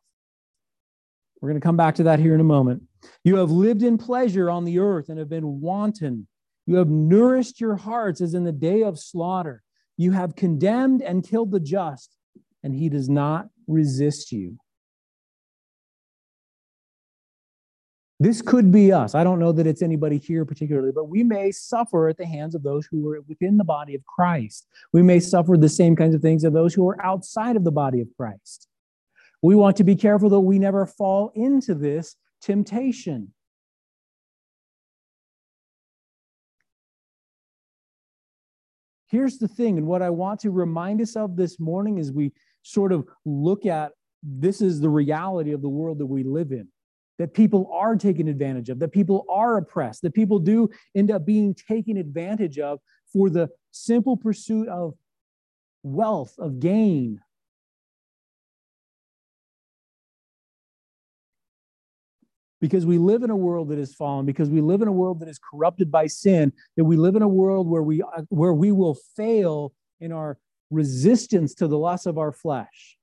We're 1.41 1.49
going 1.49 1.59
to 1.59 1.65
come 1.65 1.77
back 1.77 1.95
to 1.95 2.03
that 2.03 2.19
here 2.19 2.35
in 2.35 2.41
a 2.41 2.45
moment. 2.45 2.83
You 3.23 3.37
have 3.37 3.49
lived 3.49 3.81
in 3.81 3.97
pleasure 3.97 4.49
on 4.49 4.65
the 4.65 4.79
earth 4.79 5.09
and 5.09 5.17
have 5.17 5.29
been 5.29 5.61
wanton 5.61 6.27
You 6.65 6.75
have 6.75 6.89
nourished 6.89 7.59
your 7.59 7.75
hearts 7.75 8.21
as 8.21 8.33
in 8.33 8.43
the 8.43 8.51
day 8.51 8.83
of 8.83 8.99
slaughter. 8.99 9.63
You 9.99 10.13
have 10.13 10.37
condemned 10.37 11.01
and 11.01 11.27
killed 11.27 11.51
the 11.51 11.59
just, 11.59 12.15
and 12.63 12.73
he 12.73 12.87
does 12.87 13.09
not 13.09 13.49
resist 13.67 14.31
you. 14.31 14.55
This 18.17 18.41
could 18.41 18.71
be 18.71 18.93
us. 18.93 19.13
I 19.13 19.25
don't 19.25 19.39
know 19.39 19.51
that 19.51 19.67
it's 19.67 19.81
anybody 19.81 20.17
here 20.17 20.45
particularly, 20.45 20.93
but 20.93 21.09
we 21.09 21.25
may 21.25 21.51
suffer 21.51 22.07
at 22.07 22.15
the 22.15 22.25
hands 22.25 22.55
of 22.55 22.63
those 22.63 22.85
who 22.85 23.09
are 23.09 23.19
within 23.27 23.57
the 23.57 23.65
body 23.65 23.93
of 23.93 24.05
Christ. 24.05 24.67
We 24.93 25.03
may 25.03 25.19
suffer 25.19 25.57
the 25.57 25.67
same 25.67 25.97
kinds 25.97 26.15
of 26.15 26.21
things 26.21 26.45
of 26.45 26.53
those 26.53 26.73
who 26.73 26.87
are 26.87 27.05
outside 27.05 27.57
of 27.57 27.65
the 27.65 27.71
body 27.71 27.99
of 27.99 28.07
Christ. 28.15 28.69
We 29.41 29.53
want 29.53 29.75
to 29.77 29.83
be 29.83 29.97
careful 29.97 30.29
that 30.29 30.39
we 30.39 30.59
never 30.59 30.85
fall 30.85 31.33
into 31.35 31.75
this 31.75 32.15
temptation. 32.41 33.33
Here's 39.09 39.37
the 39.37 39.47
thing, 39.47 39.77
and 39.77 39.87
what 39.87 40.01
I 40.01 40.09
want 40.09 40.39
to 40.41 40.51
remind 40.51 41.01
us 41.01 41.15
of 41.15 41.35
this 41.35 41.59
morning 41.59 41.97
is 41.97 42.11
we 42.11 42.31
sort 42.61 42.91
of 42.91 43.07
look 43.25 43.65
at 43.65 43.91
this 44.21 44.61
is 44.61 44.79
the 44.79 44.89
reality 44.89 45.51
of 45.51 45.61
the 45.61 45.69
world 45.69 45.97
that 45.99 46.05
we 46.05 46.23
live 46.23 46.51
in 46.51 46.67
that 47.19 47.33
people 47.33 47.69
are 47.71 47.97
taken 47.97 48.29
advantage 48.29 48.69
of, 48.69 48.79
that 48.79 48.93
people 48.93 49.25
are 49.29 49.57
oppressed, 49.57 50.01
that 50.01 50.13
people 50.13 50.39
do 50.39 50.69
end 50.95 51.11
up 51.11 51.25
being 51.25 51.53
taken 51.53 51.97
advantage 51.97 52.57
of 52.57 52.79
for 53.11 53.29
the 53.29 53.49
simple 53.71 54.17
pursuit 54.17 54.67
of 54.69 54.93
wealth, 55.83 56.33
of 56.39 56.59
gain. 56.59 57.19
Because 62.61 62.85
we 62.85 62.97
live 62.97 63.23
in 63.23 63.29
a 63.29 63.35
world 63.35 63.69
that 63.69 63.79
is 63.79 63.93
fallen, 63.93 64.25
because 64.25 64.49
we 64.49 64.59
live 64.59 64.81
in 64.81 64.87
a 64.87 64.91
world 64.91 65.21
that 65.21 65.29
is 65.29 65.39
corrupted 65.39 65.89
by 65.89 66.07
sin, 66.07 66.51
that 66.75 66.83
we 66.83 66.97
live 66.97 67.15
in 67.15 67.21
a 67.21 67.27
world 67.27 67.69
where 67.69 67.83
we, 67.83 68.01
uh, 68.01 68.23
where 68.29 68.53
we 68.53 68.71
will 68.71 68.97
fail 69.15 69.73
in 70.01 70.11
our 70.11 70.37
resistance 70.69 71.53
to 71.55 71.67
the 71.67 71.77
lust 71.77 72.05
of 72.05 72.17
our 72.17 72.31
flesh. 72.31 72.97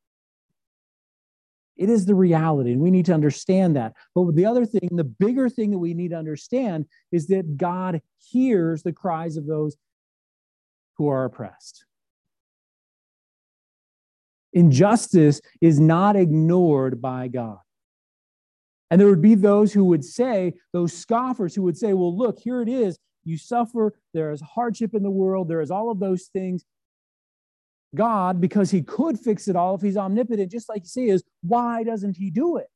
It 1.76 1.90
is 1.90 2.06
the 2.06 2.14
reality, 2.14 2.72
and 2.72 2.80
we 2.80 2.90
need 2.90 3.06
to 3.06 3.14
understand 3.14 3.76
that. 3.76 3.94
But 4.14 4.34
the 4.34 4.46
other 4.46 4.64
thing, 4.64 4.88
the 4.92 5.04
bigger 5.04 5.48
thing 5.48 5.70
that 5.72 5.78
we 5.78 5.94
need 5.94 6.10
to 6.10 6.16
understand 6.16 6.86
is 7.12 7.26
that 7.28 7.56
God 7.56 8.00
hears 8.18 8.82
the 8.82 8.92
cries 8.92 9.36
of 9.36 9.46
those 9.46 9.76
who 10.96 11.08
are 11.08 11.24
oppressed. 11.24 11.84
Injustice 14.54 15.42
is 15.60 15.78
not 15.78 16.16
ignored 16.16 17.02
by 17.02 17.28
God. 17.28 17.58
And 18.90 19.00
there 19.00 19.08
would 19.08 19.22
be 19.22 19.34
those 19.34 19.72
who 19.72 19.84
would 19.86 20.04
say, 20.04 20.54
those 20.72 20.92
scoffers 20.92 21.54
who 21.54 21.62
would 21.62 21.76
say, 21.76 21.92
well, 21.92 22.16
look, 22.16 22.38
here 22.38 22.62
it 22.62 22.68
is. 22.68 22.98
You 23.24 23.36
suffer. 23.36 23.98
There 24.14 24.30
is 24.30 24.40
hardship 24.40 24.94
in 24.94 25.02
the 25.02 25.10
world. 25.10 25.48
There 25.48 25.60
is 25.60 25.70
all 25.70 25.90
of 25.90 25.98
those 25.98 26.26
things. 26.32 26.64
God, 27.94 28.40
because 28.40 28.70
he 28.70 28.82
could 28.82 29.18
fix 29.18 29.48
it 29.48 29.56
all 29.56 29.74
if 29.74 29.82
he's 29.82 29.96
omnipotent, 29.96 30.52
just 30.52 30.68
like 30.68 30.82
you 30.82 30.88
say, 30.88 31.06
is 31.08 31.24
why 31.42 31.82
doesn't 31.82 32.16
he 32.16 32.30
do 32.30 32.56
it? 32.58 32.70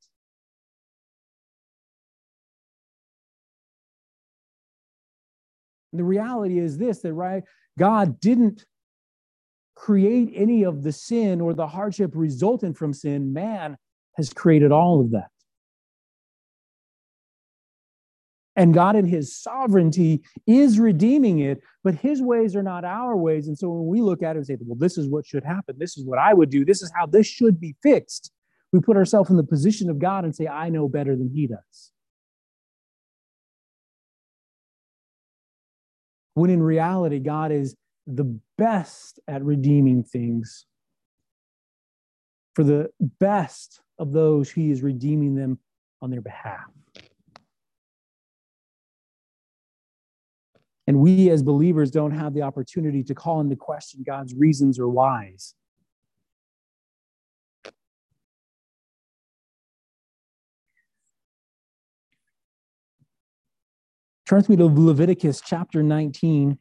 And 5.92 6.00
the 6.00 6.04
reality 6.04 6.58
is 6.58 6.78
this 6.78 7.00
that 7.00 7.12
right 7.12 7.42
God 7.78 8.20
didn't 8.20 8.64
create 9.74 10.30
any 10.34 10.64
of 10.64 10.82
the 10.82 10.92
sin 10.92 11.40
or 11.40 11.54
the 11.54 11.66
hardship 11.66 12.12
resulting 12.14 12.74
from 12.74 12.92
sin. 12.92 13.32
Man 13.32 13.76
has 14.16 14.32
created 14.32 14.72
all 14.72 15.00
of 15.00 15.10
that. 15.12 15.28
And 18.60 18.74
God, 18.74 18.94
in 18.94 19.06
his 19.06 19.34
sovereignty, 19.34 20.20
is 20.46 20.78
redeeming 20.78 21.38
it, 21.38 21.62
but 21.82 21.94
his 21.94 22.20
ways 22.20 22.54
are 22.54 22.62
not 22.62 22.84
our 22.84 23.16
ways. 23.16 23.48
And 23.48 23.56
so 23.56 23.70
when 23.70 23.86
we 23.86 24.02
look 24.02 24.22
at 24.22 24.36
it 24.36 24.40
and 24.40 24.46
say, 24.46 24.58
well, 24.60 24.76
this 24.78 24.98
is 24.98 25.08
what 25.08 25.24
should 25.24 25.44
happen, 25.44 25.76
this 25.78 25.96
is 25.96 26.04
what 26.04 26.18
I 26.18 26.34
would 26.34 26.50
do, 26.50 26.62
this 26.62 26.82
is 26.82 26.92
how 26.94 27.06
this 27.06 27.26
should 27.26 27.58
be 27.58 27.74
fixed, 27.82 28.30
we 28.70 28.80
put 28.80 28.98
ourselves 28.98 29.30
in 29.30 29.38
the 29.38 29.44
position 29.44 29.88
of 29.88 29.98
God 29.98 30.26
and 30.26 30.36
say, 30.36 30.46
I 30.46 30.68
know 30.68 30.90
better 30.90 31.16
than 31.16 31.30
he 31.34 31.46
does. 31.46 31.92
When 36.34 36.50
in 36.50 36.62
reality, 36.62 37.18
God 37.18 37.52
is 37.52 37.74
the 38.06 38.38
best 38.58 39.20
at 39.26 39.42
redeeming 39.42 40.04
things. 40.04 40.66
For 42.54 42.62
the 42.62 42.90
best 43.00 43.80
of 43.98 44.12
those, 44.12 44.50
he 44.50 44.70
is 44.70 44.82
redeeming 44.82 45.34
them 45.34 45.60
on 46.02 46.10
their 46.10 46.20
behalf. 46.20 46.66
And 50.90 50.98
we 50.98 51.30
as 51.30 51.40
believers 51.40 51.92
don't 51.92 52.10
have 52.10 52.34
the 52.34 52.42
opportunity 52.42 53.04
to 53.04 53.14
call 53.14 53.40
into 53.40 53.54
question 53.54 54.02
God's 54.04 54.34
reasons 54.34 54.76
or 54.76 54.88
whys. 54.88 55.54
Turn 64.28 64.38
with 64.38 64.48
me 64.48 64.56
to 64.56 64.64
Leviticus 64.64 65.40
chapter 65.40 65.84
19. 65.84 66.58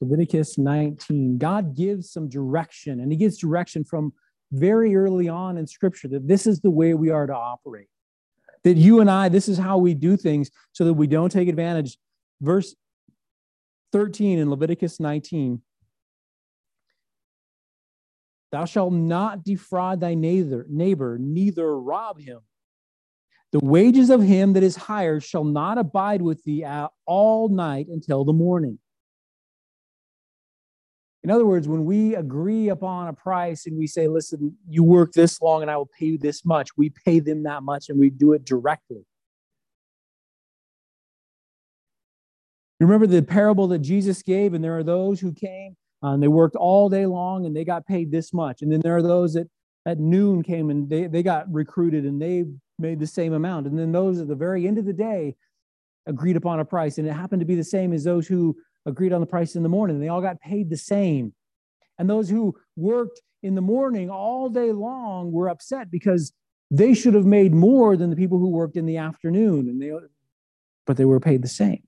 Leviticus 0.00 0.56
19. 0.56 1.38
God 1.38 1.74
gives 1.74 2.12
some 2.12 2.28
direction, 2.28 3.00
and 3.00 3.10
He 3.10 3.18
gives 3.18 3.38
direction 3.38 3.82
from 3.82 4.12
very 4.52 4.94
early 4.94 5.28
on 5.28 5.58
in 5.58 5.66
Scripture 5.66 6.06
that 6.06 6.28
this 6.28 6.46
is 6.46 6.60
the 6.60 6.70
way 6.70 6.94
we 6.94 7.10
are 7.10 7.26
to 7.26 7.34
operate 7.34 7.88
that 8.64 8.76
you 8.76 9.00
and 9.00 9.10
I, 9.10 9.28
this 9.28 9.48
is 9.48 9.58
how 9.58 9.78
we 9.78 9.94
do 9.94 10.16
things 10.16 10.50
so 10.72 10.84
that 10.84 10.94
we 10.94 11.06
don't 11.06 11.30
take 11.30 11.48
advantage. 11.48 11.96
Verse 12.40 12.74
13 13.92 14.38
in 14.38 14.50
Leviticus 14.50 15.00
19 15.00 15.62
Thou 18.52 18.64
shalt 18.64 18.92
not 18.92 19.44
defraud 19.44 20.00
thy 20.00 20.14
neighbor, 20.14 20.66
neighbor, 20.68 21.18
neither 21.20 21.78
rob 21.78 22.20
him. 22.20 22.40
The 23.52 23.60
wages 23.60 24.10
of 24.10 24.22
him 24.22 24.52
that 24.54 24.62
is 24.62 24.76
hired 24.76 25.22
shall 25.22 25.44
not 25.44 25.78
abide 25.78 26.22
with 26.22 26.42
thee 26.44 26.64
all 27.06 27.48
night 27.48 27.86
until 27.88 28.24
the 28.24 28.32
morning. 28.32 28.78
In 31.22 31.30
other 31.30 31.44
words, 31.44 31.68
when 31.68 31.84
we 31.84 32.14
agree 32.14 32.70
upon 32.70 33.08
a 33.08 33.12
price 33.12 33.66
and 33.66 33.76
we 33.76 33.86
say, 33.86 34.08
listen, 34.08 34.56
you 34.68 34.82
work 34.82 35.12
this 35.12 35.40
long 35.42 35.60
and 35.60 35.70
I 35.70 35.76
will 35.76 35.90
pay 35.98 36.06
you 36.06 36.18
this 36.18 36.44
much, 36.44 36.70
we 36.76 36.90
pay 37.04 37.20
them 37.20 37.42
that 37.42 37.62
much 37.62 37.90
and 37.90 38.00
we 38.00 38.08
do 38.08 38.32
it 38.32 38.44
directly. 38.44 39.04
Remember 42.80 43.06
the 43.06 43.22
parable 43.22 43.68
that 43.68 43.80
Jesus 43.80 44.22
gave, 44.22 44.54
and 44.54 44.64
there 44.64 44.78
are 44.78 44.82
those 44.82 45.20
who 45.20 45.34
came 45.34 45.76
uh, 46.02 46.12
and 46.12 46.22
they 46.22 46.28
worked 46.28 46.56
all 46.56 46.88
day 46.88 47.04
long 47.04 47.44
and 47.44 47.54
they 47.54 47.64
got 47.64 47.86
paid 47.86 48.10
this 48.10 48.32
much. 48.32 48.62
And 48.62 48.72
then 48.72 48.80
there 48.80 48.96
are 48.96 49.02
those 49.02 49.34
that 49.34 49.48
at 49.84 49.98
noon 49.98 50.42
came 50.42 50.70
and 50.70 50.88
they, 50.88 51.06
they 51.06 51.22
got 51.22 51.52
recruited 51.52 52.04
and 52.04 52.20
they 52.20 52.44
made 52.78 52.98
the 52.98 53.06
same 53.06 53.34
amount. 53.34 53.66
And 53.66 53.78
then 53.78 53.92
those 53.92 54.20
at 54.20 54.28
the 54.28 54.34
very 54.34 54.66
end 54.66 54.78
of 54.78 54.86
the 54.86 54.94
day 54.94 55.36
agreed 56.06 56.36
upon 56.36 56.60
a 56.60 56.64
price. 56.64 56.96
And 56.96 57.06
it 57.06 57.12
happened 57.12 57.40
to 57.40 57.46
be 57.46 57.54
the 57.54 57.64
same 57.64 57.92
as 57.92 58.04
those 58.04 58.26
who 58.26 58.56
agreed 58.86 59.12
on 59.12 59.20
the 59.20 59.26
price 59.26 59.56
in 59.56 59.62
the 59.62 59.68
morning. 59.68 60.00
They 60.00 60.08
all 60.08 60.22
got 60.22 60.40
paid 60.40 60.70
the 60.70 60.76
same. 60.76 61.34
And 61.98 62.08
those 62.08 62.28
who 62.28 62.56
worked 62.76 63.20
in 63.42 63.54
the 63.54 63.60
morning 63.60 64.10
all 64.10 64.48
day 64.48 64.72
long 64.72 65.32
were 65.32 65.48
upset 65.48 65.90
because 65.90 66.32
they 66.70 66.94
should 66.94 67.14
have 67.14 67.26
made 67.26 67.52
more 67.52 67.96
than 67.96 68.10
the 68.10 68.16
people 68.16 68.38
who 68.38 68.48
worked 68.48 68.76
in 68.76 68.86
the 68.86 68.96
afternoon 68.96 69.68
and 69.68 69.80
they 69.80 69.92
but 70.86 70.96
they 70.96 71.04
were 71.04 71.20
paid 71.20 71.42
the 71.42 71.48
same. 71.48 71.82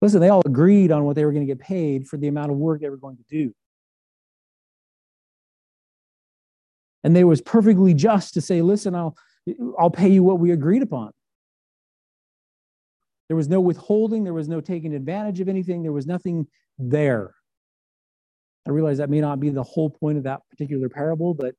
Listen, 0.00 0.20
they 0.20 0.28
all 0.28 0.42
agreed 0.46 0.92
on 0.92 1.04
what 1.04 1.16
they 1.16 1.24
were 1.24 1.32
going 1.32 1.46
to 1.46 1.52
get 1.52 1.60
paid 1.60 2.06
for 2.06 2.16
the 2.16 2.28
amount 2.28 2.52
of 2.52 2.56
work 2.56 2.80
they 2.80 2.88
were 2.88 2.96
going 2.96 3.16
to 3.16 3.24
do. 3.28 3.52
And 7.02 7.16
they 7.16 7.24
was 7.24 7.40
perfectly 7.40 7.94
just 7.94 8.34
to 8.34 8.40
say, 8.40 8.62
listen, 8.62 8.94
I'll 8.94 9.16
I'll 9.78 9.90
pay 9.90 10.08
you 10.08 10.22
what 10.22 10.38
we 10.38 10.50
agreed 10.50 10.82
upon. 10.82 11.12
There 13.28 13.36
was 13.36 13.48
no 13.48 13.60
withholding, 13.60 14.24
there 14.24 14.32
was 14.32 14.48
no 14.48 14.60
taking 14.60 14.94
advantage 14.94 15.40
of 15.40 15.48
anything, 15.48 15.82
there 15.82 15.92
was 15.92 16.06
nothing 16.06 16.46
there. 16.78 17.34
I 18.66 18.70
realize 18.70 18.98
that 18.98 19.10
may 19.10 19.20
not 19.20 19.38
be 19.38 19.50
the 19.50 19.62
whole 19.62 19.90
point 19.90 20.18
of 20.18 20.24
that 20.24 20.40
particular 20.50 20.88
parable, 20.88 21.34
but 21.34 21.54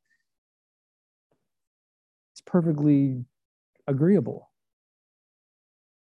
it's 2.33 2.41
perfectly 2.45 3.23
agreeable. 3.87 4.49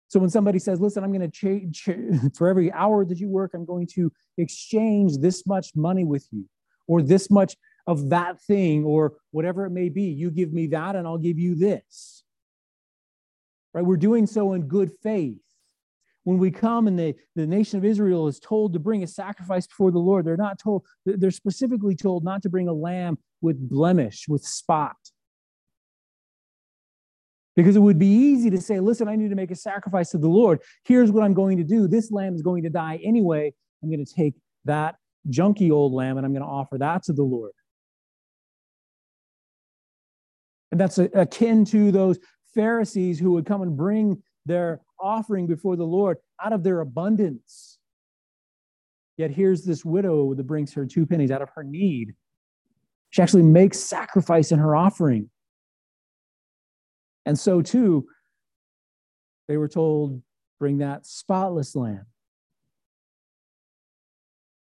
So 0.09 0.19
when 0.19 0.29
somebody 0.29 0.59
says, 0.59 0.79
listen, 0.79 1.03
I'm 1.03 1.11
going 1.11 1.21
to 1.21 1.31
change 1.31 1.89
for 2.35 2.47
every 2.47 2.71
hour 2.71 3.03
that 3.05 3.17
you 3.17 3.29
work, 3.29 3.51
I'm 3.53 3.65
going 3.65 3.87
to 3.95 4.11
exchange 4.37 5.17
this 5.17 5.45
much 5.47 5.75
money 5.75 6.03
with 6.03 6.27
you, 6.31 6.47
or 6.87 7.01
this 7.01 7.31
much 7.31 7.55
of 7.87 8.09
that 8.09 8.39
thing, 8.41 8.83
or 8.83 9.13
whatever 9.31 9.65
it 9.65 9.71
may 9.71 9.89
be, 9.89 10.03
you 10.03 10.29
give 10.29 10.53
me 10.53 10.67
that 10.67 10.95
and 10.95 11.07
I'll 11.07 11.17
give 11.17 11.39
you 11.39 11.55
this. 11.55 12.23
Right? 13.73 13.83
We're 13.83 13.97
doing 13.97 14.27
so 14.27 14.53
in 14.53 14.67
good 14.67 14.91
faith 15.01 15.39
when 16.23 16.37
we 16.37 16.51
come 16.51 16.87
and 16.87 16.97
the, 16.97 17.15
the 17.35 17.45
nation 17.45 17.77
of 17.77 17.85
Israel 17.85 18.27
is 18.27 18.39
told 18.39 18.73
to 18.73 18.79
bring 18.79 19.03
a 19.03 19.07
sacrifice 19.07 19.67
before 19.67 19.91
the 19.91 19.99
Lord, 19.99 20.25
they're 20.25 20.37
not 20.37 20.59
told, 20.59 20.85
they're 21.05 21.31
specifically 21.31 21.95
told 21.95 22.23
not 22.23 22.41
to 22.43 22.49
bring 22.49 22.67
a 22.67 22.73
lamb 22.73 23.17
with 23.41 23.69
blemish, 23.69 24.25
with 24.27 24.43
spot. 24.43 24.95
Because 27.55 27.75
it 27.75 27.81
would 27.81 27.99
be 27.99 28.07
easy 28.07 28.49
to 28.49 28.59
say, 28.59 28.79
listen, 28.79 29.07
I 29.07 29.15
need 29.15 29.29
to 29.29 29.35
make 29.35 29.51
a 29.51 29.55
sacrifice 29.55 30.09
to 30.11 30.17
the 30.17 30.29
Lord. 30.29 30.61
Here's 30.85 31.11
what 31.11 31.23
I'm 31.23 31.33
going 31.33 31.57
to 31.57 31.63
do. 31.63 31.87
This 31.87 32.11
lamb 32.11 32.33
is 32.33 32.41
going 32.41 32.63
to 32.63 32.69
die 32.69 32.99
anyway. 33.03 33.53
I'm 33.83 33.89
going 33.89 34.03
to 34.03 34.11
take 34.11 34.33
that 34.65 34.95
junky 35.29 35.71
old 35.71 35.93
lamb 35.93 36.17
and 36.17 36.25
I'm 36.25 36.33
going 36.33 36.43
to 36.43 36.49
offer 36.49 36.77
that 36.79 37.03
to 37.03 37.13
the 37.13 37.23
Lord. 37.23 37.51
And 40.71 40.79
that's 40.79 40.97
akin 40.97 41.65
to 41.65 41.91
those 41.91 42.17
Pharisees 42.55 43.19
who 43.19 43.33
would 43.33 43.45
come 43.45 43.61
and 43.61 43.77
bring 43.77 44.23
their 44.45 44.81
offering 45.03 45.45
before 45.47 45.75
the 45.75 45.85
Lord 45.85 46.17
out 46.43 46.53
of 46.53 46.63
their 46.63 46.79
abundance. 46.79 47.77
Yet 49.17 49.31
here's 49.31 49.63
this 49.63 49.85
widow 49.85 50.33
that 50.33 50.43
brings 50.45 50.73
her 50.73 50.85
two 50.85 51.05
pennies 51.05 51.29
out 51.29 51.41
of 51.41 51.49
her 51.55 51.63
need. 51.63 52.13
She 53.11 53.21
actually 53.21 53.43
makes 53.43 53.79
sacrifice 53.79 54.51
in 54.51 54.57
her 54.57 54.75
offering. 54.75 55.29
And 57.25 57.37
so, 57.37 57.61
too, 57.61 58.07
they 59.47 59.57
were 59.57 59.67
told, 59.67 60.21
bring 60.59 60.79
that 60.79 61.05
spotless 61.05 61.75
lamb. 61.75 62.05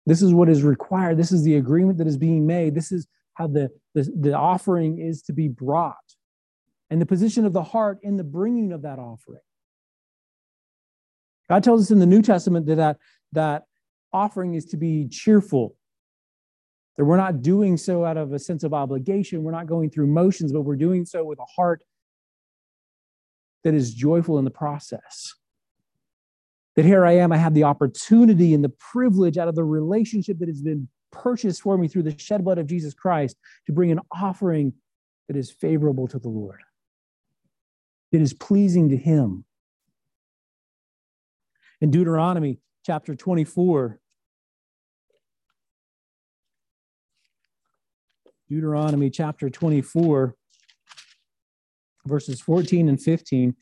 This 0.06 0.22
is 0.22 0.32
what 0.32 0.48
is 0.48 0.62
required. 0.62 1.18
This 1.18 1.32
is 1.32 1.42
the 1.42 1.56
agreement 1.56 1.98
that 1.98 2.06
is 2.06 2.16
being 2.16 2.46
made. 2.46 2.74
This 2.74 2.90
is 2.90 3.06
how 3.34 3.48
the, 3.48 3.68
the, 3.94 4.10
the 4.18 4.32
offering 4.32 4.98
is 4.98 5.20
to 5.22 5.34
be 5.34 5.48
brought 5.48 5.96
and 6.90 7.00
the 7.00 7.06
position 7.06 7.44
of 7.44 7.52
the 7.52 7.62
heart 7.62 7.98
in 8.02 8.16
the 8.16 8.24
bringing 8.24 8.72
of 8.72 8.82
that 8.82 8.98
offering. 8.98 9.42
God 11.48 11.64
tells 11.64 11.82
us 11.82 11.90
in 11.90 11.98
the 11.98 12.06
New 12.06 12.22
Testament 12.22 12.66
that, 12.66 12.76
that, 12.76 12.98
that 13.32 13.64
offering 14.12 14.54
is 14.54 14.66
to 14.66 14.76
be 14.76 15.08
cheerful, 15.08 15.76
that 16.96 17.04
we're 17.04 17.16
not 17.16 17.42
doing 17.42 17.76
so 17.76 18.04
out 18.04 18.16
of 18.16 18.32
a 18.32 18.38
sense 18.38 18.64
of 18.64 18.74
obligation. 18.74 19.42
We're 19.42 19.52
not 19.52 19.66
going 19.66 19.90
through 19.90 20.08
motions, 20.08 20.52
but 20.52 20.62
we're 20.62 20.76
doing 20.76 21.04
so 21.04 21.24
with 21.24 21.38
a 21.38 21.44
heart 21.44 21.82
that 23.64 23.74
is 23.74 23.94
joyful 23.94 24.38
in 24.38 24.44
the 24.44 24.50
process. 24.50 25.34
That 26.76 26.84
here 26.84 27.04
I 27.04 27.12
am, 27.16 27.32
I 27.32 27.38
have 27.38 27.54
the 27.54 27.64
opportunity 27.64 28.54
and 28.54 28.62
the 28.62 28.68
privilege 28.68 29.36
out 29.36 29.48
of 29.48 29.56
the 29.56 29.64
relationship 29.64 30.38
that 30.38 30.48
has 30.48 30.62
been 30.62 30.88
purchased 31.10 31.62
for 31.62 31.76
me 31.76 31.88
through 31.88 32.04
the 32.04 32.16
shed 32.18 32.44
blood 32.44 32.58
of 32.58 32.66
Jesus 32.66 32.94
Christ 32.94 33.36
to 33.66 33.72
bring 33.72 33.90
an 33.90 34.00
offering 34.12 34.74
that 35.26 35.36
is 35.36 35.50
favorable 35.50 36.06
to 36.08 36.18
the 36.18 36.28
Lord, 36.28 36.60
that 38.12 38.20
is 38.20 38.32
pleasing 38.32 38.90
to 38.90 38.96
Him. 38.96 39.44
In 41.80 41.92
Deuteronomy 41.92 42.58
chapter 42.84 43.14
24, 43.14 44.00
Deuteronomy 48.48 49.10
chapter 49.10 49.48
24, 49.48 50.34
verses 52.04 52.40
14 52.40 52.88
and 52.88 53.00
15. 53.00 53.54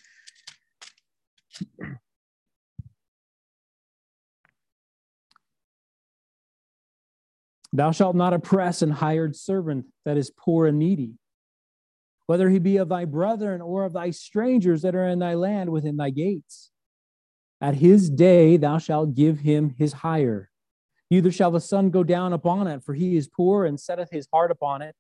Thou 7.75 7.91
shalt 7.91 8.17
not 8.17 8.33
oppress 8.33 8.81
an 8.81 8.93
hired 8.93 9.37
servant 9.37 9.85
that 10.07 10.17
is 10.17 10.31
poor 10.31 10.67
and 10.67 10.79
needy, 10.79 11.19
whether 12.25 12.49
he 12.49 12.59
be 12.59 12.79
of 12.79 12.89
thy 12.89 13.05
brethren 13.05 13.61
or 13.61 13.85
of 13.85 13.93
thy 13.93 14.11
strangers 14.11 14.81
that 14.81 14.95
are 14.95 15.07
in 15.07 15.19
thy 15.19 15.35
land 15.35 15.69
within 15.69 15.99
thy 15.99 16.09
gates. 16.09 16.71
At 17.61 17.77
his 17.77 18.11
day 18.11 18.57
thou 18.57 18.79
shalt 18.79 19.15
give 19.15 19.39
him 19.41 19.75
his 19.79 19.93
hire. 19.93 20.51
Neither 21.11 21.31
shall 21.31 21.51
the 21.51 21.61
sun 21.61 21.91
go 21.91 22.03
down 22.03 22.33
upon 22.33 22.67
it, 22.67 22.83
for 22.83 22.95
he 22.95 23.17
is 23.17 23.29
poor 23.29 23.65
and 23.65 23.79
setteth 23.79 24.11
his 24.11 24.29
heart 24.33 24.51
upon 24.51 24.83
it, 24.83 24.95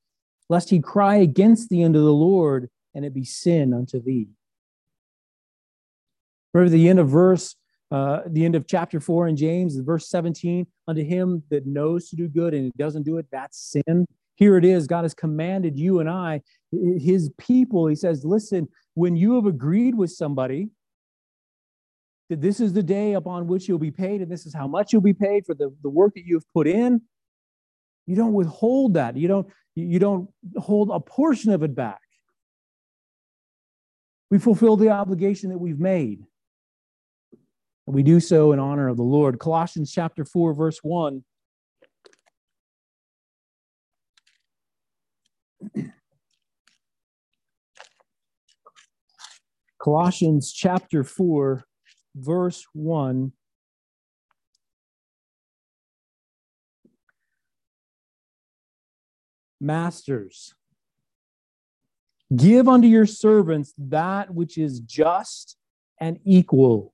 lest 0.48 0.70
he 0.70 0.80
cry 0.80 1.16
against 1.16 1.68
thee 1.68 1.84
unto 1.84 2.02
the 2.02 2.12
Lord, 2.12 2.70
and 2.94 3.04
it 3.04 3.12
be 3.12 3.24
sin 3.24 3.74
unto 3.74 4.00
thee. 4.00 4.28
Remember 6.54 6.70
the 6.70 6.88
end 6.88 7.00
of 7.00 7.08
verse, 7.08 7.56
uh, 7.90 8.20
the 8.26 8.44
end 8.44 8.54
of 8.54 8.66
chapter 8.66 9.00
4 9.00 9.28
in 9.28 9.36
James, 9.36 9.76
verse 9.78 10.08
17, 10.08 10.66
unto 10.88 11.04
him 11.04 11.42
that 11.50 11.66
knows 11.66 12.08
to 12.08 12.16
do 12.16 12.28
good 12.28 12.54
and 12.54 12.72
doesn't 12.74 13.02
do 13.02 13.18
it, 13.18 13.26
that's 13.30 13.58
sin. 13.58 14.06
Here 14.36 14.56
it 14.56 14.64
is. 14.64 14.86
God 14.86 15.02
has 15.02 15.14
commanded 15.14 15.78
you 15.78 16.00
and 16.00 16.08
I, 16.08 16.42
his 16.70 17.30
people. 17.38 17.86
He 17.86 17.96
says, 17.96 18.24
listen, 18.24 18.68
when 18.94 19.16
you 19.16 19.34
have 19.34 19.46
agreed 19.46 19.94
with 19.94 20.10
somebody 20.10 20.70
that 22.28 22.40
this 22.40 22.60
is 22.60 22.72
the 22.72 22.82
day 22.82 23.12
upon 23.12 23.46
which 23.46 23.68
you'll 23.68 23.78
be 23.78 23.90
paid, 23.90 24.20
and 24.20 24.30
this 24.30 24.46
is 24.46 24.54
how 24.54 24.66
much 24.66 24.92
you'll 24.92 25.02
be 25.02 25.14
paid 25.14 25.46
for 25.46 25.54
the, 25.54 25.74
the 25.82 25.90
work 25.90 26.14
that 26.14 26.24
you've 26.24 26.50
put 26.52 26.66
in, 26.66 27.02
you 28.06 28.16
don't 28.16 28.32
withhold 28.32 28.94
that. 28.94 29.16
You 29.16 29.28
don't, 29.28 29.48
you 29.74 29.98
don't 29.98 30.30
hold 30.56 30.90
a 30.92 31.00
portion 31.00 31.52
of 31.52 31.62
it 31.62 31.74
back. 31.74 32.00
We 34.30 34.38
fulfill 34.38 34.76
the 34.76 34.90
obligation 34.90 35.50
that 35.50 35.58
we've 35.58 35.78
made. 35.78 36.24
We 37.86 38.02
do 38.02 38.18
so 38.18 38.52
in 38.52 38.58
honor 38.58 38.88
of 38.88 38.96
the 38.96 39.04
Lord. 39.04 39.38
Colossians 39.38 39.92
chapter 39.92 40.24
4, 40.24 40.54
verse 40.54 40.80
1. 40.82 41.22
Colossians 49.80 50.52
chapter 50.52 51.04
4, 51.04 51.64
verse 52.16 52.66
1. 52.72 53.32
Masters, 59.60 60.54
Give 62.34 62.66
unto 62.68 62.88
your 62.88 63.06
servants 63.06 63.72
that 63.78 64.34
which 64.34 64.58
is 64.58 64.80
just 64.80 65.56
and 66.00 66.18
equal, 66.24 66.92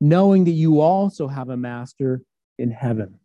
knowing 0.00 0.44
that 0.44 0.50
you 0.50 0.80
also 0.80 1.28
have 1.28 1.50
a 1.50 1.56
master 1.56 2.22
in 2.58 2.70
heaven. 2.70 3.20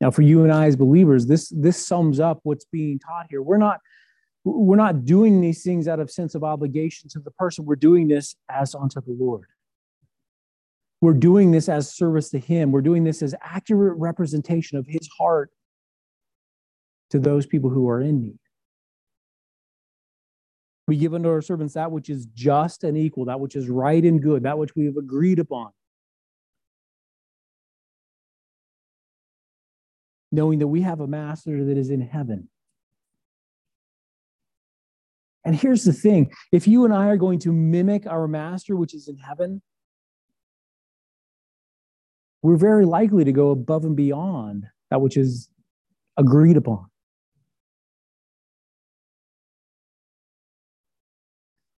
Now, 0.00 0.10
for 0.10 0.22
you 0.22 0.42
and 0.42 0.52
I 0.52 0.66
as 0.66 0.76
believers, 0.76 1.26
this, 1.26 1.48
this 1.48 1.84
sums 1.84 2.20
up 2.20 2.40
what's 2.42 2.66
being 2.66 2.98
taught 2.98 3.26
here. 3.30 3.40
We're 3.40 3.56
not, 3.56 3.80
we're 4.44 4.76
not 4.76 5.04
doing 5.04 5.40
these 5.40 5.62
things 5.62 5.88
out 5.88 6.00
of 6.00 6.10
sense 6.10 6.34
of 6.34 6.44
obligation 6.44 7.08
to 7.10 7.18
the 7.18 7.30
person. 7.32 7.64
We're 7.64 7.76
doing 7.76 8.08
this 8.08 8.36
as 8.50 8.74
unto 8.74 9.00
the 9.00 9.16
Lord. 9.18 9.46
We're 11.00 11.14
doing 11.14 11.50
this 11.50 11.68
as 11.68 11.92
service 11.94 12.30
to 12.30 12.38
Him. 12.38 12.70
We're 12.70 12.82
doing 12.82 13.04
this 13.04 13.22
as 13.22 13.34
accurate 13.40 13.98
representation 13.98 14.78
of 14.78 14.86
His 14.86 15.08
heart 15.18 15.50
to 17.10 17.18
those 17.18 17.46
people 17.46 17.70
who 17.70 17.88
are 17.88 18.00
in 18.00 18.20
need. 18.20 18.38
We 20.86 20.96
give 20.96 21.14
unto 21.14 21.30
our 21.30 21.40
servants 21.40 21.74
that 21.74 21.90
which 21.90 22.10
is 22.10 22.26
just 22.26 22.84
and 22.84 22.98
equal, 22.98 23.26
that 23.26 23.40
which 23.40 23.56
is 23.56 23.68
right 23.68 24.04
and 24.04 24.22
good, 24.22 24.42
that 24.42 24.58
which 24.58 24.76
we 24.76 24.84
have 24.84 24.96
agreed 24.98 25.38
upon. 25.38 25.70
Knowing 30.30 30.58
that 30.58 30.66
we 30.66 30.82
have 30.82 31.00
a 31.00 31.06
master 31.06 31.64
that 31.64 31.78
is 31.78 31.88
in 31.88 32.02
heaven. 32.02 32.48
And 35.44 35.54
here's 35.54 35.84
the 35.84 35.92
thing 35.92 36.32
if 36.52 36.66
you 36.66 36.84
and 36.84 36.94
I 36.94 37.08
are 37.08 37.16
going 37.16 37.38
to 37.40 37.52
mimic 37.52 38.06
our 38.06 38.26
master, 38.26 38.76
which 38.76 38.94
is 38.94 39.08
in 39.08 39.18
heaven, 39.18 39.60
we're 42.42 42.56
very 42.56 42.84
likely 42.84 43.24
to 43.24 43.32
go 43.32 43.50
above 43.50 43.84
and 43.84 43.96
beyond 43.96 44.66
that 44.90 45.00
which 45.00 45.16
is 45.16 45.48
agreed 46.16 46.56
upon. 46.56 46.86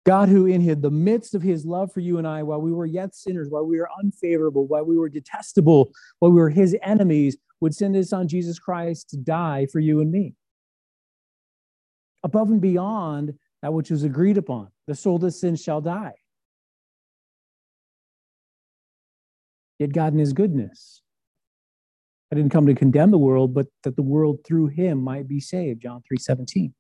God, 0.07 0.29
who 0.29 0.45
in 0.45 0.81
the 0.83 0.91
midst 0.91 1.35
of 1.35 1.41
his 1.41 1.65
love 1.65 1.91
for 1.91 2.01
you 2.01 2.19
and 2.19 2.27
I, 2.27 2.43
while 2.43 2.61
we 2.61 2.73
were 2.73 2.85
yet 2.85 3.15
sinners, 3.15 3.49
while 3.49 3.65
we 3.65 3.79
were 3.79 3.89
unfavorable, 4.03 4.67
while 4.67 4.85
we 4.85 4.99
were 4.99 5.09
detestable, 5.09 5.93
while 6.19 6.31
we 6.31 6.41
were 6.41 6.51
his 6.51 6.77
enemies, 6.83 7.39
would 7.61 7.75
send 7.75 7.95
his 7.95 8.11
son 8.11 8.29
Jesus 8.29 8.59
Christ 8.59 9.09
to 9.11 9.17
die 9.17 9.67
for 9.73 9.81
you 9.81 10.01
and 10.01 10.13
me. 10.13 10.35
Above 12.23 12.51
and 12.51 12.61
beyond 12.61 13.33
that 13.65 13.73
which 13.73 13.91
was 13.91 14.05
agreed 14.05 14.37
upon, 14.37 14.69
the 14.87 14.95
soul 14.95 15.19
that 15.19 15.31
sins 15.31 15.63
shall 15.63 15.81
die. 15.81 16.13
Yet 19.79 19.95
God, 19.95 20.13
in 20.13 20.19
his 20.19 20.35
goodness, 20.35 21.01
I 22.31 22.37
didn't 22.37 22.53
come 22.53 22.67
to 22.67 22.75
condemn 22.75 23.11
the 23.11 23.17
world, 23.17 23.55
but 23.55 23.69
that 23.85 23.97
the 23.97 24.03
world 24.03 24.41
through 24.45 24.67
him 24.67 25.03
might 25.03 25.27
be 25.27 25.41
saved. 25.41 25.81
John 25.81 26.03
3 26.07 26.19
17 26.19 26.75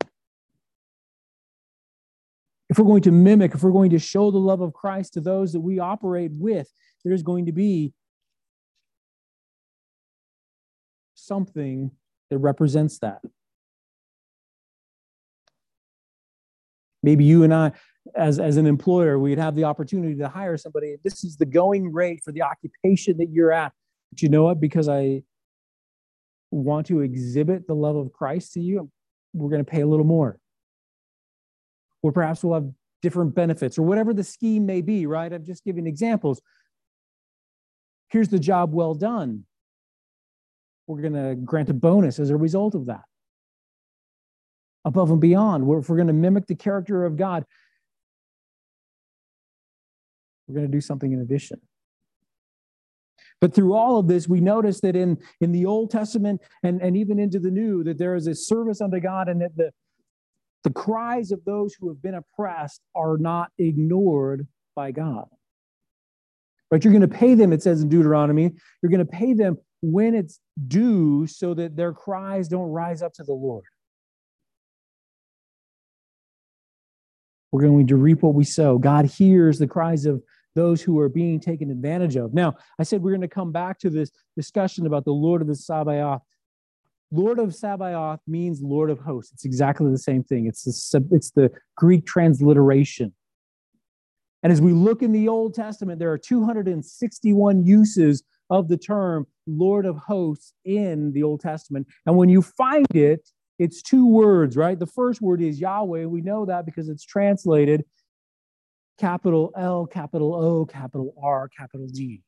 if 2.68 2.78
we're 2.78 2.84
going 2.84 3.02
to 3.02 3.12
mimic, 3.12 3.54
if 3.54 3.62
we're 3.62 3.70
going 3.70 3.90
to 3.90 3.98
show 3.98 4.30
the 4.30 4.36
love 4.36 4.60
of 4.60 4.74
Christ 4.74 5.14
to 5.14 5.22
those 5.22 5.54
that 5.54 5.60
we 5.60 5.78
operate 5.78 6.32
with, 6.34 6.70
there's 7.02 7.22
going 7.22 7.46
to 7.46 7.52
be 7.52 7.94
something 11.14 11.92
that 12.28 12.38
represents 12.38 12.98
that. 12.98 13.22
Maybe 17.04 17.24
you 17.24 17.42
and 17.44 17.52
I, 17.52 17.72
as, 18.16 18.38
as 18.38 18.56
an 18.56 18.66
employer, 18.66 19.18
we'd 19.18 19.38
have 19.38 19.54
the 19.54 19.64
opportunity 19.64 20.16
to 20.16 20.28
hire 20.28 20.56
somebody. 20.56 20.96
This 21.04 21.22
is 21.22 21.36
the 21.36 21.44
going 21.46 21.92
rate 21.92 22.22
for 22.24 22.32
the 22.32 22.42
occupation 22.42 23.18
that 23.18 23.28
you're 23.30 23.52
at. 23.52 23.72
But 24.10 24.22
you 24.22 24.28
know 24.30 24.44
what? 24.44 24.58
Because 24.58 24.88
I 24.88 25.22
want 26.50 26.86
to 26.86 27.00
exhibit 27.00 27.66
the 27.66 27.74
love 27.74 27.96
of 27.96 28.12
Christ 28.12 28.54
to 28.54 28.60
you, 28.60 28.90
we're 29.32 29.50
going 29.50 29.64
to 29.64 29.70
pay 29.70 29.82
a 29.82 29.86
little 29.86 30.06
more. 30.06 30.38
or 32.04 32.12
perhaps 32.12 32.44
we'll 32.44 32.52
have 32.52 32.70
different 33.00 33.34
benefits, 33.34 33.78
or 33.78 33.82
whatever 33.82 34.12
the 34.12 34.22
scheme 34.22 34.66
may 34.66 34.82
be, 34.82 35.06
right? 35.06 35.32
I'm 35.32 35.42
just 35.42 35.64
giving 35.64 35.86
examples. 35.86 36.42
Here's 38.10 38.28
the 38.28 38.38
job 38.38 38.74
well 38.74 38.94
done. 38.94 39.44
We're 40.86 41.00
going 41.00 41.14
to 41.14 41.34
grant 41.34 41.70
a 41.70 41.74
bonus 41.74 42.18
as 42.18 42.28
a 42.28 42.36
result 42.36 42.74
of 42.74 42.86
that. 42.86 43.04
Above 44.84 45.10
and 45.10 45.20
beyond, 45.20 45.62
if 45.62 45.88
we're 45.88 45.96
going 45.96 46.08
to 46.08 46.12
mimic 46.12 46.46
the 46.46 46.54
character 46.54 47.04
of 47.04 47.16
God, 47.16 47.44
we're 50.46 50.56
going 50.56 50.66
to 50.66 50.72
do 50.72 50.80
something 50.80 51.12
in 51.12 51.20
addition. 51.20 51.60
But 53.40 53.54
through 53.54 53.74
all 53.74 53.98
of 53.98 54.08
this, 54.08 54.28
we 54.28 54.40
notice 54.40 54.80
that 54.80 54.96
in, 54.96 55.18
in 55.40 55.52
the 55.52 55.66
Old 55.66 55.90
Testament 55.90 56.40
and, 56.62 56.80
and 56.80 56.96
even 56.96 57.18
into 57.18 57.38
the 57.38 57.50
New, 57.50 57.84
that 57.84 57.98
there 57.98 58.14
is 58.14 58.26
a 58.26 58.34
service 58.34 58.80
unto 58.80 59.00
God 59.00 59.28
and 59.28 59.40
that 59.40 59.56
the, 59.56 59.70
the 60.62 60.70
cries 60.70 61.30
of 61.30 61.44
those 61.44 61.74
who 61.74 61.88
have 61.88 62.00
been 62.00 62.14
oppressed 62.14 62.80
are 62.94 63.18
not 63.18 63.50
ignored 63.58 64.46
by 64.74 64.92
God. 64.92 65.26
But 66.70 66.84
you're 66.84 66.92
going 66.92 67.08
to 67.08 67.08
pay 67.08 67.34
them, 67.34 67.52
it 67.52 67.62
says 67.62 67.82
in 67.82 67.88
Deuteronomy, 67.88 68.50
you're 68.82 68.90
going 68.90 69.04
to 69.06 69.12
pay 69.12 69.34
them 69.34 69.58
when 69.82 70.14
it's 70.14 70.40
due 70.66 71.26
so 71.26 71.54
that 71.54 71.76
their 71.76 71.92
cries 71.92 72.48
don't 72.48 72.70
rise 72.70 73.02
up 73.02 73.12
to 73.14 73.24
the 73.24 73.34
Lord. 73.34 73.64
We're 77.54 77.62
going 77.62 77.86
to 77.86 77.96
reap 77.96 78.22
what 78.22 78.34
we 78.34 78.42
sow. 78.42 78.78
God 78.78 79.04
hears 79.04 79.60
the 79.60 79.68
cries 79.68 80.06
of 80.06 80.20
those 80.56 80.82
who 80.82 80.98
are 80.98 81.08
being 81.08 81.38
taken 81.38 81.70
advantage 81.70 82.16
of. 82.16 82.34
Now, 82.34 82.54
I 82.80 82.82
said 82.82 83.00
we're 83.00 83.12
going 83.12 83.20
to 83.20 83.28
come 83.28 83.52
back 83.52 83.78
to 83.78 83.90
this 83.90 84.10
discussion 84.36 84.86
about 84.86 85.04
the 85.04 85.12
Lord 85.12 85.40
of 85.40 85.46
the 85.46 85.54
Sabaoth. 85.54 86.22
Lord 87.12 87.38
of 87.38 87.54
Sabaoth 87.54 88.18
means 88.26 88.60
Lord 88.60 88.90
of 88.90 88.98
hosts. 88.98 89.32
It's 89.34 89.44
exactly 89.44 89.88
the 89.88 89.98
same 89.98 90.24
thing. 90.24 90.48
It's 90.48 90.64
the, 90.64 91.06
it's 91.12 91.30
the 91.30 91.48
Greek 91.76 92.06
transliteration. 92.06 93.14
And 94.42 94.52
as 94.52 94.60
we 94.60 94.72
look 94.72 95.00
in 95.00 95.12
the 95.12 95.28
Old 95.28 95.54
Testament, 95.54 96.00
there 96.00 96.10
are 96.10 96.18
261 96.18 97.64
uses 97.64 98.24
of 98.50 98.66
the 98.66 98.76
term 98.76 99.28
Lord 99.46 99.86
of 99.86 99.96
hosts 99.96 100.54
in 100.64 101.12
the 101.12 101.22
Old 101.22 101.40
Testament. 101.40 101.86
And 102.04 102.16
when 102.16 102.28
you 102.28 102.42
find 102.42 102.86
it, 102.96 103.28
it's 103.58 103.82
two 103.82 104.06
words, 104.06 104.56
right? 104.56 104.78
The 104.78 104.86
first 104.86 105.20
word 105.20 105.40
is 105.40 105.60
Yahweh. 105.60 106.04
We 106.06 106.20
know 106.20 106.46
that 106.46 106.66
because 106.66 106.88
it's 106.88 107.04
translated 107.04 107.84
capital 108.98 109.52
L, 109.56 109.86
capital 109.86 110.34
O, 110.34 110.66
capital 110.66 111.14
R, 111.22 111.48
capital 111.48 111.86
D. 111.86 112.22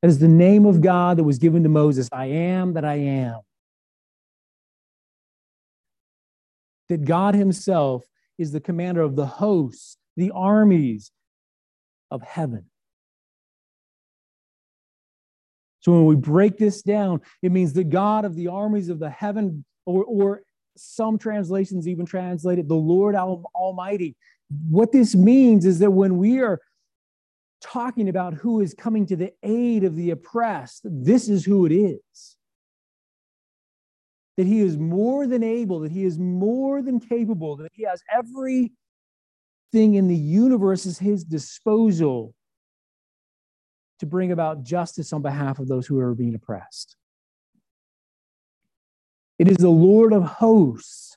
That 0.00 0.08
is 0.08 0.18
the 0.18 0.28
name 0.28 0.66
of 0.66 0.80
God 0.80 1.16
that 1.18 1.24
was 1.24 1.38
given 1.38 1.62
to 1.62 1.68
Moses 1.68 2.08
I 2.12 2.26
am 2.26 2.74
that 2.74 2.84
I 2.84 2.94
am. 2.94 3.40
That 6.88 7.04
God 7.04 7.34
Himself 7.34 8.04
is 8.36 8.52
the 8.52 8.60
commander 8.60 9.00
of 9.00 9.16
the 9.16 9.26
hosts, 9.26 9.96
the 10.16 10.32
armies 10.34 11.12
of 12.10 12.22
heaven. 12.22 12.66
So 15.82 15.92
when 15.92 16.06
we 16.06 16.16
break 16.16 16.56
this 16.58 16.80
down, 16.80 17.20
it 17.42 17.52
means 17.52 17.72
the 17.72 17.84
God 17.84 18.24
of 18.24 18.36
the 18.36 18.48
armies 18.48 18.88
of 18.88 19.00
the 19.00 19.10
heaven, 19.10 19.64
or, 19.84 20.04
or 20.04 20.42
some 20.76 21.18
translations 21.18 21.88
even 21.88 22.06
translate 22.06 22.58
it, 22.60 22.68
the 22.68 22.74
Lord 22.74 23.16
Almighty. 23.16 24.16
What 24.70 24.92
this 24.92 25.14
means 25.14 25.66
is 25.66 25.80
that 25.80 25.90
when 25.90 26.18
we 26.18 26.40
are 26.40 26.60
talking 27.60 28.08
about 28.08 28.34
who 28.34 28.60
is 28.60 28.74
coming 28.74 29.06
to 29.06 29.16
the 29.16 29.32
aid 29.42 29.82
of 29.82 29.96
the 29.96 30.10
oppressed, 30.10 30.82
this 30.84 31.28
is 31.28 31.44
who 31.44 31.66
it 31.66 31.72
is. 31.72 32.36
That 34.36 34.46
he 34.46 34.60
is 34.60 34.78
more 34.78 35.26
than 35.26 35.42
able, 35.42 35.80
that 35.80 35.92
he 35.92 36.04
is 36.04 36.16
more 36.18 36.80
than 36.80 37.00
capable, 37.00 37.56
that 37.56 37.72
he 37.74 37.84
has 37.84 38.02
everything 38.10 38.70
in 39.72 40.06
the 40.06 40.16
universe 40.16 40.86
at 40.86 41.04
his 41.04 41.24
disposal 41.24 42.34
to 44.02 44.06
bring 44.06 44.32
about 44.32 44.64
justice 44.64 45.12
on 45.12 45.22
behalf 45.22 45.60
of 45.60 45.68
those 45.68 45.86
who 45.86 46.00
are 46.00 46.12
being 46.12 46.34
oppressed. 46.34 46.96
It 49.38 49.48
is 49.48 49.58
the 49.58 49.68
Lord 49.68 50.12
of 50.12 50.24
hosts, 50.24 51.16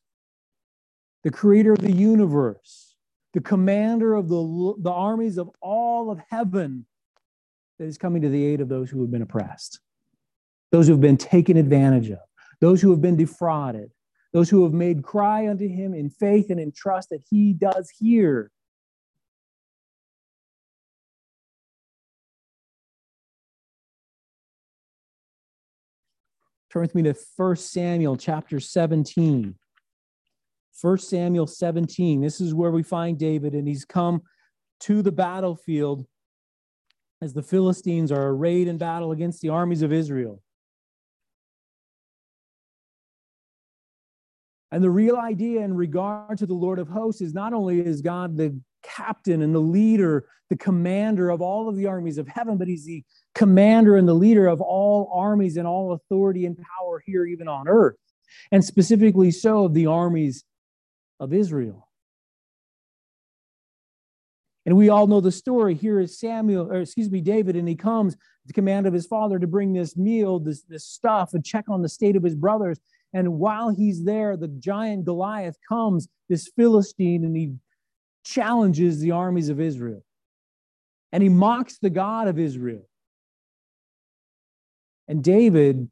the 1.24 1.32
creator 1.32 1.74
of 1.74 1.80
the 1.80 1.92
universe, 1.92 2.96
the 3.34 3.42
commander 3.42 4.14
of 4.14 4.30
the, 4.30 4.76
the 4.78 4.92
armies 4.92 5.40
of 5.40 5.50
all 5.62 6.12
of 6.12 6.20
heaven 6.30 6.86
that 7.80 7.86
is 7.86 7.98
coming 7.98 8.22
to 8.22 8.30
the 8.30 8.46
aid 8.46 8.62
of 8.62 8.70
those 8.70 8.92
who 8.92 9.02
have 9.02 9.10
been 9.10 9.24
oppressed, 9.24 9.80
those 10.72 10.86
who 10.86 10.94
have 10.94 11.02
been 11.02 11.18
taken 11.18 11.58
advantage 11.58 12.12
of, 12.12 12.20
those 12.62 12.84
who 12.84 12.92
have 12.92 13.02
been 13.02 13.18
defrauded, 13.18 13.90
those 14.32 14.48
who 14.52 14.62
have 14.62 14.74
made 14.74 15.02
cry 15.02 15.50
unto 15.50 15.68
him 15.68 15.96
in 15.96 16.12
faith 16.12 16.52
and 16.52 16.60
in 16.60 16.72
trust 16.72 17.10
that 17.10 17.24
he 17.32 17.52
does 17.52 17.90
hear 17.90 18.52
Turn 26.76 26.82
with 26.82 26.94
me 26.96 27.04
to 27.04 27.16
1 27.38 27.56
Samuel 27.56 28.18
chapter 28.18 28.60
17. 28.60 29.56
1 30.82 30.98
Samuel 30.98 31.48
17. 31.48 32.20
This 32.20 32.42
is 32.42 32.54
where 32.54 32.72
we 32.72 32.84
find 32.84 33.18
David, 33.18 33.54
and 33.54 33.66
he's 33.66 33.86
come 33.86 34.22
to 34.82 35.02
the 35.02 35.14
battlefield 35.14 36.06
as 37.22 37.32
the 37.32 37.42
Philistines 37.42 38.12
are 38.12 38.28
arrayed 38.28 38.68
in 38.68 38.78
battle 38.78 39.14
against 39.14 39.40
the 39.40 39.48
armies 39.48 39.84
of 39.84 39.94
Israel. 39.94 40.44
And 44.74 44.84
the 44.84 44.92
real 44.92 45.16
idea 45.16 45.62
in 45.62 45.74
regard 45.74 46.40
to 46.40 46.46
the 46.46 46.56
Lord 46.56 46.80
of 46.80 46.90
hosts 46.90 47.22
is 47.22 47.34
not 47.34 47.54
only 47.54 47.80
is 47.80 48.02
God 48.02 48.36
the 48.36 48.60
captain 48.84 49.44
and 49.44 49.56
the 49.56 49.60
leader, 49.60 50.28
the 50.50 50.58
commander 50.58 51.30
of 51.30 51.42
all 51.42 51.70
of 51.70 51.78
the 51.78 51.86
armies 51.86 52.18
of 52.18 52.28
heaven, 52.28 52.58
but 52.58 52.68
he's 52.68 52.84
the 52.84 53.02
commander 53.36 53.98
and 53.98 54.08
the 54.08 54.14
leader 54.14 54.48
of 54.48 54.62
all 54.62 55.12
armies 55.14 55.58
and 55.58 55.68
all 55.68 55.92
authority 55.92 56.46
and 56.46 56.58
power 56.58 57.04
here, 57.06 57.26
even 57.26 57.48
on 57.48 57.68
earth, 57.68 57.98
and 58.52 58.64
specifically 58.64 59.30
so 59.30 59.66
of 59.66 59.74
the 59.74 59.86
armies 59.86 60.44
of 61.20 61.34
Israel. 61.34 61.90
And 64.66 64.76
we 64.76 64.90
all 64.90 65.06
know 65.06 65.22
the 65.22 65.32
story. 65.32 65.76
Here 65.76 66.00
is 66.00 66.20
Samuel, 66.20 66.72
or 66.72 66.82
excuse 66.82 67.12
me, 67.12 67.22
David, 67.22 67.56
and 67.56 67.68
he 67.68 67.76
comes 67.76 68.16
the 68.48 68.54
command 68.54 68.88
of 68.88 68.94
his 68.94 69.06
father 69.06 69.38
to 69.38 69.46
bring 69.46 69.74
this 69.74 69.96
meal, 69.96 70.40
this, 70.40 70.64
this 70.64 70.86
stuff, 70.86 71.34
and 71.34 71.46
check 71.46 71.66
on 71.70 71.84
the 71.84 71.90
state 71.90 72.16
of 72.16 72.24
his 72.24 72.36
brothers. 72.36 72.80
And 73.14 73.38
while 73.38 73.70
he's 73.70 74.04
there, 74.04 74.36
the 74.36 74.48
giant 74.48 75.06
Goliath 75.06 75.58
comes, 75.70 76.08
this 76.30 76.50
Philistine, 76.56 77.24
and 77.24 77.36
he 77.36 77.54
challenges 78.24 79.00
the 79.00 79.12
armies 79.12 79.50
of 79.50 79.62
Israel. 79.62 80.04
And 81.12 81.22
he 81.22 81.30
mocks 81.30 81.78
the 81.78 81.92
God 81.92 82.28
of 82.28 82.40
Israel. 82.40 82.88
And 85.08 85.24
David 85.24 85.90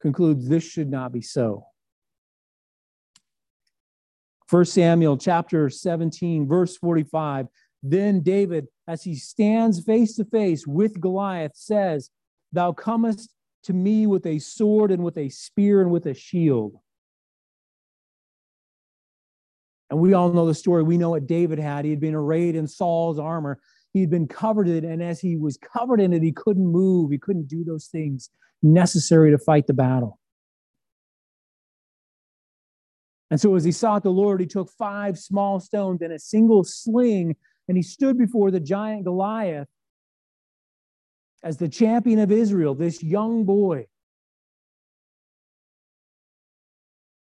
concludes 0.00 0.48
this 0.48 0.64
should 0.64 0.90
not 0.90 1.12
be 1.12 1.20
so. 1.20 1.66
1 4.50 4.64
Samuel 4.66 5.16
chapter 5.16 5.70
17, 5.70 6.46
verse 6.46 6.76
45. 6.76 7.48
Then 7.82 8.20
David, 8.20 8.68
as 8.86 9.02
he 9.02 9.14
stands 9.14 9.82
face 9.82 10.16
to 10.16 10.24
face 10.24 10.66
with 10.66 11.00
Goliath, 11.00 11.52
says, 11.54 12.10
Thou 12.52 12.72
comest 12.72 13.30
to 13.64 13.72
me 13.72 14.06
with 14.06 14.26
a 14.26 14.38
sword 14.38 14.90
and 14.90 15.02
with 15.02 15.18
a 15.18 15.28
spear 15.28 15.80
and 15.80 15.90
with 15.90 16.06
a 16.06 16.14
shield. 16.14 16.76
And 19.90 19.98
we 19.98 20.12
all 20.12 20.32
know 20.32 20.46
the 20.46 20.54
story. 20.54 20.82
We 20.82 20.98
know 20.98 21.10
what 21.10 21.26
David 21.26 21.58
had. 21.58 21.84
He 21.84 21.90
had 21.90 22.00
been 22.00 22.14
arrayed 22.14 22.56
in 22.56 22.66
Saul's 22.66 23.18
armor. 23.18 23.60
He 23.94 24.00
had 24.00 24.10
been 24.10 24.26
covered 24.26 24.68
in 24.68 24.76
it. 24.76 24.84
And 24.84 25.02
as 25.02 25.20
he 25.20 25.36
was 25.36 25.56
covered 25.56 26.00
in 26.00 26.12
it, 26.12 26.22
he 26.22 26.32
couldn't 26.32 26.66
move. 26.66 27.10
He 27.10 27.18
couldn't 27.18 27.48
do 27.48 27.64
those 27.64 27.86
things 27.86 28.28
necessary 28.62 29.30
to 29.30 29.38
fight 29.38 29.66
the 29.66 29.72
battle. 29.72 30.18
And 33.30 33.40
so, 33.40 33.54
as 33.54 33.64
he 33.64 33.72
sought 33.72 34.02
the 34.02 34.10
Lord, 34.10 34.40
he 34.40 34.46
took 34.46 34.70
five 34.70 35.18
small 35.18 35.58
stones 35.58 36.02
and 36.02 36.12
a 36.12 36.18
single 36.18 36.62
sling, 36.62 37.36
and 37.68 37.76
he 37.76 37.82
stood 37.82 38.18
before 38.18 38.50
the 38.50 38.60
giant 38.60 39.04
Goliath 39.04 39.68
as 41.42 41.56
the 41.56 41.68
champion 41.68 42.18
of 42.18 42.30
Israel, 42.30 42.74
this 42.74 43.02
young 43.02 43.44
boy. 43.44 43.86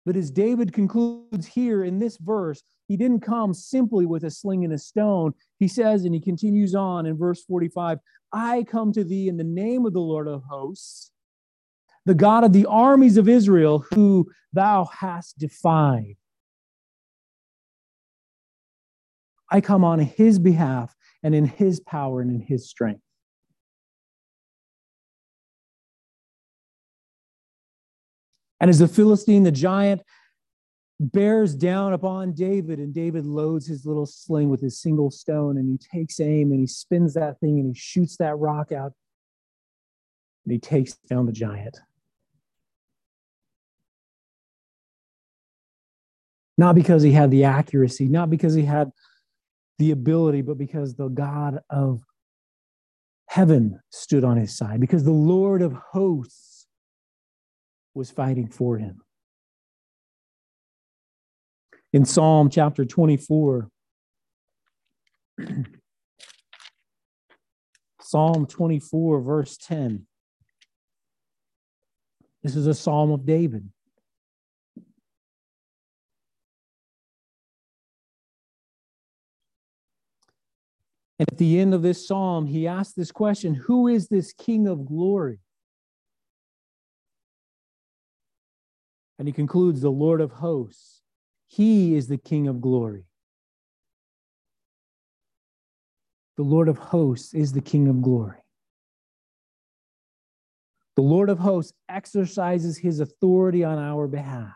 But 0.06 0.16
as 0.16 0.30
David 0.30 0.72
concludes 0.72 1.46
here 1.46 1.84
in 1.84 1.98
this 1.98 2.16
verse, 2.16 2.62
he 2.90 2.96
didn't 2.96 3.20
come 3.20 3.54
simply 3.54 4.04
with 4.04 4.24
a 4.24 4.30
sling 4.32 4.64
and 4.64 4.72
a 4.72 4.78
stone. 4.78 5.32
He 5.60 5.68
says, 5.68 6.04
and 6.04 6.12
he 6.12 6.20
continues 6.20 6.74
on 6.74 7.06
in 7.06 7.16
verse 7.16 7.40
45 7.44 7.98
I 8.32 8.64
come 8.64 8.92
to 8.94 9.04
thee 9.04 9.28
in 9.28 9.36
the 9.36 9.44
name 9.44 9.86
of 9.86 9.92
the 9.92 10.00
Lord 10.00 10.26
of 10.26 10.42
hosts, 10.42 11.12
the 12.04 12.16
God 12.16 12.42
of 12.42 12.52
the 12.52 12.66
armies 12.66 13.16
of 13.16 13.28
Israel, 13.28 13.84
who 13.94 14.28
thou 14.52 14.86
hast 14.86 15.38
defied. 15.38 16.16
I 19.48 19.60
come 19.60 19.84
on 19.84 20.00
his 20.00 20.40
behalf 20.40 20.92
and 21.22 21.32
in 21.32 21.44
his 21.44 21.78
power 21.78 22.20
and 22.20 22.32
in 22.32 22.40
his 22.40 22.68
strength. 22.68 23.02
And 28.58 28.68
as 28.68 28.80
the 28.80 28.88
Philistine, 28.88 29.44
the 29.44 29.52
giant, 29.52 30.02
bears 31.00 31.54
down 31.54 31.94
upon 31.94 32.34
David, 32.34 32.78
and 32.78 32.92
David 32.92 33.24
loads 33.24 33.66
his 33.66 33.86
little 33.86 34.04
sling 34.04 34.50
with 34.50 34.60
his 34.60 34.78
single 34.78 35.10
stone, 35.10 35.56
and 35.56 35.68
he 35.68 35.78
takes 35.78 36.20
aim 36.20 36.52
and 36.52 36.60
he 36.60 36.66
spins 36.66 37.14
that 37.14 37.40
thing 37.40 37.58
and 37.58 37.68
he 37.68 37.74
shoots 37.74 38.18
that 38.18 38.36
rock 38.38 38.70
out, 38.70 38.92
and 40.44 40.52
he 40.52 40.58
takes 40.58 40.94
down 41.08 41.24
the 41.24 41.32
giant. 41.32 41.78
Not 46.58 46.74
because 46.74 47.02
he 47.02 47.12
had 47.12 47.30
the 47.30 47.44
accuracy, 47.44 48.06
not 48.06 48.28
because 48.28 48.52
he 48.52 48.66
had 48.66 48.92
the 49.78 49.92
ability, 49.92 50.42
but 50.42 50.58
because 50.58 50.94
the 50.94 51.08
God 51.08 51.60
of 51.70 52.02
heaven 53.28 53.80
stood 53.88 54.24
on 54.24 54.36
his 54.36 54.54
side, 54.54 54.80
because 54.80 55.04
the 55.04 55.10
Lord 55.10 55.62
of 55.62 55.72
hosts 55.72 56.66
was 57.94 58.10
fighting 58.10 58.48
for 58.48 58.76
him. 58.76 59.00
In 61.92 62.04
Psalm 62.04 62.50
chapter 62.50 62.84
24, 62.84 63.68
Psalm 68.00 68.46
24, 68.46 69.20
verse 69.20 69.56
10. 69.56 70.06
This 72.42 72.56
is 72.56 72.66
a 72.66 72.74
psalm 72.74 73.10
of 73.10 73.26
David. 73.26 73.68
And 81.18 81.30
at 81.30 81.38
the 81.38 81.60
end 81.60 81.74
of 81.74 81.82
this 81.82 82.06
psalm, 82.06 82.46
he 82.46 82.66
asks 82.66 82.94
this 82.94 83.12
question 83.12 83.54
Who 83.54 83.88
is 83.88 84.08
this 84.08 84.32
King 84.32 84.66
of 84.66 84.86
glory? 84.86 85.40
And 89.18 89.28
he 89.28 89.32
concludes, 89.32 89.82
The 89.82 89.90
Lord 89.90 90.20
of 90.20 90.32
hosts. 90.32 90.99
He 91.52 91.96
is 91.96 92.06
the 92.06 92.16
King 92.16 92.46
of 92.46 92.60
glory. 92.60 93.06
The 96.36 96.44
Lord 96.44 96.68
of 96.68 96.78
hosts 96.78 97.34
is 97.34 97.52
the 97.52 97.60
King 97.60 97.88
of 97.88 98.00
glory. 98.02 98.38
The 100.94 101.02
Lord 101.02 101.28
of 101.28 101.40
hosts 101.40 101.72
exercises 101.88 102.78
his 102.78 103.00
authority 103.00 103.64
on 103.64 103.78
our 103.80 104.06
behalf. 104.06 104.54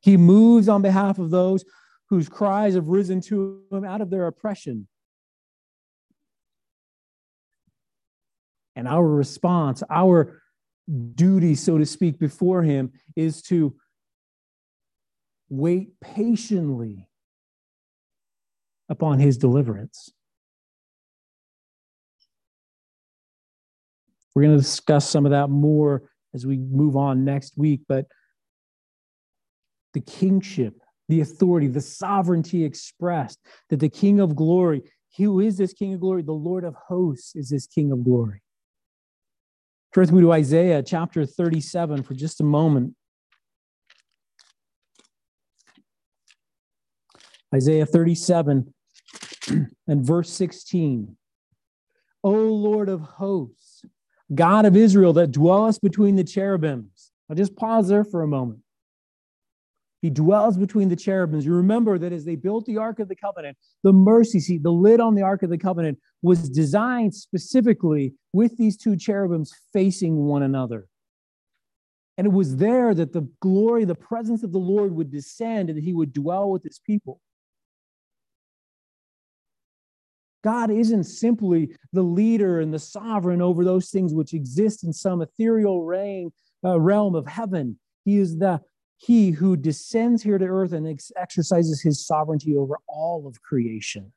He 0.00 0.16
moves 0.16 0.68
on 0.68 0.80
behalf 0.80 1.18
of 1.18 1.30
those 1.30 1.64
whose 2.08 2.28
cries 2.28 2.74
have 2.74 2.86
risen 2.86 3.20
to 3.22 3.64
him 3.72 3.84
out 3.84 4.00
of 4.00 4.10
their 4.10 4.28
oppression. 4.28 4.86
And 8.76 8.86
our 8.86 9.04
response, 9.04 9.82
our 9.90 10.40
duty, 11.16 11.56
so 11.56 11.78
to 11.78 11.84
speak, 11.84 12.20
before 12.20 12.62
him 12.62 12.92
is 13.16 13.42
to 13.42 13.74
wait 15.48 16.00
patiently 16.00 17.08
upon 18.88 19.18
his 19.18 19.38
deliverance. 19.38 20.10
We're 24.34 24.42
going 24.42 24.56
to 24.56 24.62
discuss 24.62 25.08
some 25.08 25.24
of 25.24 25.30
that 25.30 25.48
more 25.48 26.10
as 26.34 26.46
we 26.46 26.58
move 26.58 26.96
on 26.96 27.24
next 27.24 27.56
week, 27.56 27.80
but 27.88 28.06
the 29.94 30.00
kingship 30.00 30.74
the 31.08 31.20
authority, 31.20 31.68
the 31.68 31.80
sovereignty 31.80 32.64
expressed, 32.64 33.38
that 33.70 33.80
the 33.80 33.88
King 33.88 34.20
of 34.20 34.34
glory, 34.34 34.82
who 35.16 35.40
is 35.40 35.56
this 35.56 35.72
King 35.72 35.94
of 35.94 36.00
glory? 36.00 36.22
The 36.22 36.32
Lord 36.32 36.64
of 36.64 36.74
hosts 36.88 37.36
is 37.36 37.48
this 37.50 37.66
King 37.66 37.92
of 37.92 38.04
glory. 38.04 38.42
Turn 39.94 40.02
with 40.02 40.12
me 40.12 40.20
to 40.22 40.32
Isaiah 40.32 40.82
chapter 40.82 41.24
37 41.24 42.02
for 42.02 42.14
just 42.14 42.40
a 42.40 42.44
moment. 42.44 42.94
Isaiah 47.56 47.86
37 47.86 48.74
and 49.48 50.06
verse 50.06 50.30
16. 50.30 51.16
O 52.22 52.30
Lord 52.30 52.90
of 52.90 53.00
hosts, 53.00 53.82
God 54.34 54.66
of 54.66 54.76
Israel 54.76 55.14
that 55.14 55.32
dwellest 55.32 55.80
between 55.80 56.16
the 56.16 56.24
cherubims. 56.24 57.12
I'll 57.30 57.36
just 57.36 57.56
pause 57.56 57.88
there 57.88 58.04
for 58.04 58.22
a 58.22 58.28
moment. 58.28 58.60
He 60.02 60.10
dwells 60.10 60.58
between 60.58 60.90
the 60.90 60.96
cherubims. 60.96 61.46
You 61.46 61.54
remember 61.54 61.98
that 61.98 62.12
as 62.12 62.26
they 62.26 62.36
built 62.36 62.66
the 62.66 62.76
Ark 62.76 63.00
of 63.00 63.08
the 63.08 63.16
Covenant, 63.16 63.56
the 63.82 63.92
mercy 63.92 64.38
seat, 64.38 64.62
the 64.62 64.70
lid 64.70 65.00
on 65.00 65.14
the 65.14 65.22
Ark 65.22 65.42
of 65.42 65.48
the 65.48 65.56
Covenant, 65.56 65.98
was 66.20 66.50
designed 66.50 67.14
specifically 67.14 68.12
with 68.34 68.58
these 68.58 68.76
two 68.76 68.96
cherubims 68.96 69.50
facing 69.72 70.16
one 70.16 70.42
another. 70.42 70.88
And 72.18 72.26
it 72.26 72.32
was 72.32 72.56
there 72.56 72.94
that 72.94 73.14
the 73.14 73.26
glory, 73.40 73.86
the 73.86 73.94
presence 73.94 74.42
of 74.42 74.52
the 74.52 74.58
Lord 74.58 74.92
would 74.92 75.10
descend 75.10 75.70
and 75.70 75.78
that 75.78 75.84
he 75.84 75.94
would 75.94 76.12
dwell 76.12 76.50
with 76.50 76.62
his 76.62 76.78
people. 76.78 77.20
God 80.46 80.70
isn't 80.70 81.02
simply 81.02 81.76
the 81.92 82.04
leader 82.04 82.60
and 82.60 82.72
the 82.72 82.78
sovereign 82.78 83.42
over 83.42 83.64
those 83.64 83.90
things 83.90 84.14
which 84.14 84.32
exist 84.32 84.84
in 84.84 84.92
some 84.92 85.20
ethereal 85.20 85.82
reign, 85.82 86.30
uh, 86.64 86.78
realm 86.78 87.16
of 87.16 87.26
heaven. 87.26 87.80
He 88.04 88.18
is 88.18 88.38
the 88.38 88.60
he 88.96 89.32
who 89.32 89.56
descends 89.56 90.22
here 90.22 90.38
to 90.38 90.44
earth 90.44 90.72
and 90.72 90.86
ex- 90.86 91.10
exercises 91.16 91.82
his 91.82 92.06
sovereignty 92.06 92.56
over 92.56 92.76
all 92.86 93.26
of 93.26 93.42
creation. 93.42 94.12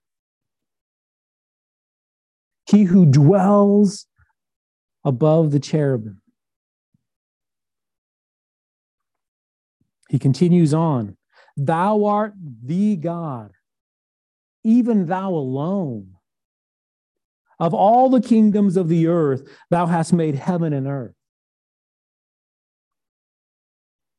He 2.69 2.83
who 2.83 3.07
dwells 3.07 4.05
above 5.03 5.49
the 5.49 5.59
cherubim. 5.59 6.21
He 10.09 10.19
continues 10.19 10.75
on 10.75 11.17
Thou 11.57 12.05
art 12.05 12.35
the 12.63 12.97
God, 12.97 13.53
even 14.63 15.07
thou 15.07 15.31
alone. 15.31 16.17
Of 17.59 17.73
all 17.73 18.09
the 18.09 18.21
kingdoms 18.21 18.77
of 18.77 18.87
the 18.87 19.07
earth, 19.07 19.43
thou 19.69 19.85
hast 19.85 20.13
made 20.13 20.35
heaven 20.35 20.73
and 20.73 20.87
earth. 20.87 21.15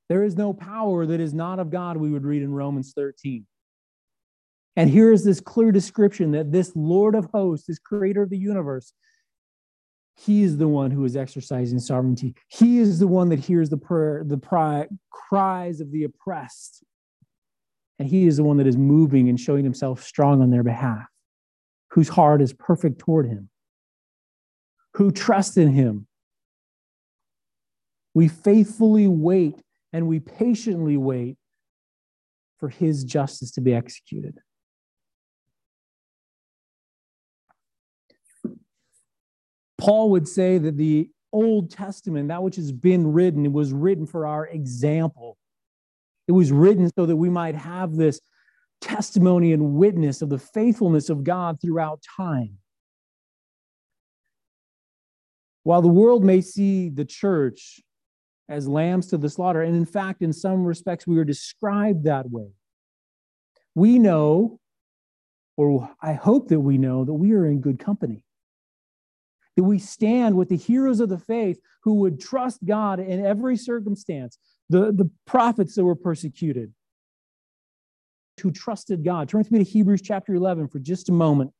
There 0.08 0.24
is 0.24 0.36
no 0.36 0.52
power 0.52 1.06
that 1.06 1.20
is 1.20 1.32
not 1.32 1.58
of 1.58 1.70
God, 1.70 1.96
we 1.96 2.10
would 2.10 2.24
read 2.24 2.42
in 2.42 2.52
Romans 2.52 2.92
13. 2.94 3.46
And 4.76 4.90
here 4.90 5.12
is 5.12 5.24
this 5.24 5.40
clear 5.40 5.72
description 5.72 6.32
that 6.32 6.52
this 6.52 6.72
Lord 6.74 7.14
of 7.14 7.26
hosts, 7.32 7.66
this 7.66 7.78
creator 7.78 8.22
of 8.22 8.30
the 8.30 8.38
universe, 8.38 8.92
he 10.16 10.42
is 10.42 10.58
the 10.58 10.68
one 10.68 10.90
who 10.90 11.04
is 11.04 11.16
exercising 11.16 11.78
sovereignty. 11.78 12.34
He 12.48 12.78
is 12.78 12.98
the 12.98 13.06
one 13.06 13.30
that 13.30 13.38
hears 13.38 13.70
the 13.70 13.78
prayer, 13.78 14.22
the 14.24 14.36
pri- 14.36 14.88
cries 15.10 15.80
of 15.80 15.90
the 15.92 16.04
oppressed. 16.04 16.82
And 17.98 18.08
he 18.08 18.26
is 18.26 18.36
the 18.36 18.44
one 18.44 18.58
that 18.58 18.66
is 18.66 18.76
moving 18.76 19.28
and 19.28 19.38
showing 19.38 19.64
himself 19.64 20.02
strong 20.02 20.42
on 20.42 20.50
their 20.50 20.62
behalf, 20.62 21.06
whose 21.92 22.08
heart 22.08 22.40
is 22.40 22.52
perfect 22.52 22.98
toward 22.98 23.26
him, 23.26 23.50
who 24.94 25.10
trust 25.10 25.56
in 25.56 25.72
him. 25.72 26.06
We 28.14 28.28
faithfully 28.28 29.08
wait 29.08 29.60
and 29.92 30.06
we 30.06 30.20
patiently 30.20 30.96
wait 30.96 31.36
for 32.58 32.68
his 32.68 33.04
justice 33.04 33.50
to 33.52 33.60
be 33.60 33.74
executed. 33.74 34.38
Paul 39.78 40.10
would 40.10 40.28
say 40.28 40.58
that 40.58 40.76
the 40.76 41.08
Old 41.32 41.70
Testament, 41.70 42.28
that 42.28 42.42
which 42.42 42.56
has 42.56 42.70
been 42.70 43.12
written, 43.12 43.46
it 43.46 43.52
was 43.52 43.72
written 43.72 44.06
for 44.06 44.26
our 44.26 44.46
example. 44.46 45.38
It 46.28 46.32
was 46.32 46.52
written 46.52 46.90
so 46.96 47.06
that 47.06 47.16
we 47.16 47.30
might 47.30 47.54
have 47.54 47.96
this 47.96 48.20
testimony 48.80 49.52
and 49.52 49.74
witness 49.74 50.22
of 50.22 50.28
the 50.28 50.38
faithfulness 50.38 51.08
of 51.10 51.24
God 51.24 51.60
throughout 51.60 52.02
time. 52.16 52.58
While 55.62 55.82
the 55.82 55.88
world 55.88 56.24
may 56.24 56.40
see 56.40 56.88
the 56.88 57.04
church 57.04 57.80
as 58.50 58.66
lambs 58.66 59.06
to 59.06 59.16
the 59.16 59.30
slaughter. 59.30 59.62
And 59.62 59.76
in 59.76 59.86
fact, 59.86 60.20
in 60.20 60.32
some 60.32 60.64
respects, 60.64 61.06
we 61.06 61.18
are 61.18 61.24
described 61.24 62.04
that 62.04 62.28
way. 62.28 62.48
We 63.76 63.98
know, 63.98 64.58
or 65.56 65.88
I 66.02 66.14
hope 66.14 66.48
that 66.48 66.60
we 66.60 66.76
know, 66.76 67.04
that 67.04 67.14
we 67.14 67.32
are 67.32 67.46
in 67.46 67.60
good 67.60 67.78
company. 67.78 68.24
That 69.56 69.62
we 69.62 69.78
stand 69.78 70.36
with 70.36 70.48
the 70.48 70.56
heroes 70.56 70.98
of 70.98 71.08
the 71.08 71.18
faith 71.18 71.60
who 71.84 71.94
would 71.94 72.20
trust 72.20 72.64
God 72.64 72.98
in 72.98 73.24
every 73.24 73.56
circumstance, 73.56 74.36
the, 74.68 74.92
the 74.92 75.08
prophets 75.26 75.76
that 75.76 75.84
were 75.84 75.94
persecuted, 75.94 76.72
who 78.40 78.50
trusted 78.50 79.04
God. 79.04 79.28
Turn 79.28 79.38
with 79.38 79.50
me 79.50 79.58
to 79.58 79.64
Hebrews 79.64 80.02
chapter 80.02 80.34
11 80.34 80.68
for 80.68 80.78
just 80.78 81.08
a 81.08 81.12
moment. 81.12 81.52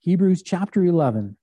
Hebrews 0.00 0.42
chapter 0.42 0.84
11. 0.84 1.36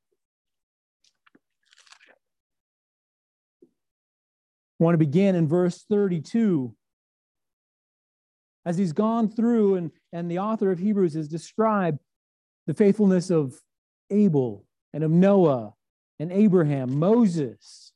I 4.80 4.84
want 4.84 4.95
to 4.95 4.99
begin 4.99 5.36
in 5.36 5.47
verse 5.47 5.84
32. 5.89 6.76
As 8.66 8.78
he's 8.78 8.93
gone 8.93 9.30
through, 9.30 9.76
and, 9.76 9.91
and 10.11 10.30
the 10.30 10.39
author 10.39 10.72
of 10.72 10.80
Hebrews 10.80 11.13
has 11.13 11.28
described 11.28 11.99
the 12.66 12.74
faithfulness 12.74 13.30
of 13.30 13.53
Abel 14.09 14.66
and 14.93 15.03
of 15.03 15.11
Noah 15.11 15.74
and 16.20 16.32
Abraham, 16.32 16.97
Moses. 16.97 17.91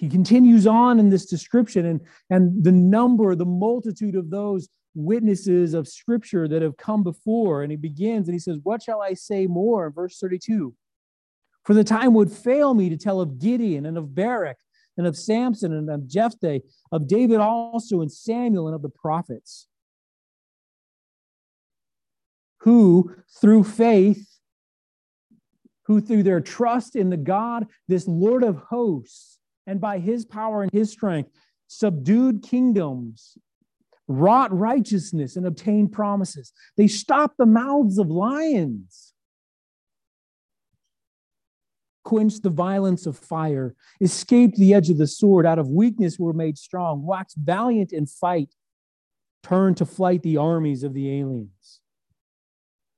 He 0.00 0.08
continues 0.08 0.66
on 0.66 0.98
in 0.98 1.10
this 1.10 1.26
description, 1.26 1.84
and, 1.84 2.00
and 2.30 2.64
the 2.64 2.72
number, 2.72 3.34
the 3.34 3.44
multitude 3.44 4.16
of 4.16 4.30
those 4.30 4.70
witnesses 4.94 5.74
of 5.74 5.86
scripture 5.86 6.48
that 6.48 6.62
have 6.62 6.78
come 6.78 7.02
before. 7.02 7.62
And 7.62 7.70
he 7.70 7.76
begins 7.76 8.26
and 8.26 8.34
he 8.34 8.38
says, 8.38 8.56
What 8.62 8.82
shall 8.82 9.02
I 9.02 9.12
say 9.12 9.46
more? 9.46 9.90
Verse 9.90 10.18
32 10.18 10.74
For 11.66 11.74
the 11.74 11.84
time 11.84 12.14
would 12.14 12.32
fail 12.32 12.72
me 12.72 12.88
to 12.88 12.96
tell 12.96 13.20
of 13.20 13.38
Gideon 13.38 13.84
and 13.84 13.98
of 13.98 14.14
Barak 14.14 14.56
and 14.96 15.06
of 15.06 15.18
Samson 15.18 15.74
and 15.74 15.90
of 15.90 16.08
Jephthah, 16.08 16.62
of 16.90 17.06
David 17.06 17.40
also, 17.40 18.00
and 18.00 18.10
Samuel 18.10 18.68
and 18.68 18.74
of 18.74 18.80
the 18.80 18.88
prophets, 18.88 19.68
who 22.60 23.16
through 23.38 23.64
faith, 23.64 24.26
who 25.84 26.00
through 26.00 26.22
their 26.22 26.40
trust 26.40 26.96
in 26.96 27.10
the 27.10 27.18
God, 27.18 27.66
this 27.86 28.08
Lord 28.08 28.42
of 28.42 28.56
hosts, 28.70 29.39
and 29.66 29.80
by 29.80 29.98
his 29.98 30.24
power 30.24 30.62
and 30.62 30.72
his 30.72 30.90
strength, 30.90 31.30
subdued 31.66 32.42
kingdoms, 32.42 33.38
wrought 34.08 34.52
righteousness, 34.56 35.36
and 35.36 35.46
obtained 35.46 35.92
promises. 35.92 36.52
They 36.76 36.88
stopped 36.88 37.36
the 37.38 37.46
mouths 37.46 37.98
of 37.98 38.10
lions, 38.10 39.12
quenched 42.02 42.42
the 42.42 42.50
violence 42.50 43.06
of 43.06 43.16
fire, 43.16 43.76
escaped 44.00 44.56
the 44.56 44.74
edge 44.74 44.90
of 44.90 44.98
the 44.98 45.06
sword, 45.06 45.46
out 45.46 45.60
of 45.60 45.68
weakness 45.68 46.18
were 46.18 46.32
made 46.32 46.58
strong, 46.58 47.04
waxed 47.06 47.36
valiant 47.36 47.92
in 47.92 48.06
fight, 48.06 48.52
turned 49.44 49.76
to 49.76 49.86
flight 49.86 50.22
the 50.22 50.36
armies 50.36 50.82
of 50.82 50.92
the 50.92 51.20
aliens. 51.20 51.80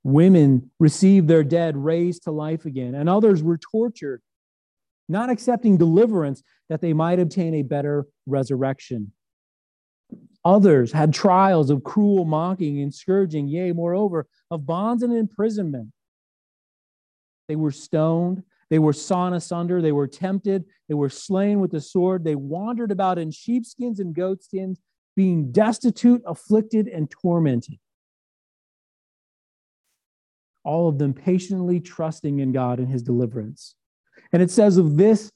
Women 0.03 0.71
received 0.79 1.27
their 1.27 1.43
dead 1.43 1.77
raised 1.77 2.23
to 2.23 2.31
life 2.31 2.65
again, 2.65 2.95
and 2.95 3.07
others 3.07 3.43
were 3.43 3.57
tortured 3.57 4.21
not 5.09 5.29
accepting 5.29 5.77
deliverance 5.77 6.43
that 6.69 6.81
they 6.81 6.93
might 6.93 7.19
obtain 7.19 7.55
a 7.55 7.61
better 7.61 8.07
resurrection. 8.25 9.11
Others 10.45 10.91
had 10.91 11.13
trials 11.13 11.69
of 11.69 11.83
cruel 11.83 12.25
mocking 12.25 12.81
and 12.81 12.93
scourging, 12.93 13.47
yea, 13.47 13.71
moreover, 13.71 14.27
of 14.51 14.65
bonds 14.65 15.03
and 15.03 15.13
imprisonment. 15.13 15.89
They 17.47 17.55
were 17.55 17.71
stoned, 17.71 18.43
they 18.69 18.79
were 18.79 18.93
sawn 18.93 19.33
asunder, 19.33 19.81
they 19.81 19.91
were 19.91 20.07
tempted, 20.07 20.65
they 20.87 20.95
were 20.95 21.09
slain 21.09 21.59
with 21.59 21.71
the 21.71 21.81
sword, 21.81 22.23
they 22.23 22.35
wandered 22.35 22.91
about 22.91 23.19
in 23.19 23.31
sheepskins 23.31 23.99
and 23.99 24.15
goatskins, 24.15 24.79
being 25.15 25.51
destitute, 25.51 26.21
afflicted, 26.25 26.87
and 26.87 27.09
tormented. 27.09 27.77
All 30.63 30.87
of 30.87 30.97
them 30.97 31.13
patiently 31.13 31.79
trusting 31.79 32.39
in 32.39 32.51
God 32.51 32.79
and 32.79 32.89
his 32.89 33.03
deliverance. 33.03 33.75
And 34.33 34.41
it 34.41 34.49
says 34.49 34.77
of 34.77 34.97
this 34.97 35.31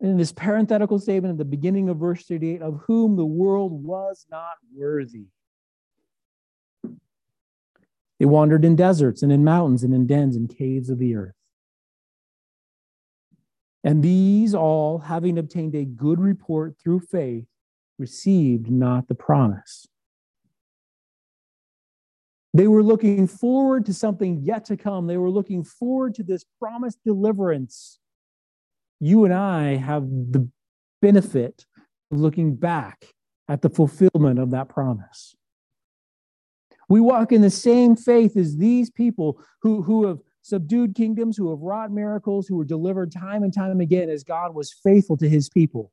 in 0.00 0.16
this 0.16 0.32
parenthetical 0.32 1.00
statement 1.00 1.32
at 1.32 1.38
the 1.38 1.44
beginning 1.44 1.88
of 1.88 1.98
verse 1.98 2.24
38 2.24 2.62
of 2.62 2.80
whom 2.86 3.16
the 3.16 3.26
world 3.26 3.84
was 3.84 4.24
not 4.30 4.54
worthy. 4.74 5.26
They 8.18 8.24
wandered 8.24 8.64
in 8.64 8.76
deserts 8.76 9.22
and 9.22 9.32
in 9.32 9.44
mountains 9.44 9.82
and 9.82 9.92
in 9.92 10.06
dens 10.06 10.36
and 10.36 10.48
caves 10.48 10.88
of 10.88 10.98
the 10.98 11.16
earth. 11.16 11.34
And 13.84 14.02
these 14.02 14.54
all, 14.54 14.98
having 14.98 15.38
obtained 15.38 15.74
a 15.74 15.84
good 15.84 16.20
report 16.20 16.76
through 16.82 17.00
faith, 17.00 17.46
received 17.98 18.70
not 18.70 19.08
the 19.08 19.14
promise. 19.14 19.86
They 22.54 22.68
were 22.68 22.82
looking 22.82 23.26
forward 23.26 23.86
to 23.86 23.94
something 23.94 24.40
yet 24.42 24.64
to 24.66 24.76
come. 24.76 25.06
They 25.06 25.18
were 25.18 25.30
looking 25.30 25.62
forward 25.62 26.14
to 26.14 26.22
this 26.22 26.44
promised 26.58 26.98
deliverance 27.04 27.98
you 29.00 29.24
and 29.24 29.34
I 29.34 29.76
have 29.76 30.04
the 30.08 30.48
benefit 31.02 31.64
of 32.10 32.18
looking 32.18 32.54
back 32.54 33.06
at 33.48 33.62
the 33.62 33.70
fulfillment 33.70 34.38
of 34.38 34.50
that 34.50 34.68
promise. 34.68 35.34
We 36.88 37.00
walk 37.00 37.32
in 37.32 37.42
the 37.42 37.50
same 37.50 37.96
faith 37.96 38.36
as 38.36 38.56
these 38.56 38.90
people 38.90 39.40
who, 39.62 39.82
who 39.82 40.06
have 40.06 40.18
subdued 40.42 40.94
kingdoms, 40.94 41.36
who 41.36 41.50
have 41.50 41.60
wrought 41.60 41.90
miracles, 41.90 42.46
who 42.46 42.56
were 42.56 42.64
delivered 42.64 43.10
time 43.10 43.42
and 43.42 43.52
time 43.52 43.80
again 43.80 44.08
as 44.08 44.22
God 44.22 44.54
was 44.54 44.72
faithful 44.72 45.16
to 45.16 45.28
his 45.28 45.48
people. 45.48 45.90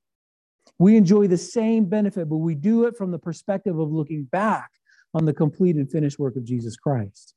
We 0.77 0.95
enjoy 0.95 1.27
the 1.27 1.37
same 1.37 1.85
benefit, 1.85 2.29
but 2.29 2.37
we 2.37 2.55
do 2.55 2.85
it 2.85 2.95
from 2.95 3.11
the 3.11 3.19
perspective 3.19 3.77
of 3.77 3.91
looking 3.91 4.25
back 4.25 4.69
on 5.13 5.25
the 5.25 5.33
complete 5.33 5.75
and 5.75 5.91
finished 5.91 6.19
work 6.19 6.35
of 6.35 6.43
Jesus 6.43 6.75
Christ. 6.75 7.33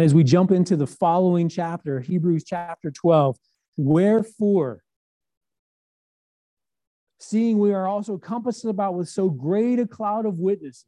And 0.00 0.06
as 0.06 0.14
we 0.14 0.24
jump 0.24 0.50
into 0.50 0.76
the 0.76 0.86
following 0.86 1.50
chapter, 1.50 2.00
Hebrews 2.00 2.44
chapter 2.44 2.90
12, 2.90 3.36
wherefore, 3.76 4.82
seeing 7.18 7.58
we 7.58 7.74
are 7.74 7.86
also 7.86 8.16
compassed 8.16 8.64
about 8.64 8.94
with 8.94 9.10
so 9.10 9.28
great 9.28 9.78
a 9.78 9.86
cloud 9.86 10.24
of 10.24 10.38
witnesses, 10.38 10.86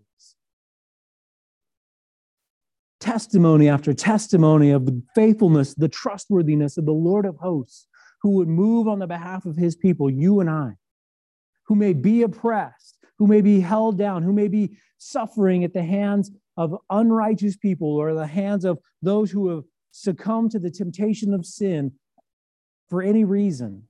testimony 3.01 3.69
after 3.69 3.93
testimony 3.93 4.71
of 4.71 4.87
the 4.87 5.03
faithfulness, 5.15 5.75
the 5.75 5.91
trustworthiness 5.91 6.79
of 6.79 6.87
the 6.87 6.93
Lord 6.93 7.27
of 7.27 7.37
hosts, 7.37 7.89
who 8.23 8.31
would 8.31 8.49
move 8.49 8.89
on 8.89 8.99
the 8.99 9.07
behalf 9.07 9.45
of 9.45 9.57
his 9.57 9.77
people, 9.77 10.09
you 10.09 10.41
and 10.41 10.49
I, 10.49 10.77
who 11.67 11.75
may 11.75 11.93
be 11.93 12.23
oppressed, 12.23 12.97
who 13.19 13.27
may 13.27 13.43
be 13.43 13.61
held 13.61 13.99
down, 13.99 14.23
who 14.23 14.33
may 14.33 14.49
be 14.49 14.79
suffering 14.97 15.65
at 15.65 15.75
the 15.75 15.83
hands 15.83 16.31
of 16.57 16.77
unrighteous 16.91 17.57
people 17.57 17.97
or 17.97 18.15
the 18.15 18.27
hands 18.27 18.65
of 18.65 18.79
those 19.01 19.31
who 19.31 19.49
have 19.49 19.65
succumbed 19.91 20.51
to 20.51 20.59
the 20.59 20.71
temptation 20.71 21.35
of 21.35 21.47
sin 21.47 21.93
for 22.89 23.03
any 23.03 23.25
reason. 23.25 23.85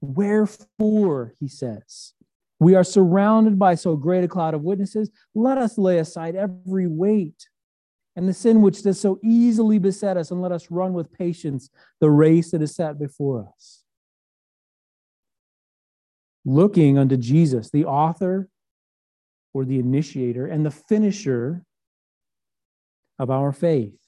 Wherefore, 0.00 1.34
he 1.38 1.48
says, 1.48 2.14
we 2.58 2.74
are 2.74 2.84
surrounded 2.84 3.58
by 3.58 3.74
so 3.74 3.96
great 3.96 4.24
a 4.24 4.28
cloud 4.28 4.54
of 4.54 4.62
witnesses. 4.62 5.10
Let 5.34 5.58
us 5.58 5.78
lay 5.78 5.98
aside 5.98 6.36
every 6.36 6.86
weight 6.86 7.48
and 8.16 8.28
the 8.28 8.34
sin 8.34 8.60
which 8.60 8.82
does 8.82 9.00
so 9.00 9.18
easily 9.22 9.78
beset 9.78 10.16
us, 10.16 10.30
and 10.30 10.42
let 10.42 10.52
us 10.52 10.70
run 10.70 10.92
with 10.92 11.12
patience 11.12 11.70
the 12.00 12.10
race 12.10 12.50
that 12.50 12.60
is 12.60 12.74
set 12.74 12.98
before 12.98 13.48
us. 13.54 13.84
Looking 16.44 16.98
unto 16.98 17.16
Jesus, 17.16 17.70
the 17.70 17.84
author 17.84 18.48
or 19.52 19.64
the 19.64 19.78
initiator 19.78 20.46
and 20.46 20.64
the 20.64 20.70
finisher 20.70 21.62
of 23.18 23.30
our 23.30 23.52
faith, 23.52 23.98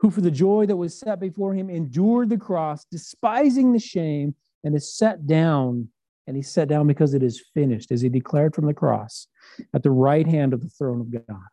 who 0.00 0.10
for 0.10 0.20
the 0.20 0.30
joy 0.30 0.66
that 0.66 0.76
was 0.76 0.98
set 0.98 1.20
before 1.20 1.54
him 1.54 1.70
endured 1.70 2.28
the 2.28 2.36
cross, 2.36 2.84
despising 2.90 3.72
the 3.72 3.78
shame, 3.78 4.34
and 4.62 4.74
is 4.74 4.94
set 4.94 5.26
down. 5.26 5.88
And 6.26 6.36
he 6.36 6.42
sat 6.42 6.68
down 6.68 6.86
because 6.86 7.14
it 7.14 7.22
is 7.22 7.42
finished, 7.52 7.92
as 7.92 8.00
he 8.00 8.08
declared 8.08 8.54
from 8.54 8.66
the 8.66 8.74
cross 8.74 9.26
at 9.74 9.82
the 9.82 9.90
right 9.90 10.26
hand 10.26 10.52
of 10.52 10.60
the 10.62 10.70
throne 10.70 11.00
of 11.00 11.10
God. 11.10 11.44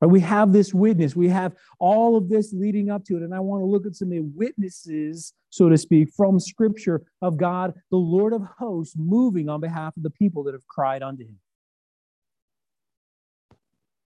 But 0.00 0.08
we 0.08 0.20
have 0.20 0.52
this 0.52 0.72
witness. 0.72 1.14
We 1.14 1.28
have 1.28 1.54
all 1.78 2.16
of 2.16 2.30
this 2.30 2.52
leading 2.54 2.90
up 2.90 3.04
to 3.04 3.16
it. 3.16 3.22
And 3.22 3.34
I 3.34 3.40
want 3.40 3.60
to 3.60 3.66
look 3.66 3.84
at 3.86 3.94
some 3.94 4.10
witnesses, 4.34 5.34
so 5.50 5.68
to 5.68 5.76
speak, 5.76 6.08
from 6.16 6.40
Scripture 6.40 7.02
of 7.20 7.36
God, 7.36 7.74
the 7.90 7.98
Lord 7.98 8.32
of 8.32 8.42
hosts, 8.58 8.94
moving 8.96 9.48
on 9.50 9.60
behalf 9.60 9.96
of 9.96 10.02
the 10.02 10.10
people 10.10 10.42
that 10.44 10.54
have 10.54 10.66
cried 10.66 11.02
unto 11.02 11.24
him. 11.24 11.38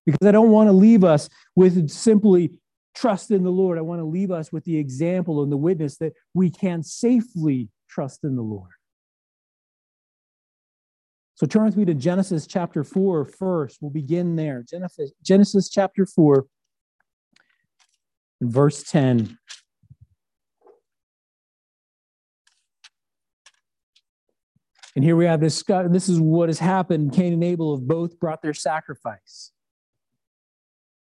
Because 0.04 0.26
I 0.26 0.32
don't 0.32 0.50
want 0.50 0.68
to 0.68 0.72
leave 0.72 1.04
us 1.04 1.28
with 1.54 1.88
simply 1.88 2.50
trust 2.94 3.30
in 3.30 3.42
the 3.42 3.50
Lord. 3.50 3.78
I 3.78 3.82
want 3.82 4.00
to 4.00 4.04
leave 4.04 4.30
us 4.30 4.52
with 4.52 4.64
the 4.64 4.76
example 4.76 5.42
and 5.42 5.50
the 5.50 5.56
witness 5.56 5.96
that 5.98 6.12
we 6.34 6.50
can 6.50 6.82
safely 6.82 7.68
trust 7.88 8.24
in 8.24 8.36
the 8.36 8.42
Lord. 8.42 8.73
So 11.36 11.46
turn 11.46 11.64
with 11.64 11.76
me 11.76 11.84
to 11.86 11.94
Genesis 11.94 12.46
chapter 12.46 12.84
4 12.84 13.24
first. 13.24 13.78
We'll 13.80 13.90
begin 13.90 14.36
there. 14.36 14.64
Genesis, 14.68 15.12
Genesis 15.22 15.68
chapter 15.68 16.06
4 16.06 16.46
verse 18.40 18.82
10. 18.84 19.38
And 24.96 25.04
here 25.04 25.16
we 25.16 25.24
have 25.24 25.40
this. 25.40 25.60
This 25.88 26.08
is 26.08 26.20
what 26.20 26.48
has 26.48 26.60
happened. 26.60 27.12
Cain 27.12 27.32
and 27.32 27.42
Abel 27.42 27.76
have 27.76 27.86
both 27.86 28.18
brought 28.20 28.42
their 28.42 28.54
sacrifice. 28.54 29.50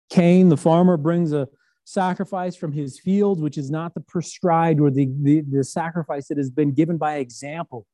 Cain, 0.09 0.49
the 0.49 0.57
farmer, 0.57 0.97
brings 0.97 1.33
a 1.33 1.47
sacrifice 1.83 2.55
from 2.55 2.71
his 2.71 2.99
fields, 2.99 3.41
which 3.41 3.59
is 3.59 3.69
not 3.69 3.93
the 3.93 4.01
prescribed 4.01 4.79
or 4.79 4.89
the, 4.89 5.07
the, 5.21 5.41
the 5.41 5.63
sacrifice 5.63 6.27
that 6.29 6.37
has 6.37 6.49
been 6.49 6.73
given 6.73 6.97
by 6.97 7.17
example. 7.17 7.85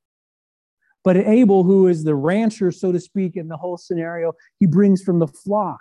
But 1.03 1.17
Abel, 1.17 1.63
who 1.63 1.87
is 1.87 2.03
the 2.03 2.15
rancher, 2.15 2.71
so 2.71 2.91
to 2.91 2.99
speak, 2.99 3.35
in 3.35 3.47
the 3.47 3.57
whole 3.57 3.77
scenario, 3.77 4.33
he 4.59 4.67
brings 4.67 5.01
from 5.01 5.19
the 5.19 5.27
flock. 5.27 5.79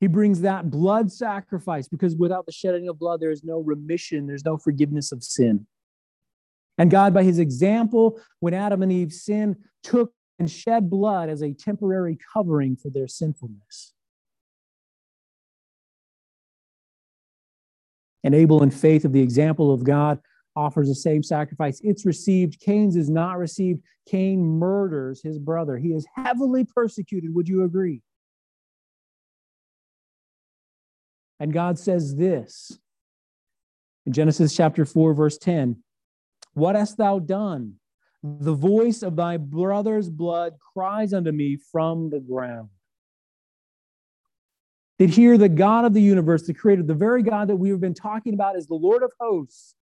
He 0.00 0.06
brings 0.06 0.40
that 0.40 0.70
blood 0.70 1.12
sacrifice 1.12 1.86
because 1.86 2.16
without 2.16 2.46
the 2.46 2.52
shedding 2.52 2.88
of 2.88 2.98
blood, 2.98 3.20
there 3.20 3.30
is 3.30 3.44
no 3.44 3.60
remission, 3.60 4.26
there's 4.26 4.44
no 4.44 4.56
forgiveness 4.56 5.12
of 5.12 5.22
sin. 5.22 5.66
And 6.78 6.90
God, 6.90 7.12
by 7.12 7.22
his 7.22 7.38
example, 7.38 8.18
when 8.40 8.54
Adam 8.54 8.82
and 8.82 8.90
Eve 8.90 9.12
sinned, 9.12 9.56
took 9.82 10.12
and 10.38 10.50
shed 10.50 10.88
blood 10.88 11.28
as 11.28 11.42
a 11.42 11.52
temporary 11.52 12.18
covering 12.32 12.74
for 12.74 12.88
their 12.88 13.06
sinfulness. 13.06 13.92
And 18.24 18.34
Abel, 18.34 18.62
in 18.62 18.70
faith 18.70 19.04
of 19.04 19.12
the 19.12 19.20
example 19.20 19.72
of 19.72 19.84
God, 19.84 20.18
offers 20.56 20.88
the 20.88 20.94
same 20.94 21.22
sacrifice. 21.22 21.80
It's 21.82 22.04
received. 22.04 22.60
Cain's 22.60 22.96
is 22.96 23.08
not 23.08 23.38
received. 23.38 23.82
Cain 24.08 24.42
murders 24.42 25.22
his 25.22 25.38
brother. 25.38 25.78
He 25.78 25.88
is 25.88 26.06
heavily 26.16 26.64
persecuted. 26.64 27.34
Would 27.34 27.48
you 27.48 27.64
agree? 27.64 28.02
And 31.38 31.52
God 31.52 31.78
says 31.78 32.16
this 32.16 32.78
in 34.06 34.12
Genesis 34.12 34.54
chapter 34.54 34.84
4, 34.84 35.14
verse 35.14 35.38
10 35.38 35.76
What 36.54 36.76
hast 36.76 36.98
thou 36.98 37.18
done? 37.18 37.74
The 38.22 38.52
voice 38.52 39.02
of 39.02 39.16
thy 39.16 39.38
brother's 39.38 40.10
blood 40.10 40.54
cries 40.74 41.14
unto 41.14 41.32
me 41.32 41.56
from 41.72 42.10
the 42.10 42.20
ground. 42.20 42.68
That 44.98 45.08
here, 45.08 45.38
the 45.38 45.48
God 45.48 45.86
of 45.86 45.94
the 45.94 46.02
universe, 46.02 46.42
the 46.42 46.52
creator, 46.52 46.82
the 46.82 46.92
very 46.92 47.22
God 47.22 47.48
that 47.48 47.56
we 47.56 47.70
have 47.70 47.80
been 47.80 47.94
talking 47.94 48.34
about 48.34 48.56
is 48.56 48.66
the 48.66 48.74
Lord 48.74 49.02
of 49.02 49.10
hosts, 49.18 49.74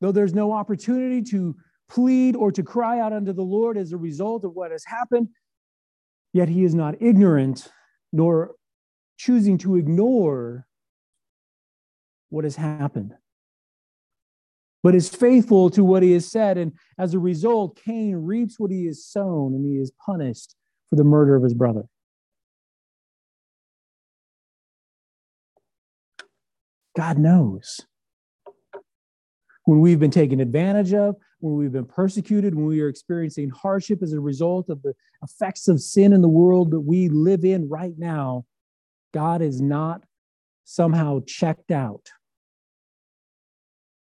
though 0.00 0.12
there's 0.12 0.34
no 0.34 0.52
opportunity 0.52 1.22
to 1.22 1.56
plead 1.88 2.36
or 2.36 2.50
to 2.52 2.62
cry 2.62 3.00
out 3.00 3.12
unto 3.12 3.32
the 3.32 3.42
Lord 3.42 3.78
as 3.78 3.92
a 3.92 3.96
result 3.96 4.44
of 4.44 4.52
what 4.54 4.70
has 4.70 4.84
happened, 4.84 5.28
yet 6.32 6.48
he 6.48 6.64
is 6.64 6.74
not 6.74 7.00
ignorant 7.00 7.68
nor 8.12 8.54
choosing 9.16 9.58
to 9.58 9.76
ignore 9.76 10.66
what 12.28 12.44
has 12.44 12.56
happened, 12.56 13.14
but 14.82 14.94
is 14.94 15.08
faithful 15.08 15.70
to 15.70 15.84
what 15.84 16.02
he 16.02 16.12
has 16.12 16.30
said. 16.30 16.58
And 16.58 16.72
as 16.98 17.14
a 17.14 17.18
result, 17.18 17.80
Cain 17.82 18.16
reaps 18.16 18.58
what 18.58 18.70
he 18.70 18.86
has 18.86 19.04
sown 19.04 19.54
and 19.54 19.64
he 19.64 19.80
is 19.80 19.92
punished 20.04 20.54
for 20.90 20.96
the 20.96 21.04
murder 21.04 21.36
of 21.36 21.42
his 21.42 21.54
brother. 21.54 21.84
God 26.96 27.18
knows. 27.18 27.80
When 29.66 29.80
we've 29.80 29.98
been 29.98 30.12
taken 30.12 30.38
advantage 30.40 30.94
of, 30.94 31.16
when 31.40 31.56
we've 31.56 31.72
been 31.72 31.86
persecuted, 31.86 32.54
when 32.54 32.66
we 32.66 32.80
are 32.80 32.88
experiencing 32.88 33.50
hardship 33.50 34.00
as 34.00 34.12
a 34.12 34.20
result 34.20 34.70
of 34.70 34.80
the 34.82 34.94
effects 35.22 35.66
of 35.66 35.80
sin 35.80 36.12
in 36.12 36.22
the 36.22 36.28
world 36.28 36.70
that 36.70 36.80
we 36.80 37.08
live 37.08 37.44
in 37.44 37.68
right 37.68 37.94
now, 37.98 38.46
God 39.12 39.42
is 39.42 39.60
not 39.60 40.04
somehow 40.64 41.20
checked 41.26 41.72
out. 41.72 42.06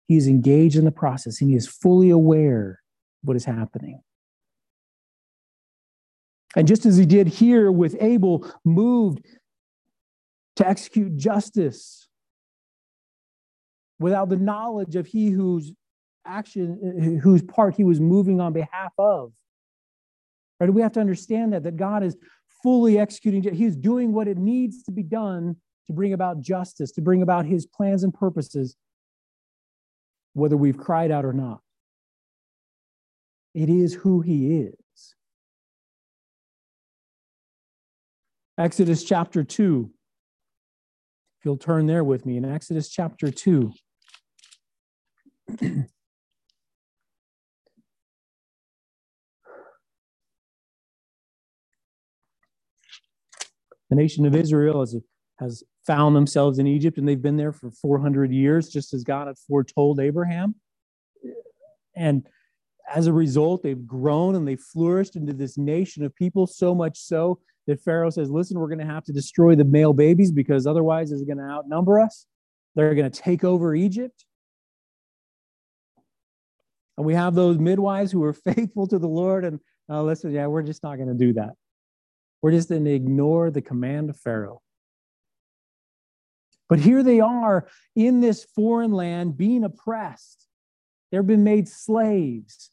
He 0.08 0.16
is 0.16 0.26
engaged 0.26 0.76
in 0.76 0.84
the 0.84 0.90
process 0.90 1.40
and 1.40 1.48
he 1.48 1.56
is 1.56 1.68
fully 1.68 2.10
aware 2.10 2.80
of 3.22 3.28
what 3.28 3.36
is 3.36 3.44
happening. 3.44 4.02
And 6.56 6.66
just 6.66 6.84
as 6.86 6.96
he 6.96 7.06
did 7.06 7.28
here 7.28 7.70
with 7.70 7.96
Abel, 8.00 8.52
moved 8.64 9.24
to 10.56 10.66
execute 10.66 11.16
justice 11.16 12.08
without 14.02 14.28
the 14.28 14.36
knowledge 14.36 14.96
of 14.96 15.06
he 15.06 15.30
whose 15.30 15.72
action, 16.26 17.20
whose 17.22 17.42
part 17.42 17.74
he 17.74 17.84
was 17.84 18.00
moving 18.00 18.40
on 18.40 18.52
behalf 18.52 18.92
of. 18.98 19.32
Right? 20.60 20.72
We 20.72 20.82
have 20.82 20.92
to 20.92 21.00
understand 21.00 21.52
that, 21.52 21.62
that 21.64 21.76
God 21.76 22.02
is 22.02 22.16
fully 22.62 22.98
executing, 22.98 23.42
He's 23.54 23.76
doing 23.76 24.12
what 24.12 24.28
it 24.28 24.38
needs 24.38 24.82
to 24.84 24.92
be 24.92 25.02
done 25.02 25.56
to 25.86 25.92
bring 25.92 26.12
about 26.12 26.40
justice, 26.40 26.92
to 26.92 27.00
bring 27.00 27.22
about 27.22 27.44
His 27.44 27.66
plans 27.66 28.04
and 28.04 28.14
purposes, 28.14 28.76
whether 30.34 30.56
we've 30.56 30.78
cried 30.78 31.10
out 31.10 31.24
or 31.24 31.32
not. 31.32 31.60
It 33.54 33.68
is 33.68 33.94
who 33.94 34.20
He 34.20 34.58
is. 34.58 34.74
Exodus 38.56 39.02
chapter 39.02 39.42
2. 39.42 39.90
If 41.40 41.44
you'll 41.44 41.56
turn 41.56 41.86
there 41.86 42.04
with 42.04 42.24
me 42.24 42.36
in 42.36 42.44
Exodus 42.44 42.88
chapter 42.88 43.32
2. 43.32 43.72
The 53.92 53.96
nation 53.96 54.24
of 54.24 54.34
Israel 54.34 54.80
has, 54.80 54.96
has 55.38 55.62
found 55.86 56.16
themselves 56.16 56.58
in 56.58 56.66
Egypt 56.66 56.96
and 56.96 57.06
they've 57.06 57.20
been 57.20 57.36
there 57.36 57.52
for 57.52 57.70
400 57.70 58.32
years, 58.32 58.70
just 58.70 58.94
as 58.94 59.04
God 59.04 59.26
had 59.26 59.36
foretold 59.46 60.00
Abraham. 60.00 60.54
And 61.94 62.26
as 62.90 63.06
a 63.06 63.12
result, 63.12 63.62
they've 63.62 63.86
grown 63.86 64.34
and 64.34 64.48
they've 64.48 64.58
flourished 64.58 65.14
into 65.14 65.34
this 65.34 65.58
nation 65.58 66.06
of 66.06 66.16
people, 66.16 66.46
so 66.46 66.74
much 66.74 66.98
so 66.98 67.38
that 67.66 67.82
Pharaoh 67.82 68.08
says, 68.08 68.30
Listen, 68.30 68.58
we're 68.58 68.68
going 68.68 68.78
to 68.78 68.86
have 68.86 69.04
to 69.04 69.12
destroy 69.12 69.54
the 69.54 69.64
male 69.64 69.92
babies 69.92 70.32
because 70.32 70.66
otherwise 70.66 71.10
they're 71.10 71.26
going 71.26 71.46
to 71.46 71.52
outnumber 71.52 72.00
us. 72.00 72.24
They're 72.74 72.94
going 72.94 73.10
to 73.10 73.20
take 73.20 73.44
over 73.44 73.74
Egypt. 73.74 74.24
And 76.96 77.06
we 77.06 77.14
have 77.14 77.34
those 77.34 77.58
midwives 77.58 78.12
who 78.12 78.22
are 78.24 78.32
faithful 78.54 78.86
to 78.88 78.98
the 78.98 79.08
Lord. 79.08 79.44
And 79.44 79.60
uh, 79.88 80.02
listen, 80.02 80.32
yeah, 80.32 80.46
we're 80.46 80.62
just 80.62 80.82
not 80.82 80.96
going 80.96 81.08
to 81.08 81.14
do 81.14 81.32
that. 81.34 81.54
We're 82.42 82.50
just 82.50 82.68
going 82.68 82.84
to 82.84 82.92
ignore 82.92 83.50
the 83.50 83.62
command 83.62 84.10
of 84.10 84.16
Pharaoh. 84.16 84.62
But 86.68 86.80
here 86.80 87.02
they 87.02 87.20
are 87.20 87.68
in 87.94 88.20
this 88.20 88.44
foreign 88.44 88.92
land 88.92 89.36
being 89.36 89.62
oppressed. 89.62 90.46
They've 91.10 91.26
been 91.26 91.44
made 91.44 91.68
slaves. 91.68 92.70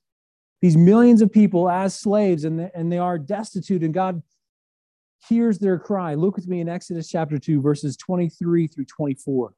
These 0.62 0.78
millions 0.78 1.22
of 1.22 1.32
people 1.32 1.70
as 1.70 2.00
slaves, 2.00 2.46
and, 2.46 2.60
they, 2.60 2.72
and 2.74 2.92
they 2.92 2.98
are 2.98 3.20
destitute, 3.20 3.84
and 3.84 3.94
God 3.94 4.24
hears 5.28 5.60
their 5.60 5.78
cry. 5.78 6.16
Look 6.16 6.38
with 6.38 6.48
me 6.48 6.62
in 6.62 6.70
Exodus 6.70 7.10
chapter 7.10 7.38
2, 7.38 7.62
verses 7.62 7.98
23 7.98 8.68
through 8.68 8.86
24. 8.86 9.54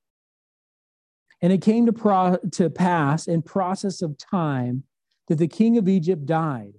And 1.41 1.51
it 1.51 1.61
came 1.61 1.85
to, 1.87 1.93
pro- 1.93 2.37
to 2.53 2.69
pass 2.69 3.27
in 3.27 3.41
process 3.41 4.01
of 4.01 4.17
time 4.17 4.83
that 5.27 5.37
the 5.37 5.47
king 5.47 5.77
of 5.77 5.89
Egypt 5.89 6.25
died 6.25 6.73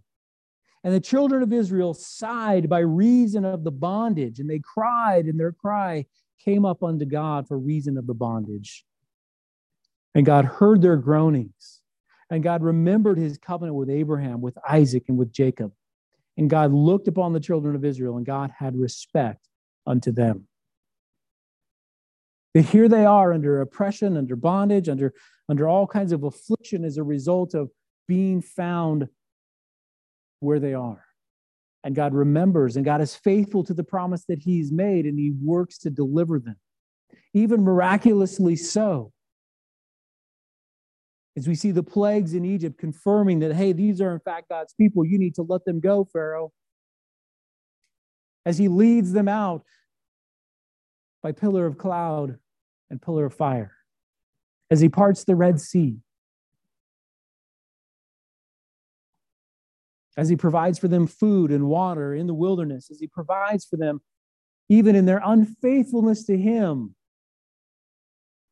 and 0.84 0.92
the 0.92 1.00
children 1.00 1.42
of 1.42 1.52
Israel 1.52 1.94
sighed 1.94 2.68
by 2.68 2.80
reason 2.80 3.44
of 3.44 3.62
the 3.62 3.70
bondage, 3.70 4.40
and 4.40 4.50
they 4.50 4.58
cried, 4.58 5.26
and 5.26 5.38
their 5.38 5.52
cry 5.52 6.06
came 6.44 6.64
up 6.64 6.82
unto 6.82 7.04
God 7.04 7.46
for 7.46 7.58
reason 7.58 7.96
of 7.96 8.06
the 8.06 8.14
bondage. 8.14 8.84
And 10.14 10.26
God 10.26 10.44
heard 10.44 10.82
their 10.82 10.96
groanings. 10.96 11.80
And 12.30 12.42
God 12.42 12.62
remembered 12.62 13.18
his 13.18 13.38
covenant 13.38 13.76
with 13.76 13.90
Abraham, 13.90 14.40
with 14.40 14.58
Isaac, 14.68 15.04
and 15.08 15.18
with 15.18 15.32
Jacob. 15.32 15.72
And 16.36 16.50
God 16.50 16.72
looked 16.72 17.06
upon 17.06 17.32
the 17.32 17.40
children 17.40 17.76
of 17.76 17.84
Israel, 17.84 18.16
and 18.16 18.26
God 18.26 18.50
had 18.58 18.74
respect 18.74 19.48
unto 19.86 20.10
them. 20.10 20.48
Here 22.55 22.88
they 22.88 23.07
are 23.07 23.32
under 23.32 23.62
oppression, 23.62 24.16
under 24.16 24.36
bondage, 24.36 24.88
under, 24.88 25.14
under 25.48 25.68
all 25.68 25.86
kinds 25.86 26.12
of 26.12 26.24
affliction 26.24 26.84
as 26.84 26.98
a 26.98 27.03
result 27.03 27.55
of 27.55 27.70
being 28.07 28.42
found 28.42 29.09
where 30.40 30.61
they 30.61 30.74
are. 30.74 31.05
And 31.84 31.94
God 31.94 32.14
remembers, 32.14 32.76
and 32.76 32.84
God 32.84 33.00
is 33.00 33.16
faithful 33.16 33.64
to 33.64 33.74
the 33.74 33.82
promise 33.82 34.24
that 34.26 34.40
He's 34.40 34.70
made, 34.70 35.07
and 35.07 35.18
He 35.18 35.32
works 35.42 35.78
to 35.78 35.90
deliver 35.90 36.38
them, 36.38 36.57
even 37.32 37.64
miraculously 37.64 38.57
so. 38.57 39.12
As 41.34 41.48
we 41.48 41.55
see 41.55 41.70
the 41.70 41.82
plagues 41.82 42.34
in 42.34 42.44
Egypt 42.44 42.78
confirming 42.78 43.38
that, 43.38 43.55
hey, 43.55 43.72
these 43.72 44.03
are 44.03 44.12
in 44.12 44.20
fact 44.20 44.50
God's 44.50 44.74
people, 44.74 45.07
you 45.07 45.18
need 45.18 45.34
to 45.36 45.42
let 45.42 45.64
them 45.64 45.80
go, 45.80 46.05
Pharaoh. 46.12 46.53
As 48.44 48.59
He 48.59 48.68
leads 48.68 49.12
them 49.12 49.28
out 49.28 49.64
by 51.22 51.32
pillar 51.32 51.64
of 51.64 51.78
cloud 51.78 52.38
and 52.93 53.03
pillar 53.03 53.26
of 53.26 53.34
fire, 53.34 53.72
as 54.70 54.80
He 54.80 54.88
parts 54.88 55.24
the 55.24 55.34
Red 55.34 55.61
Sea 55.61 55.97
as 60.16 60.28
he 60.28 60.36
provides 60.36 60.78
for 60.78 60.88
them 60.88 61.07
food 61.07 61.51
and 61.51 61.68
water 61.68 62.14
in 62.14 62.26
the 62.26 62.34
wilderness, 62.34 62.90
as 62.90 63.01
he 63.01 63.07
provides 63.07 63.64
for 63.64 63.76
them 63.76 64.01
even 64.68 64.95
in 64.95 65.07
their 65.07 65.20
unfaithfulness 65.24 66.24
to 66.24 66.36
him 66.36 66.95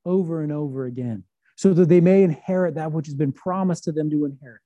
over 0.05 0.43
and 0.43 0.53
over 0.53 0.87
again, 0.87 1.25
so 1.57 1.73
that 1.75 1.89
they 1.89 2.01
may 2.01 2.23
inherit 2.23 2.75
that 2.75 2.93
which 2.93 3.07
has 3.07 3.15
been 3.15 3.33
promised 3.33 3.85
to 3.85 3.93
them 3.93 4.11
to 4.11 4.25
inherit. 4.25 4.61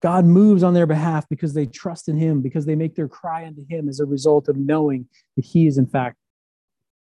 God 0.00 0.24
moves 0.24 0.62
on 0.62 0.74
their 0.74 0.86
behalf 0.86 1.28
because 1.28 1.54
they 1.54 1.66
trust 1.66 2.08
in 2.08 2.16
him, 2.16 2.40
because 2.40 2.66
they 2.66 2.76
make 2.76 2.94
their 2.94 3.08
cry 3.08 3.46
unto 3.46 3.66
him 3.68 3.88
as 3.88 4.00
a 4.00 4.06
result 4.06 4.48
of 4.48 4.56
knowing 4.56 5.08
that 5.36 5.44
he 5.44 5.66
is, 5.66 5.76
in 5.76 5.86
fact, 5.86 6.16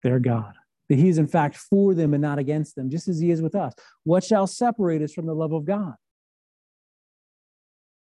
their 0.02 0.20
God 0.20 0.54
that 0.90 0.98
he 0.98 1.08
is 1.08 1.20
in 1.20 1.28
fact 1.28 1.56
for 1.56 1.94
them 1.94 2.14
and 2.14 2.22
not 2.22 2.40
against 2.40 2.76
them, 2.76 2.90
just 2.90 3.08
as 3.08 3.20
he 3.20 3.32
is 3.32 3.42
with 3.42 3.56
us. 3.56 3.74
What 4.04 4.24
shall 4.24 4.48
separate 4.48 5.02
us 5.02 5.14
from 5.14 5.28
the 5.28 5.36
love 5.36 5.54
of 5.54 5.66
God? 5.66 5.94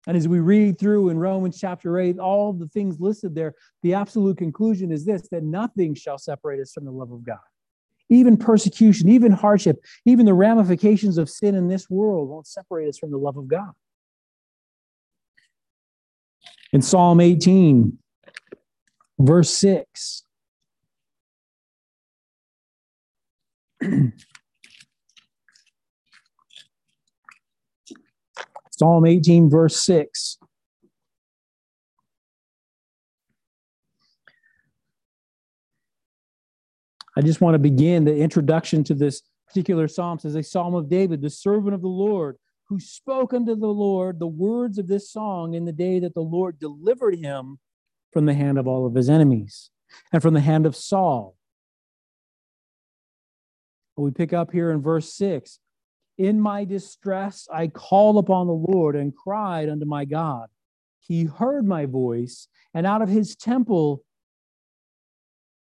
And 0.07 0.17
as 0.17 0.27
we 0.27 0.41
read 0.41 0.79
through 0.79 1.11
in 1.11 1.19
Romans 1.19 1.61
chapter 1.61 1.99
8, 1.99 2.19
all 2.19 2.55
the 2.55 2.69
things 2.69 2.99
listed 2.99 3.35
there, 3.35 3.55
the 3.83 3.93
absolute 3.93 4.39
conclusion 4.39 4.91
is 4.91 5.05
this 5.05 5.29
that 5.31 5.43
nothing 5.43 5.95
shall 5.95 6.17
separate 6.17 6.61
us 6.61 6.73
from 6.73 6.87
the 6.87 6.91
love 6.91 7.13
of 7.13 7.25
God. 7.25 7.39
Even 8.09 8.39
persecution, 8.39 9.11
even 9.11 9.33
hardship, 9.33 9.85
even 10.07 10.25
the 10.25 10.33
ramifications 10.33 11.19
of 11.19 11.29
sin 11.29 11.55
in 11.55 11.69
this 11.69 11.91
world 11.91 12.31
won't 12.31 12.47
separate 12.47 12.89
us 12.89 12.97
from 12.97 13.11
the 13.11 13.19
love 13.19 13.37
of 13.37 13.49
God 13.49 13.73
in 16.73 16.83
Psalm 16.83 17.21
18, 17.21 17.99
verse 19.19 19.51
6. 19.55 20.23
Psalm 28.71 29.07
18, 29.07 29.51
verse 29.51 29.83
6. 29.83 30.39
I 37.17 37.21
just 37.21 37.41
want 37.41 37.55
to 37.57 37.59
begin 37.59 38.05
the 38.05 38.15
introduction 38.15 38.85
to 38.85 38.95
this 38.95 39.23
particular 39.49 39.89
psalm. 39.89 40.19
It 40.19 40.21
says 40.21 40.37
a 40.37 40.43
psalm 40.43 40.77
of 40.77 40.89
David, 40.89 41.21
the 41.21 41.31
servant 41.31 41.75
of 41.75 41.83
the 41.83 41.89
Lord 41.89 42.37
who 42.69 42.79
spoke 42.79 43.33
unto 43.33 43.55
the 43.55 43.67
Lord 43.67 44.19
the 44.19 44.27
words 44.27 44.79
of 44.79 44.89
this 44.89 45.11
song 45.11 45.55
in 45.55 45.65
the 45.65 45.73
day 45.73 45.99
that 46.01 46.15
the 46.15 46.21
Lord 46.21 46.59
delivered 46.59 47.17
him 47.17 47.59
from 48.13 48.27
the 48.27 48.35
hand 48.35 48.59
of 48.59 48.67
all 48.67 48.87
of 48.87 48.95
his 48.95 49.09
enemies 49.09 49.71
and 50.13 50.21
from 50.21 50.35
the 50.35 50.41
hand 50.41 50.67
of 50.67 50.77
Saul. 50.77 51.37
We 53.97 54.11
pick 54.11 54.33
up 54.33 54.53
here 54.53 54.71
in 54.71 54.81
verse 54.81 55.13
6 55.15 55.59
In 56.19 56.41
my 56.41 56.65
distress, 56.65 57.49
I 57.53 57.69
called 57.69 58.19
upon 58.19 58.47
the 58.47 58.53
Lord 58.53 58.95
and 58.97 59.17
cried 59.17 59.69
unto 59.69 59.87
my 59.87 60.05
God. 60.05 60.49
He 61.01 61.25
heard 61.25 61.67
my 61.67 61.87
voice, 61.87 62.49
and 62.75 62.87
out 62.87 63.03
of 63.03 63.09
his 63.09 63.35
temple, 63.35 64.05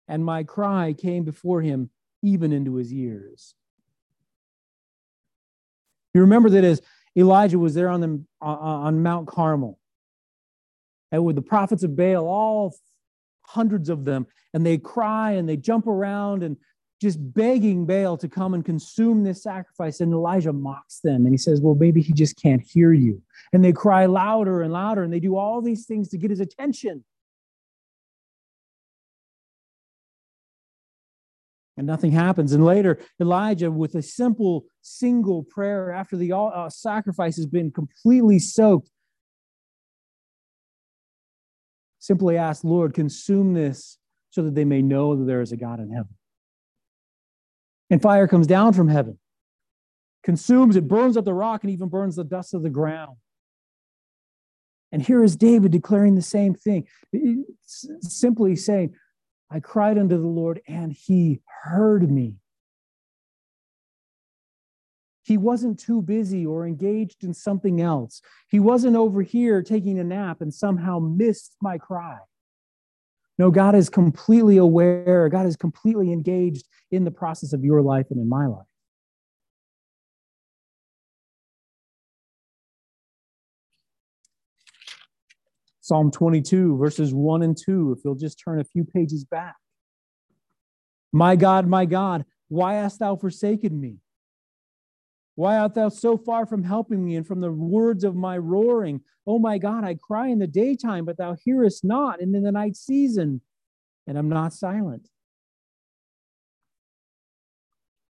and 0.09 0.25
my 0.25 0.43
cry 0.43 0.95
came 0.95 1.25
before 1.25 1.63
him, 1.63 1.91
even 2.23 2.53
into 2.53 2.75
his 2.75 2.93
ears. 2.93 3.55
You 6.19 6.23
remember 6.23 6.51
that 6.51 6.65
as 6.65 6.83
Elijah 7.17 7.61
was 7.61 7.75
there 7.75 7.89
on, 7.89 8.01
the, 8.01 8.25
on 8.41 9.05
Mount 9.05 9.29
Carmel, 9.29 9.79
and 11.13 11.25
with 11.25 11.37
the 11.37 11.43
prophets 11.43 11.85
of 11.85 11.95
Baal, 11.95 12.27
all 12.27 12.77
hundreds 13.43 13.89
of 13.89 14.05
them, 14.05 14.27
and 14.53 14.67
they 14.67 14.79
cry 14.79 15.31
and 15.33 15.49
they 15.49 15.57
jump 15.57 15.87
around 15.87 16.43
and 16.43 16.57
just 17.01 17.19
begging 17.33 17.87
Baal 17.87 18.17
to 18.17 18.29
come 18.29 18.53
and 18.55 18.65
consume 18.65 19.23
this 19.23 19.45
sacrifice. 19.45 20.01
And 20.01 20.13
Elijah 20.13 20.53
mocks 20.53 20.99
them 20.99 21.25
and 21.25 21.33
he 21.33 21.39
says, 21.39 21.61
Well, 21.61 21.77
maybe 21.77 22.03
he 22.03 22.13
just 22.13 22.35
can't 22.37 22.63
hear 22.63 22.93
you. 22.93 23.23
And 23.53 23.65
they 23.65 23.73
cry 23.73 24.07
louder 24.07 24.63
and 24.63 24.73
louder 24.73 25.05
and 25.05 25.13
they 25.13 25.21
do 25.21 25.37
all 25.37 25.63
these 25.63 25.87
things 25.87 26.09
to 26.09 26.19
get 26.19 26.31
his 26.31 26.41
attention. 26.41 27.05
And 31.79 31.87
nothing 31.87 32.11
happens. 32.11 32.53
And 32.53 32.65
later, 32.65 32.99
Elijah, 33.21 33.71
with 33.71 33.95
a 33.95 34.03
simple 34.03 34.65
single 34.83 35.45
prayer 35.45 35.93
after 35.93 36.17
the 36.17 36.33
uh, 36.33 36.69
sacrifice 36.69 37.37
has 37.37 37.47
been 37.47 37.71
completely 37.71 38.41
soaked, 38.41 38.91
simply 42.01 42.37
asked, 42.37 42.65
Lord, 42.65 42.95
consume 42.95 43.55
this 43.55 43.99
so 44.31 44.43
that 44.43 44.57
they 44.57 44.65
may 44.65 44.83
know 44.83 45.15
that 45.17 45.25
there 45.25 45.41
is 45.41 45.53
a 45.53 45.57
God 45.57 45.79
in 45.79 45.91
heaven. 45.91 46.15
And 47.91 48.03
fire 48.03 48.27
comes 48.27 48.49
down 48.49 48.73
from 48.73 48.89
heaven, 48.89 49.19
consumes 50.25 50.75
it, 50.75 50.89
burns 50.89 51.17
up 51.17 51.25
the 51.25 51.33
rock, 51.33 51.63
and 51.63 51.73
even 51.73 51.89
burns 51.89 52.17
the 52.17 52.25
dust 52.25 52.55
of 52.55 52.65
the 52.65 52.71
ground. 52.71 53.17
And 54.91 55.01
here 55.01 55.23
is 55.23 55.37
David 55.37 55.71
declaring 55.71 56.17
the 56.17 56.23
same 56.23 56.55
thing, 56.55 56.89
simply 58.01 58.57
saying, 58.57 58.95
I 59.51 59.61
cried 59.61 59.99
unto 59.99 60.17
the 60.21 60.27
Lord, 60.27 60.61
and 60.69 60.93
he 60.93 61.41
heard 61.65 62.11
me. 62.11 62.37
He 65.23 65.37
wasn't 65.37 65.79
too 65.79 66.01
busy 66.01 66.47
or 66.47 66.67
engaged 66.67 67.23
in 67.23 67.35
something 67.35 67.83
else. 67.83 68.23
He 68.49 68.61
wasn't 68.61 68.97
over 68.97 69.21
here 69.21 69.63
taking 69.63 69.99
a 69.99 70.05
nap 70.05 70.41
and 70.41 70.55
somehow 70.55 71.01
missed 71.01 71.55
my 71.61 71.77
cry. 71.77 72.19
No, 73.37 73.51
God 73.51 73.75
is 73.75 73.91
completely 73.91 74.57
aware. 74.57 75.29
God 75.29 75.45
is 75.45 75.57
completely 75.57 76.13
engaged 76.13 76.67
in 76.91 77.05
the 77.05 77.11
process 77.11 77.53
of 77.53 77.63
your 77.63 77.83
life 77.83 78.07
and 78.11 78.19
in 78.19 78.29
my 78.29 78.47
life. 78.47 78.68
Psalm 85.89 86.11
22, 86.11 86.77
verses 86.77 87.15
1 87.15 87.43
and 87.43 87.57
2, 87.57 87.97
if 87.97 88.05
you'll 88.05 88.15
just 88.15 88.39
turn 88.39 88.61
a 88.61 88.65
few 88.65 88.85
pages 88.85 89.25
back. 89.25 89.57
My 91.15 91.35
God, 91.35 91.67
my 91.67 91.87
God, 91.87 92.27
why 92.49 92.75
hast 92.75 92.99
thou 92.99 93.17
forsaken 93.17 93.81
me? 93.81 93.97
Why 95.35 95.57
art 95.57 95.73
thou 95.73 95.89
so 95.89 96.19
far 96.19 96.45
from 96.45 96.63
helping 96.63 97.03
me 97.03 97.17
and 97.17 97.27
from 97.27 97.41
the 97.41 97.51
words 97.51 98.05
of 98.05 98.15
my 98.15 98.37
roaring? 98.37 99.01
Oh 99.27 99.39
my 99.39 99.57
God, 99.57 99.83
I 99.83 99.95
cry 99.95 100.27
in 100.29 100.39
the 100.39 100.47
daytime, 100.47 101.07
but 101.07 101.17
thou 101.17 101.37
hearest 101.43 101.87
not, 101.87 102.21
and 102.21 102.37
in 102.37 102.43
the 102.43 102.53
night 102.53 102.77
season, 102.77 103.41
and 104.07 104.19
I'm 104.19 104.29
not 104.29 104.53
silent. 104.53 105.09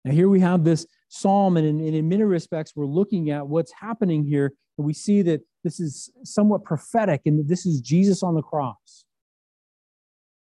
Now, 0.05 0.13
here 0.13 0.29
we 0.29 0.39
have 0.39 0.63
this 0.63 0.87
psalm, 1.09 1.57
and 1.57 1.67
in, 1.67 1.81
and 1.81 1.93
in 1.93 2.07
many 2.07 2.23
respects, 2.23 2.71
we're 2.73 2.85
looking 2.85 3.31
at 3.31 3.45
what's 3.45 3.73
happening 3.73 4.23
here, 4.23 4.53
and 4.77 4.87
we 4.87 4.93
see 4.93 5.21
that 5.23 5.41
this 5.65 5.79
is 5.79 6.11
somewhat 6.23 6.63
prophetic, 6.63 7.21
and 7.25 7.49
this 7.49 7.65
is 7.65 7.81
Jesus 7.81 8.21
on 8.21 8.35
the 8.35 8.43
cross. 8.43 9.03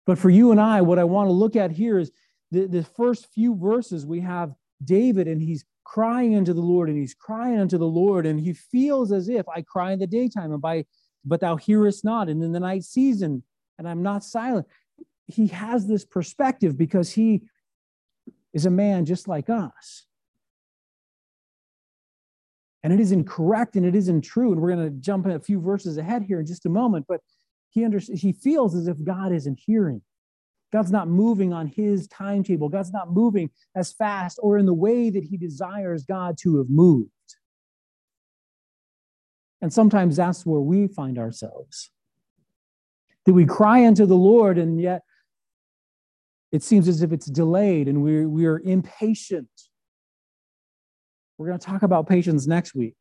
But 0.07 0.18
for 0.18 0.31
you 0.31 0.51
and 0.51 0.59
I, 0.59 0.81
what 0.81 0.99
I 0.99 1.05
want 1.05 1.29
to 1.29 1.33
look 1.33 1.57
at 1.57 1.71
here 1.71 1.99
is 1.99 2.11
the, 2.51 2.66
the 2.66 2.83
first 2.83 3.29
few 3.33 3.55
verses. 3.55 4.07
We 4.07 4.21
have 4.21 4.55
David, 4.83 5.29
and 5.29 5.43
he's 5.43 5.66
crying 5.85 6.37
unto 6.37 6.55
the 6.55 6.62
Lord, 6.62 6.89
and 6.89 6.97
he's 6.97 7.14
crying 7.14 7.61
unto 7.61 7.77
the 7.77 7.87
Lord, 7.87 8.25
and 8.25 8.41
he 8.41 8.55
feels 8.55 9.12
as 9.12 9.29
if 9.29 9.47
I 9.47 9.61
cry 9.61 9.93
in 9.93 9.99
the 9.99 10.07
daytime, 10.07 10.53
and 10.53 10.62
by 10.62 10.87
but 11.23 11.41
thou 11.41 11.57
hearest 11.57 12.03
not, 12.03 12.31
and 12.31 12.43
in 12.43 12.53
the 12.53 12.61
night 12.61 12.83
season, 12.83 13.43
and 13.79 13.87
I'm 13.87 14.03
not 14.03 14.25
silent. 14.25 14.66
He 15.27 15.49
has 15.49 15.87
this 15.87 16.07
perspective 16.07 16.79
because 16.79 17.12
he 17.12 17.43
is 18.55 18.64
a 18.64 18.71
man 18.71 19.05
just 19.05 19.29
like 19.29 19.51
us 19.51 20.07
and 22.83 22.93
it 22.93 23.01
isn't 23.01 23.24
correct 23.24 23.76
and 23.76 23.85
it 23.85 23.95
isn't 23.95 24.22
true. 24.22 24.53
And 24.53 24.61
we're 24.61 24.74
going 24.74 24.91
to 24.91 25.01
jump 25.01 25.26
a 25.26 25.39
few 25.39 25.61
verses 25.61 25.99
ahead 25.99 26.22
here 26.22 26.41
in 26.41 26.47
just 26.47 26.66
a 26.66 26.70
moment, 26.70 27.07
but 27.09 27.20
he 27.70 27.85
under, 27.85 27.99
he 27.99 28.33
feels 28.33 28.74
as 28.74 28.89
if 28.89 29.03
God 29.05 29.33
isn't 29.33 29.61
hearing. 29.64 30.03
God's 30.72 30.93
not 30.93 31.09
moving 31.09 31.53
on 31.53 31.66
his 31.66 32.07
timetable. 32.09 32.68
God's 32.68 32.93
not 32.93 33.12
moving 33.12 33.51
as 33.74 33.93
fast 33.93 34.39
or 34.43 34.57
in 34.57 34.66
the 34.66 34.74
way 34.74 35.11
that 35.11 35.24
he 35.24 35.36
desires 35.36 36.05
God 36.05 36.36
to 36.43 36.59
have 36.59 36.70
moved. 36.70 37.11
And 39.61 39.73
sometimes 39.73 40.16
that's 40.16 40.47
where 40.47 40.61
we 40.61 40.86
find 40.86 41.19
ourselves. 41.19 41.90
That 43.27 43.35
we 43.35 43.44
cry 43.44 43.86
unto 43.86 44.07
the 44.07 44.16
Lord, 44.16 44.57
and 44.57 44.81
yet 44.81 45.02
it 46.52 46.62
seems 46.62 46.89
as 46.89 47.02
if 47.02 47.12
it's 47.12 47.27
delayed 47.27 47.89
and 47.89 48.02
we're, 48.02 48.28
we 48.28 48.47
are 48.47 48.61
impatient 48.61 49.48
we're 51.41 51.47
going 51.47 51.59
to 51.59 51.67
talk 51.67 51.83
about 51.83 52.07
patience 52.07 52.47
next 52.47 52.75
week. 52.75 52.95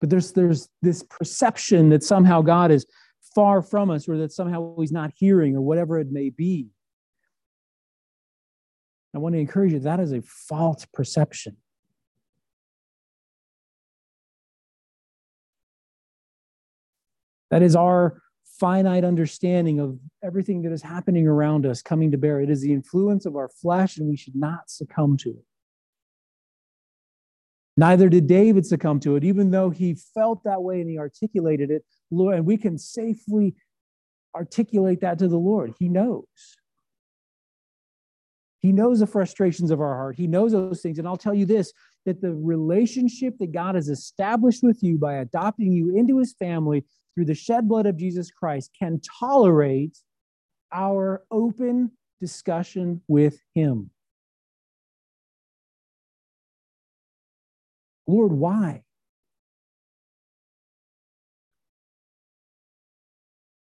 But 0.00 0.10
there's, 0.10 0.32
there's 0.32 0.68
this 0.82 1.04
perception 1.04 1.90
that 1.90 2.02
somehow 2.02 2.42
God 2.42 2.72
is 2.72 2.84
far 3.36 3.62
from 3.62 3.88
us 3.88 4.08
or 4.08 4.18
that 4.18 4.32
somehow 4.32 4.74
he's 4.80 4.90
not 4.90 5.12
hearing 5.14 5.54
or 5.54 5.60
whatever 5.60 5.96
it 6.00 6.10
may 6.10 6.28
be. 6.28 6.70
I 9.14 9.18
want 9.18 9.36
to 9.36 9.38
encourage 9.38 9.74
you 9.74 9.78
that 9.78 10.00
is 10.00 10.10
a 10.10 10.22
false 10.22 10.84
perception. 10.92 11.56
That 17.52 17.62
is 17.62 17.76
our 17.76 18.20
finite 18.62 19.02
understanding 19.02 19.80
of 19.80 19.98
everything 20.22 20.62
that 20.62 20.70
is 20.70 20.82
happening 20.82 21.26
around 21.26 21.66
us 21.66 21.82
coming 21.82 22.12
to 22.12 22.16
bear. 22.16 22.40
It 22.40 22.48
is 22.48 22.60
the 22.60 22.72
influence 22.72 23.26
of 23.26 23.34
our 23.34 23.48
flesh, 23.48 23.96
and 23.96 24.08
we 24.08 24.16
should 24.16 24.36
not 24.36 24.70
succumb 24.70 25.16
to 25.16 25.30
it. 25.30 25.44
Neither 27.76 28.08
did 28.08 28.28
David 28.28 28.64
succumb 28.64 29.00
to 29.00 29.16
it, 29.16 29.24
even 29.24 29.50
though 29.50 29.70
he 29.70 29.96
felt 30.14 30.44
that 30.44 30.62
way 30.62 30.80
and 30.80 30.88
he 30.88 30.96
articulated 30.96 31.72
it. 31.72 31.84
Lord, 32.12 32.36
and 32.36 32.46
we 32.46 32.56
can 32.56 32.78
safely 32.78 33.56
articulate 34.32 35.00
that 35.00 35.18
to 35.18 35.26
the 35.26 35.38
Lord. 35.38 35.74
He 35.80 35.88
knows. 35.88 36.24
He 38.60 38.70
knows 38.70 39.00
the 39.00 39.08
frustrations 39.08 39.72
of 39.72 39.80
our 39.80 39.96
heart. 39.96 40.14
He 40.14 40.28
knows 40.28 40.52
those 40.52 40.82
things. 40.82 41.00
And 41.00 41.08
I'll 41.08 41.16
tell 41.16 41.34
you 41.34 41.46
this 41.46 41.72
that 42.06 42.20
the 42.20 42.32
relationship 42.32 43.38
that 43.40 43.50
God 43.50 43.74
has 43.74 43.88
established 43.88 44.62
with 44.62 44.84
you 44.84 44.98
by 44.98 45.14
adopting 45.14 45.72
you 45.72 45.96
into 45.96 46.18
his 46.18 46.34
family 46.38 46.84
through 47.14 47.26
the 47.26 47.34
shed 47.34 47.68
blood 47.68 47.86
of 47.86 47.96
Jesus 47.96 48.30
Christ 48.30 48.70
can 48.78 49.00
tolerate 49.20 49.98
our 50.72 51.22
open 51.30 51.92
discussion 52.20 53.02
with 53.08 53.38
Him. 53.54 53.90
Lord, 58.06 58.32
why? 58.32 58.82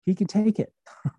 He 0.05 0.15
can 0.15 0.27
take 0.27 0.59
it. 0.59 0.73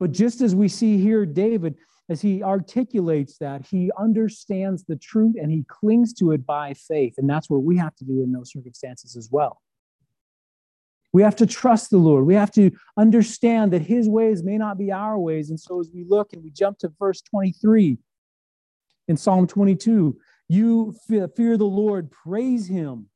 but 0.00 0.12
just 0.12 0.40
as 0.40 0.54
we 0.54 0.68
see 0.68 0.98
here, 0.98 1.26
David, 1.26 1.76
as 2.08 2.20
he 2.20 2.42
articulates 2.42 3.38
that, 3.38 3.66
he 3.66 3.90
understands 3.98 4.84
the 4.84 4.96
truth 4.96 5.34
and 5.40 5.50
he 5.50 5.64
clings 5.68 6.12
to 6.14 6.32
it 6.32 6.44
by 6.44 6.74
faith. 6.74 7.14
And 7.16 7.28
that's 7.28 7.48
what 7.48 7.62
we 7.62 7.76
have 7.78 7.94
to 7.96 8.04
do 8.04 8.22
in 8.22 8.32
those 8.32 8.52
circumstances 8.52 9.16
as 9.16 9.28
well. 9.30 9.60
We 11.12 11.22
have 11.22 11.36
to 11.36 11.46
trust 11.46 11.90
the 11.90 11.98
Lord. 11.98 12.24
We 12.24 12.34
have 12.34 12.52
to 12.52 12.70
understand 12.96 13.72
that 13.72 13.82
his 13.82 14.08
ways 14.08 14.42
may 14.42 14.56
not 14.56 14.78
be 14.78 14.90
our 14.90 15.18
ways. 15.18 15.50
And 15.50 15.60
so 15.60 15.80
as 15.80 15.90
we 15.94 16.04
look 16.08 16.32
and 16.32 16.42
we 16.42 16.50
jump 16.50 16.78
to 16.78 16.92
verse 16.98 17.20
23 17.22 17.98
in 19.08 19.16
Psalm 19.16 19.46
22, 19.46 20.16
you 20.48 20.94
fear 21.08 21.56
the 21.56 21.64
Lord, 21.64 22.10
praise 22.10 22.66
him. 22.66 23.06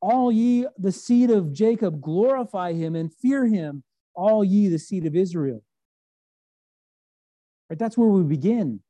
All 0.00 0.30
ye, 0.30 0.66
the 0.78 0.92
seed 0.92 1.30
of 1.30 1.52
Jacob, 1.52 2.00
glorify 2.00 2.72
him 2.72 2.94
and 2.94 3.12
fear 3.12 3.46
him, 3.46 3.82
all 4.14 4.44
ye, 4.44 4.68
the 4.68 4.78
seed 4.78 5.06
of 5.06 5.14
Israel. 5.14 5.62
Right, 7.68 7.78
that's 7.78 7.98
where 7.98 8.08
we 8.08 8.22
begin. 8.22 8.80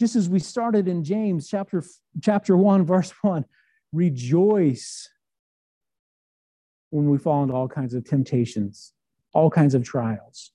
Just 0.00 0.16
as 0.16 0.28
we 0.28 0.38
started 0.38 0.88
in 0.88 1.04
James 1.04 1.48
chapter, 1.48 1.84
chapter 2.20 2.56
1, 2.56 2.86
verse 2.86 3.12
1 3.22 3.44
rejoice 3.92 5.10
when 6.92 7.08
we 7.08 7.16
fall 7.16 7.42
into 7.42 7.54
all 7.54 7.68
kinds 7.68 7.94
of 7.94 8.04
temptations, 8.04 8.92
all 9.32 9.48
kinds 9.48 9.74
of 9.74 9.82
trials. 9.82 10.52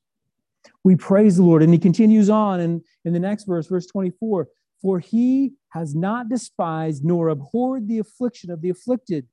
We 0.83 0.95
praise 0.95 1.37
the 1.37 1.43
Lord. 1.43 1.63
And 1.63 1.73
he 1.73 1.79
continues 1.79 2.29
on 2.29 2.59
in, 2.59 2.83
in 3.03 3.13
the 3.13 3.19
next 3.19 3.45
verse, 3.45 3.65
verse 3.65 3.87
24 3.87 4.47
For 4.81 4.99
he 4.99 5.53
has 5.69 5.95
not 5.95 6.29
despised 6.29 7.03
nor 7.03 7.29
abhorred 7.29 7.87
the 7.87 7.97
affliction 7.97 8.51
of 8.51 8.61
the 8.61 8.69
afflicted, 8.69 9.27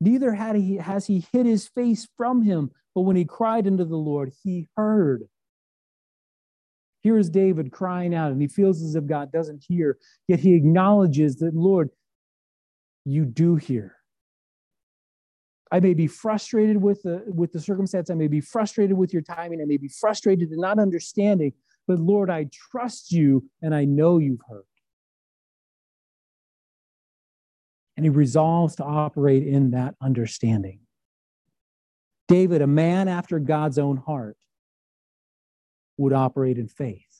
neither 0.00 0.34
had 0.34 0.56
he, 0.56 0.76
has 0.76 1.06
he 1.06 1.24
hid 1.32 1.46
his 1.46 1.68
face 1.68 2.08
from 2.16 2.42
him, 2.42 2.72
but 2.96 3.02
when 3.02 3.16
he 3.16 3.24
cried 3.24 3.68
unto 3.68 3.84
the 3.84 3.96
Lord, 3.96 4.32
he 4.42 4.68
heard. 4.76 5.22
Here 7.02 7.16
is 7.16 7.30
David 7.30 7.70
crying 7.70 8.12
out, 8.12 8.32
and 8.32 8.40
he 8.40 8.48
feels 8.48 8.82
as 8.82 8.96
if 8.96 9.06
God 9.06 9.30
doesn't 9.30 9.62
hear, 9.68 9.98
yet 10.26 10.40
he 10.40 10.54
acknowledges 10.54 11.36
that, 11.36 11.54
Lord, 11.54 11.90
you 13.04 13.24
do 13.24 13.54
hear. 13.54 13.94
I 15.74 15.80
may 15.80 15.92
be 15.92 16.06
frustrated 16.06 16.80
with 16.80 17.02
the, 17.02 17.24
with 17.26 17.50
the 17.50 17.58
circumstance. 17.58 18.08
I 18.08 18.14
may 18.14 18.28
be 18.28 18.40
frustrated 18.40 18.96
with 18.96 19.12
your 19.12 19.22
timing. 19.22 19.60
I 19.60 19.64
may 19.64 19.76
be 19.76 19.88
frustrated 19.88 20.50
and 20.50 20.60
not 20.60 20.78
understanding. 20.78 21.52
But 21.88 21.98
Lord, 21.98 22.30
I 22.30 22.46
trust 22.52 23.10
you 23.10 23.50
and 23.60 23.74
I 23.74 23.84
know 23.84 24.18
you've 24.18 24.42
heard. 24.48 24.62
And 27.96 28.06
he 28.06 28.10
resolves 28.10 28.76
to 28.76 28.84
operate 28.84 29.48
in 29.48 29.72
that 29.72 29.96
understanding. 30.00 30.78
David, 32.28 32.62
a 32.62 32.68
man 32.68 33.08
after 33.08 33.40
God's 33.40 33.76
own 33.76 33.96
heart, 33.96 34.36
would 35.96 36.12
operate 36.12 36.56
in 36.56 36.68
faith. 36.68 37.13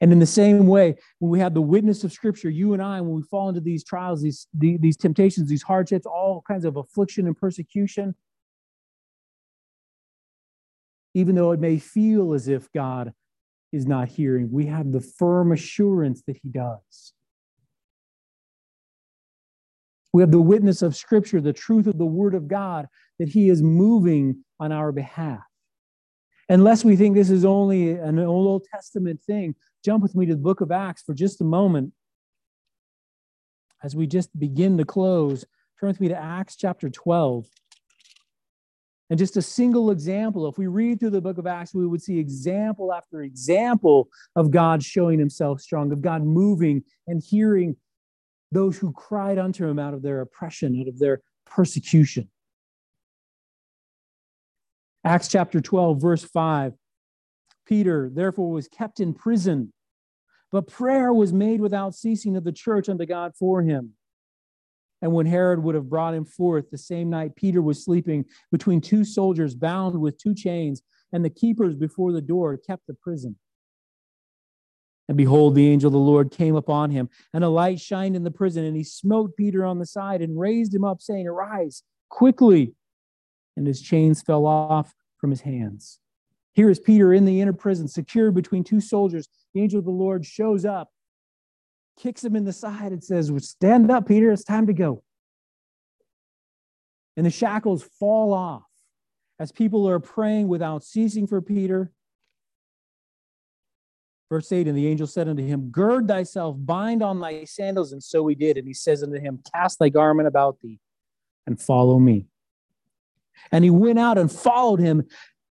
And 0.00 0.12
in 0.12 0.18
the 0.18 0.26
same 0.26 0.66
way, 0.66 0.96
when 1.18 1.30
we 1.30 1.40
have 1.40 1.52
the 1.52 1.60
witness 1.60 2.04
of 2.04 2.12
Scripture, 2.12 2.48
you 2.48 2.72
and 2.72 2.82
I, 2.82 3.00
when 3.02 3.14
we 3.14 3.22
fall 3.22 3.50
into 3.50 3.60
these 3.60 3.84
trials, 3.84 4.22
these, 4.22 4.46
these 4.54 4.96
temptations, 4.96 5.48
these 5.48 5.62
hardships, 5.62 6.06
all 6.06 6.42
kinds 6.48 6.64
of 6.64 6.76
affliction 6.76 7.26
and 7.26 7.36
persecution, 7.36 8.14
even 11.12 11.34
though 11.34 11.52
it 11.52 11.60
may 11.60 11.78
feel 11.78 12.32
as 12.32 12.48
if 12.48 12.72
God 12.72 13.12
is 13.72 13.86
not 13.86 14.08
hearing, 14.08 14.50
we 14.50 14.66
have 14.66 14.90
the 14.90 15.00
firm 15.00 15.52
assurance 15.52 16.22
that 16.26 16.38
He 16.42 16.48
does. 16.48 17.12
We 20.12 20.22
have 20.22 20.30
the 20.30 20.40
witness 20.40 20.82
of 20.82 20.96
Scripture, 20.96 21.40
the 21.40 21.52
truth 21.52 21.86
of 21.86 21.98
the 21.98 22.06
Word 22.06 22.34
of 22.34 22.48
God, 22.48 22.88
that 23.18 23.28
He 23.28 23.50
is 23.50 23.62
moving 23.62 24.44
on 24.58 24.72
our 24.72 24.92
behalf. 24.92 25.40
Unless 26.50 26.84
we 26.84 26.96
think 26.96 27.14
this 27.14 27.30
is 27.30 27.44
only 27.44 27.92
an 27.92 28.18
Old 28.18 28.64
Testament 28.64 29.22
thing, 29.22 29.54
jump 29.84 30.02
with 30.02 30.16
me 30.16 30.26
to 30.26 30.34
the 30.34 30.40
book 30.40 30.60
of 30.60 30.72
Acts 30.72 31.00
for 31.00 31.14
just 31.14 31.40
a 31.40 31.44
moment. 31.44 31.92
As 33.84 33.94
we 33.94 34.08
just 34.08 34.36
begin 34.36 34.76
to 34.78 34.84
close, 34.84 35.44
turn 35.78 35.90
with 35.90 36.00
me 36.00 36.08
to 36.08 36.16
Acts 36.16 36.56
chapter 36.56 36.90
12. 36.90 37.46
And 39.10 39.18
just 39.18 39.36
a 39.36 39.42
single 39.42 39.92
example, 39.92 40.48
if 40.48 40.58
we 40.58 40.66
read 40.66 40.98
through 40.98 41.10
the 41.10 41.20
book 41.20 41.38
of 41.38 41.46
Acts, 41.46 41.72
we 41.72 41.86
would 41.86 42.02
see 42.02 42.18
example 42.18 42.92
after 42.92 43.22
example 43.22 44.08
of 44.34 44.50
God 44.50 44.82
showing 44.82 45.20
himself 45.20 45.60
strong, 45.60 45.92
of 45.92 46.02
God 46.02 46.24
moving 46.24 46.82
and 47.06 47.22
hearing 47.22 47.76
those 48.50 48.76
who 48.76 48.92
cried 48.92 49.38
unto 49.38 49.68
him 49.68 49.78
out 49.78 49.94
of 49.94 50.02
their 50.02 50.20
oppression, 50.20 50.80
out 50.80 50.88
of 50.88 50.98
their 50.98 51.20
persecution. 51.46 52.28
Acts 55.04 55.28
chapter 55.28 55.60
12, 55.60 56.00
verse 56.00 56.24
5. 56.24 56.74
Peter, 57.66 58.10
therefore, 58.12 58.50
was 58.50 58.68
kept 58.68 59.00
in 59.00 59.14
prison, 59.14 59.72
but 60.52 60.66
prayer 60.66 61.12
was 61.12 61.32
made 61.32 61.60
without 61.60 61.94
ceasing 61.94 62.36
of 62.36 62.44
the 62.44 62.52
church 62.52 62.88
unto 62.88 63.06
God 63.06 63.32
for 63.38 63.62
him. 63.62 63.94
And 65.00 65.12
when 65.12 65.26
Herod 65.26 65.62
would 65.62 65.74
have 65.74 65.88
brought 65.88 66.14
him 66.14 66.26
forth 66.26 66.70
the 66.70 66.76
same 66.76 67.08
night, 67.08 67.36
Peter 67.36 67.62
was 67.62 67.82
sleeping 67.82 68.26
between 68.52 68.80
two 68.80 69.04
soldiers 69.04 69.54
bound 69.54 69.98
with 69.98 70.18
two 70.18 70.34
chains, 70.34 70.82
and 71.12 71.24
the 71.24 71.30
keepers 71.30 71.74
before 71.74 72.12
the 72.12 72.20
door 72.20 72.58
kept 72.58 72.86
the 72.86 72.94
prison. 72.94 73.36
And 75.08 75.16
behold, 75.16 75.54
the 75.54 75.68
angel 75.68 75.88
of 75.88 75.92
the 75.92 75.98
Lord 75.98 76.30
came 76.30 76.54
upon 76.54 76.90
him, 76.90 77.08
and 77.32 77.42
a 77.42 77.48
light 77.48 77.80
shined 77.80 78.14
in 78.14 78.24
the 78.24 78.30
prison, 78.30 78.64
and 78.64 78.76
he 78.76 78.84
smote 78.84 79.36
Peter 79.36 79.64
on 79.64 79.78
the 79.78 79.86
side 79.86 80.20
and 80.20 80.38
raised 80.38 80.74
him 80.74 80.84
up, 80.84 81.00
saying, 81.00 81.26
Arise 81.26 81.82
quickly 82.10 82.74
and 83.56 83.66
his 83.66 83.80
chains 83.80 84.22
fell 84.22 84.46
off 84.46 84.94
from 85.18 85.30
his 85.30 85.42
hands. 85.42 85.98
Here 86.52 86.70
is 86.70 86.80
Peter 86.80 87.12
in 87.12 87.24
the 87.24 87.40
inner 87.40 87.52
prison, 87.52 87.88
secured 87.88 88.34
between 88.34 88.64
two 88.64 88.80
soldiers. 88.80 89.28
The 89.54 89.62
angel 89.62 89.78
of 89.78 89.84
the 89.84 89.90
Lord 89.90 90.26
shows 90.26 90.64
up, 90.64 90.90
kicks 91.98 92.24
him 92.24 92.36
in 92.36 92.44
the 92.44 92.52
side, 92.52 92.92
and 92.92 93.02
says, 93.02 93.30
Stand 93.46 93.90
up, 93.90 94.08
Peter, 94.08 94.30
it's 94.32 94.44
time 94.44 94.66
to 94.66 94.72
go. 94.72 95.02
And 97.16 97.26
the 97.26 97.30
shackles 97.30 97.82
fall 97.82 98.32
off 98.32 98.64
as 99.38 99.52
people 99.52 99.88
are 99.88 100.00
praying 100.00 100.48
without 100.48 100.84
ceasing 100.84 101.26
for 101.26 101.40
Peter. 101.40 101.92
Verse 104.30 104.50
8 104.52 104.68
And 104.68 104.76
the 104.76 104.86
angel 104.86 105.06
said 105.06 105.28
unto 105.28 105.44
him, 105.44 105.70
Gird 105.70 106.08
thyself, 106.08 106.56
bind 106.58 107.02
on 107.02 107.20
thy 107.20 107.44
sandals. 107.44 107.92
And 107.92 108.02
so 108.02 108.26
he 108.28 108.34
did. 108.34 108.56
And 108.56 108.66
he 108.66 108.74
says 108.74 109.02
unto 109.02 109.18
him, 109.20 109.40
Cast 109.54 109.78
thy 109.78 109.88
garment 109.88 110.28
about 110.28 110.58
thee 110.62 110.78
and 111.46 111.60
follow 111.60 111.98
me. 111.98 112.26
And 113.52 113.64
he 113.64 113.70
went 113.70 113.98
out 113.98 114.18
and 114.18 114.30
followed 114.30 114.80
him, 114.80 115.04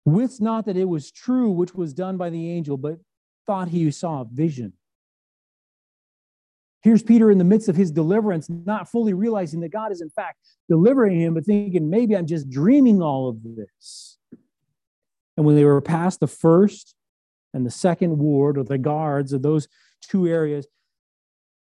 wist 0.05 0.40
not 0.40 0.66
that 0.66 0.77
it 0.77 0.89
was 0.89 1.11
true 1.11 1.51
which 1.51 1.74
was 1.74 1.94
done 1.94 2.16
by 2.16 2.31
the 2.31 2.51
angel, 2.51 2.77
but 2.77 2.98
thought 3.47 3.69
he 3.69 3.90
saw 3.90 4.23
a 4.23 4.27
vision. 4.31 4.73
Here's 6.82 7.02
Peter 7.02 7.31
in 7.31 7.39
the 7.39 7.44
midst 7.44 7.70
of 7.70 7.77
his 7.77 7.90
deliverance, 7.90 8.51
not 8.51 8.90
fully 8.90 9.15
realizing 9.15 9.61
that 9.61 9.73
God 9.73 9.90
is 9.90 10.02
in 10.02 10.11
fact 10.11 10.39
delivering 10.69 11.19
him, 11.19 11.32
but 11.32 11.47
thinking, 11.47 11.89
maybe 11.89 12.15
I'm 12.15 12.27
just 12.27 12.51
dreaming 12.51 13.01
all 13.01 13.28
of 13.31 13.39
this. 13.43 14.19
And 15.36 15.47
when 15.47 15.56
they 15.56 15.65
were 15.65 15.81
past 15.81 16.20
the 16.20 16.27
first 16.27 16.94
and 17.55 17.65
the 17.65 17.70
second 17.70 18.19
ward, 18.19 18.59
or 18.59 18.65
the 18.65 18.77
guards 18.77 19.32
of 19.32 19.40
those 19.40 19.66
two 20.02 20.27
areas, 20.27 20.66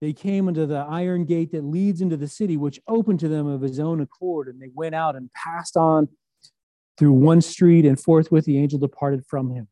they 0.04 0.12
came 0.12 0.50
unto 0.50 0.66
the 0.66 0.86
iron 0.90 1.24
gate 1.24 1.54
that 1.54 1.64
leads 1.64 2.02
into 2.02 2.18
the 2.18 2.28
city, 2.28 2.58
which 2.58 2.78
opened 2.90 3.22
to 3.22 3.30
them 3.30 3.48
of 3.48 3.62
his 3.62 3.80
own 3.80 4.02
accord. 4.02 4.50
And 4.50 4.62
they 4.62 4.70
went 4.76 4.94
out 4.94 5.16
and 5.16 5.32
passed 5.32 5.78
on 5.78 6.10
through 6.98 7.14
one 7.14 7.40
street, 7.40 7.86
and 7.86 7.98
forthwith 7.98 8.44
the 8.44 8.58
angel 8.58 8.78
departed 8.78 9.26
from 9.26 9.52
him. 9.52 9.70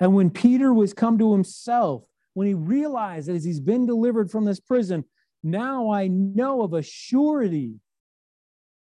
And 0.00 0.14
when 0.14 0.30
Peter 0.30 0.72
was 0.72 0.94
come 0.94 1.18
to 1.18 1.32
himself, 1.32 2.04
when 2.32 2.46
he 2.46 2.54
realized 2.54 3.28
that 3.28 3.34
as 3.34 3.44
he's 3.44 3.60
been 3.60 3.84
delivered 3.84 4.30
from 4.30 4.46
this 4.46 4.58
prison, 4.58 5.04
now 5.42 5.92
I 5.92 6.06
know 6.06 6.62
of 6.62 6.72
a 6.72 6.82
surety 6.82 7.74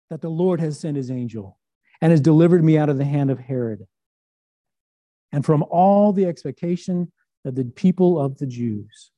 that 0.08 0.22
the 0.22 0.30
Lord 0.30 0.60
has 0.60 0.80
sent 0.80 0.96
his 0.96 1.10
angel 1.10 1.58
and 2.00 2.10
has 2.10 2.22
delivered 2.22 2.64
me 2.64 2.78
out 2.78 2.88
of 2.88 2.96
the 2.96 3.04
hand 3.04 3.30
of 3.30 3.38
Herod 3.38 3.84
and 5.30 5.44
from 5.44 5.62
all 5.64 6.14
the 6.14 6.24
expectation 6.24 7.12
of 7.44 7.54
the 7.54 7.66
people 7.66 8.18
of 8.18 8.38
the 8.38 8.46
Jews. 8.46 9.10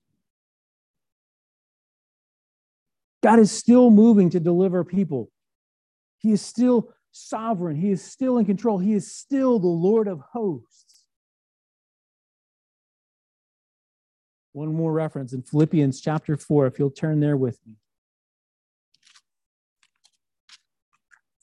God 3.22 3.38
is 3.38 3.50
still 3.50 3.90
moving 3.90 4.30
to 4.30 4.40
deliver 4.40 4.84
people. 4.84 5.30
He 6.18 6.32
is 6.32 6.42
still 6.42 6.92
sovereign. 7.12 7.76
He 7.76 7.90
is 7.90 8.02
still 8.02 8.38
in 8.38 8.44
control. 8.44 8.78
He 8.78 8.92
is 8.92 9.12
still 9.12 9.58
the 9.58 9.66
Lord 9.66 10.06
of 10.08 10.20
hosts. 10.32 11.04
One 14.52 14.74
more 14.74 14.92
reference 14.92 15.32
in 15.32 15.42
Philippians 15.42 16.00
chapter 16.00 16.36
4, 16.36 16.66
if 16.66 16.78
you'll 16.78 16.90
turn 16.90 17.20
there 17.20 17.36
with 17.36 17.58
me. 17.66 17.74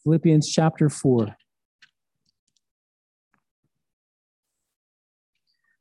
Philippians 0.03 0.49
chapter 0.49 0.89
4. 0.89 1.35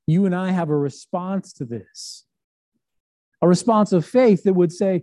You 0.06 0.26
and 0.26 0.34
I 0.34 0.50
have 0.50 0.68
a 0.68 0.76
response 0.76 1.52
to 1.54 1.64
this, 1.64 2.26
a 3.40 3.48
response 3.48 3.92
of 3.92 4.04
faith 4.04 4.42
that 4.44 4.54
would 4.54 4.72
say, 4.72 5.02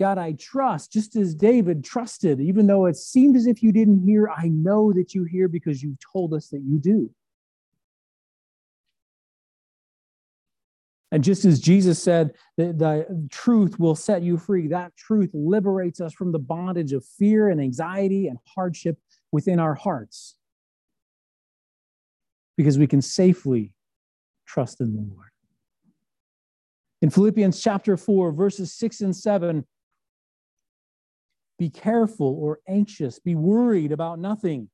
God, 0.00 0.16
I 0.16 0.32
trust, 0.32 0.90
just 0.90 1.14
as 1.14 1.34
David 1.34 1.84
trusted, 1.84 2.40
even 2.40 2.66
though 2.66 2.86
it 2.86 2.96
seemed 2.96 3.36
as 3.36 3.46
if 3.46 3.62
you 3.62 3.70
didn't 3.70 4.02
hear, 4.02 4.30
I 4.34 4.48
know 4.48 4.94
that 4.94 5.14
you 5.14 5.24
hear 5.24 5.46
because 5.46 5.82
you've 5.82 5.98
told 6.00 6.32
us 6.32 6.48
that 6.48 6.62
you 6.62 6.78
do. 6.78 7.10
And 11.12 11.22
just 11.22 11.44
as 11.44 11.60
Jesus 11.60 12.02
said, 12.02 12.32
the, 12.56 12.72
the 12.72 13.28
truth 13.30 13.78
will 13.78 13.94
set 13.94 14.22
you 14.22 14.38
free, 14.38 14.68
that 14.68 14.96
truth 14.96 15.30
liberates 15.34 16.00
us 16.00 16.14
from 16.14 16.32
the 16.32 16.38
bondage 16.38 16.94
of 16.94 17.04
fear 17.04 17.50
and 17.50 17.60
anxiety 17.60 18.26
and 18.26 18.38
hardship 18.54 18.96
within 19.32 19.60
our 19.60 19.74
hearts 19.74 20.36
because 22.56 22.78
we 22.78 22.86
can 22.86 23.02
safely 23.02 23.74
trust 24.46 24.80
in 24.80 24.94
the 24.94 25.02
Lord. 25.14 25.28
In 27.02 27.10
Philippians 27.10 27.60
chapter 27.60 27.98
4, 27.98 28.32
verses 28.32 28.72
6 28.72 29.00
and 29.02 29.14
7, 29.14 29.66
be 31.60 31.70
careful 31.70 32.36
or 32.40 32.58
anxious, 32.66 33.20
be 33.20 33.36
worried 33.36 33.92
about 33.92 34.18
nothing, 34.18 34.68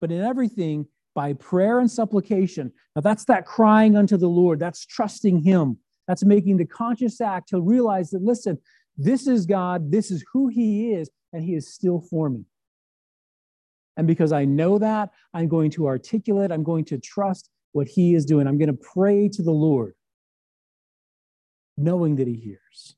but 0.00 0.10
in 0.10 0.20
everything, 0.20 0.86
by 1.14 1.34
prayer 1.34 1.78
and 1.78 1.90
supplication. 1.90 2.72
Now, 2.96 3.02
that's 3.02 3.24
that 3.26 3.44
crying 3.44 3.96
unto 3.96 4.16
the 4.16 4.28
Lord, 4.28 4.58
that's 4.58 4.86
trusting 4.86 5.42
Him, 5.42 5.78
that's 6.06 6.24
making 6.24 6.56
the 6.56 6.64
conscious 6.64 7.20
act 7.20 7.50
to 7.50 7.60
realize 7.60 8.10
that, 8.10 8.22
listen, 8.22 8.58
this 8.96 9.26
is 9.26 9.46
God, 9.46 9.92
this 9.92 10.10
is 10.10 10.24
who 10.32 10.48
He 10.48 10.92
is, 10.92 11.10
and 11.32 11.44
He 11.44 11.54
is 11.54 11.72
still 11.72 12.00
for 12.00 12.30
me. 12.30 12.46
And 13.96 14.06
because 14.06 14.32
I 14.32 14.46
know 14.46 14.78
that, 14.78 15.10
I'm 15.34 15.48
going 15.48 15.70
to 15.72 15.86
articulate, 15.86 16.50
I'm 16.50 16.64
going 16.64 16.86
to 16.86 16.98
trust 16.98 17.50
what 17.72 17.88
He 17.88 18.14
is 18.14 18.24
doing. 18.24 18.46
I'm 18.46 18.58
going 18.58 18.74
to 18.74 18.84
pray 18.94 19.28
to 19.28 19.42
the 19.42 19.52
Lord 19.52 19.94
knowing 21.78 22.16
that 22.16 22.26
he 22.26 22.34
hears. 22.34 22.96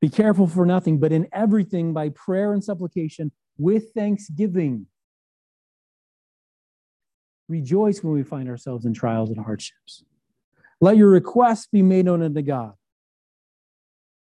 Be 0.00 0.08
careful 0.08 0.46
for 0.46 0.66
nothing, 0.66 0.98
but 0.98 1.12
in 1.12 1.28
everything 1.32 1.92
by 1.92 2.10
prayer 2.10 2.52
and 2.52 2.62
supplication 2.62 3.32
with 3.58 3.92
thanksgiving. 3.94 4.86
Rejoice 7.48 8.02
when 8.02 8.12
we 8.12 8.22
find 8.22 8.48
ourselves 8.48 8.84
in 8.84 8.92
trials 8.92 9.30
and 9.30 9.38
hardships. 9.38 10.04
Let 10.80 10.96
your 10.96 11.08
requests 11.08 11.66
be 11.66 11.82
made 11.82 12.04
known 12.04 12.22
unto 12.22 12.42
God. 12.42 12.74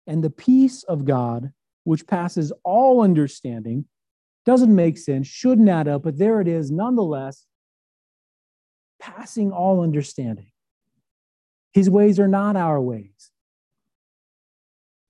And 0.05 0.23
the 0.23 0.29
peace 0.29 0.83
of 0.83 1.05
God, 1.05 1.53
which 1.85 2.07
passes 2.07 2.51
all 2.63 3.01
understanding, 3.01 3.85
doesn't 4.45 4.75
make 4.75 4.97
sense, 4.97 5.27
shouldn't 5.27 5.69
add 5.69 5.87
up, 5.87 6.03
but 6.03 6.17
there 6.17 6.41
it 6.41 6.47
is 6.47 6.69
nonetheless, 6.69 7.45
passing 8.99 9.51
all 9.51 9.81
understanding. 9.81 10.51
His 11.71 11.89
ways 11.89 12.19
are 12.19 12.27
not 12.27 12.55
our 12.55 12.81
ways. 12.81 13.31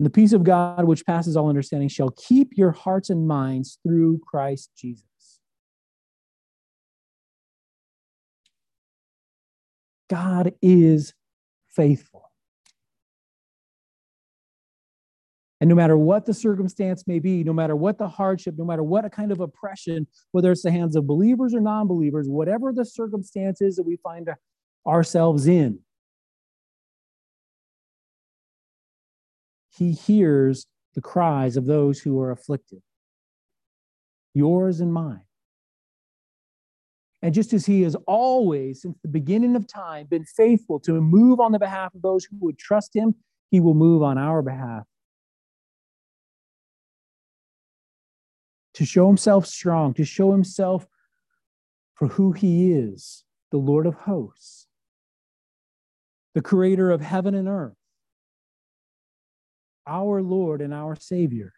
And 0.04 0.06
the 0.06 0.22
peace 0.22 0.34
of 0.34 0.44
God, 0.44 0.84
which 0.84 1.06
passes 1.06 1.38
all 1.38 1.48
understanding, 1.48 1.88
shall 1.88 2.10
keep 2.10 2.58
your 2.58 2.72
hearts 2.72 3.10
and 3.10 3.26
minds 3.26 3.80
through 3.88 4.20
Christ 4.28 4.70
Jesus. 4.76 5.06
God 10.10 10.52
is 10.62 11.14
faithful. 11.70 12.30
And 15.62 15.70
no 15.70 15.76
matter 15.76 15.98
what 15.98 16.26
the 16.26 16.34
circumstance 16.34 17.08
may 17.08 17.20
be, 17.20 17.46
no 17.46 17.54
matter 17.54 17.74
what 17.78 17.98
the 17.98 18.10
hardship, 18.10 18.56
no 18.58 18.66
matter 18.66 18.84
what 18.84 19.10
kind 19.14 19.32
of 19.32 19.40
oppression, 19.40 20.08
whether 20.34 20.52
it's 20.52 20.64
the 20.64 20.72
hands 20.72 20.98
of 20.98 21.08
believers 21.08 21.56
or 21.56 21.62
non 21.62 21.88
believers, 21.88 22.28
whatever 22.28 22.74
the 22.74 22.84
circumstances 22.84 23.78
that 23.78 23.84
we 23.84 23.96
find 23.96 24.28
ourselves 24.86 25.48
in, 25.48 25.80
he 29.76 29.92
hears 29.92 30.68
the 30.94 31.02
cries 31.02 31.58
of 31.58 31.66
those 31.66 32.00
who 32.00 32.20
are 32.20 32.32
afflicted, 32.32 32.82
yours 34.34 34.80
and 34.80 34.94
mine. 34.94 35.26
And 37.22 37.34
just 37.34 37.54
as 37.54 37.66
he 37.66 37.82
has 37.84 37.96
always, 38.06 38.82
since 38.82 38.98
the 39.02 39.08
beginning 39.08 39.56
of 39.56 39.66
time, 39.66 40.08
been 40.08 40.26
faithful 40.26 40.80
to 40.82 41.00
move 41.02 41.40
on 41.40 41.54
the 41.54 41.60
behalf 41.60 41.96
of 41.96 42.02
those 42.02 42.26
who 42.26 42.36
would 42.42 42.58
trust 42.58 42.96
him, 42.96 43.16
he 43.50 43.60
will 43.60 43.74
move 43.74 44.04
on 44.04 44.18
our 44.18 44.42
behalf. 44.42 44.84
To 48.76 48.86
show 48.86 49.08
himself 49.08 49.46
strong, 49.46 49.94
to 49.94 50.04
show 50.04 50.32
himself 50.32 50.86
for 51.94 52.10
who 52.10 52.34
he 52.34 52.74
is, 52.74 53.24
the 53.52 53.58
Lord 53.58 53.86
of 53.86 53.94
hosts, 53.94 54.68
the 56.34 56.42
creator 56.42 56.92
of 56.92 57.02
heaven 57.02 57.36
and 57.36 57.48
earth 57.48 57.78
our 59.88 60.22
Lord 60.22 60.62
and 60.62 60.74
our 60.74 60.96
Savior. 60.96 61.54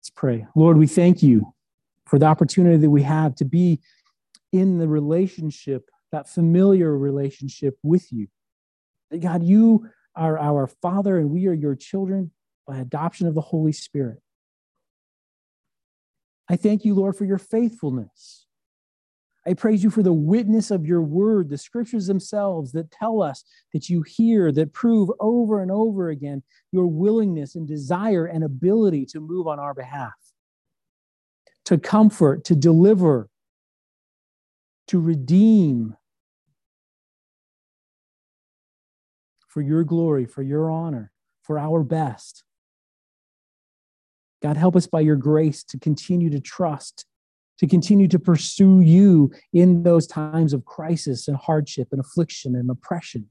Let's 0.00 0.10
pray. 0.10 0.46
Lord, 0.54 0.76
we 0.76 0.86
thank 0.86 1.22
you 1.22 1.54
for 2.06 2.18
the 2.18 2.26
opportunity 2.26 2.76
that 2.76 2.90
we 2.90 3.02
have 3.02 3.34
to 3.36 3.44
be 3.44 3.80
in 4.52 4.78
the 4.78 4.86
relationship, 4.86 5.88
that 6.12 6.28
familiar 6.28 6.96
relationship 6.96 7.78
with 7.82 8.12
you. 8.12 8.28
God, 9.18 9.42
you 9.42 9.88
are 10.14 10.38
our 10.38 10.66
Father 10.66 11.18
and 11.18 11.30
we 11.30 11.46
are 11.46 11.54
your 11.54 11.74
children 11.74 12.30
by 12.66 12.78
adoption 12.78 13.26
of 13.26 13.34
the 13.34 13.40
Holy 13.40 13.72
Spirit. 13.72 14.20
I 16.48 16.56
thank 16.56 16.84
you, 16.84 16.94
Lord, 16.94 17.16
for 17.16 17.24
your 17.24 17.38
faithfulness. 17.38 18.46
I 19.46 19.52
praise 19.52 19.84
you 19.84 19.90
for 19.90 20.02
the 20.02 20.12
witness 20.12 20.70
of 20.70 20.86
your 20.86 21.02
word, 21.02 21.50
the 21.50 21.58
scriptures 21.58 22.06
themselves 22.06 22.72
that 22.72 22.90
tell 22.90 23.22
us 23.22 23.44
that 23.74 23.90
you 23.90 24.02
hear, 24.02 24.50
that 24.52 24.72
prove 24.72 25.10
over 25.20 25.60
and 25.60 25.70
over 25.70 26.08
again 26.08 26.42
your 26.72 26.86
willingness 26.86 27.54
and 27.54 27.68
desire 27.68 28.24
and 28.24 28.42
ability 28.42 29.04
to 29.06 29.20
move 29.20 29.46
on 29.46 29.58
our 29.58 29.74
behalf, 29.74 30.14
to 31.66 31.76
comfort, 31.76 32.44
to 32.44 32.54
deliver, 32.54 33.28
to 34.88 34.98
redeem 34.98 35.94
for 39.46 39.60
your 39.60 39.84
glory, 39.84 40.24
for 40.24 40.42
your 40.42 40.70
honor, 40.70 41.12
for 41.42 41.58
our 41.58 41.82
best. 41.82 42.44
God, 44.42 44.56
help 44.56 44.74
us 44.74 44.86
by 44.86 45.00
your 45.00 45.16
grace 45.16 45.62
to 45.64 45.78
continue 45.78 46.30
to 46.30 46.40
trust 46.40 47.06
to 47.58 47.66
continue 47.66 48.08
to 48.08 48.18
pursue 48.18 48.80
you 48.80 49.30
in 49.52 49.82
those 49.82 50.06
times 50.06 50.52
of 50.52 50.64
crisis 50.64 51.28
and 51.28 51.36
hardship 51.36 51.88
and 51.92 52.00
affliction 52.00 52.56
and 52.56 52.68
oppression. 52.70 53.28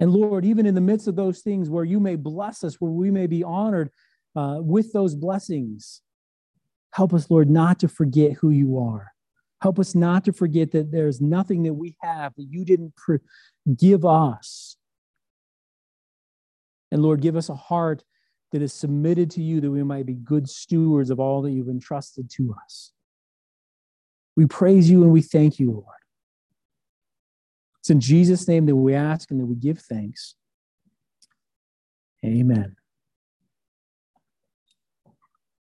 And 0.00 0.12
Lord, 0.12 0.44
even 0.44 0.66
in 0.66 0.74
the 0.74 0.80
midst 0.80 1.08
of 1.08 1.16
those 1.16 1.40
things 1.40 1.70
where 1.70 1.84
you 1.84 2.00
may 2.00 2.16
bless 2.16 2.64
us, 2.64 2.76
where 2.80 2.90
we 2.90 3.10
may 3.10 3.26
be 3.26 3.42
honored 3.42 3.90
uh, 4.34 4.58
with 4.60 4.92
those 4.92 5.14
blessings, 5.14 6.02
help 6.92 7.14
us, 7.14 7.30
Lord, 7.30 7.48
not 7.48 7.78
to 7.80 7.88
forget 7.88 8.32
who 8.32 8.50
you 8.50 8.78
are. 8.78 9.12
Help 9.62 9.78
us 9.78 9.94
not 9.94 10.24
to 10.26 10.32
forget 10.32 10.72
that 10.72 10.92
there's 10.92 11.20
nothing 11.20 11.62
that 11.62 11.74
we 11.74 11.96
have 12.02 12.34
that 12.36 12.46
you 12.50 12.64
didn't 12.64 12.92
give 13.78 14.04
us. 14.04 14.76
And 16.92 17.02
Lord, 17.02 17.22
give 17.22 17.36
us 17.36 17.48
a 17.48 17.54
heart 17.54 18.02
that 18.56 18.62
is 18.62 18.72
submitted 18.72 19.30
to 19.30 19.42
you 19.42 19.60
that 19.60 19.70
we 19.70 19.82
might 19.82 20.06
be 20.06 20.14
good 20.14 20.48
stewards 20.48 21.10
of 21.10 21.20
all 21.20 21.42
that 21.42 21.50
you've 21.50 21.68
entrusted 21.68 22.30
to 22.30 22.54
us. 22.64 22.92
We 24.34 24.46
praise 24.46 24.88
you 24.88 25.02
and 25.02 25.12
we 25.12 25.20
thank 25.20 25.60
you, 25.60 25.72
Lord. 25.72 25.84
It's 27.80 27.90
in 27.90 28.00
Jesus' 28.00 28.48
name 28.48 28.64
that 28.64 28.74
we 28.74 28.94
ask 28.94 29.30
and 29.30 29.38
that 29.38 29.44
we 29.44 29.56
give 29.56 29.78
thanks. 29.78 30.36
Amen. 32.24 32.76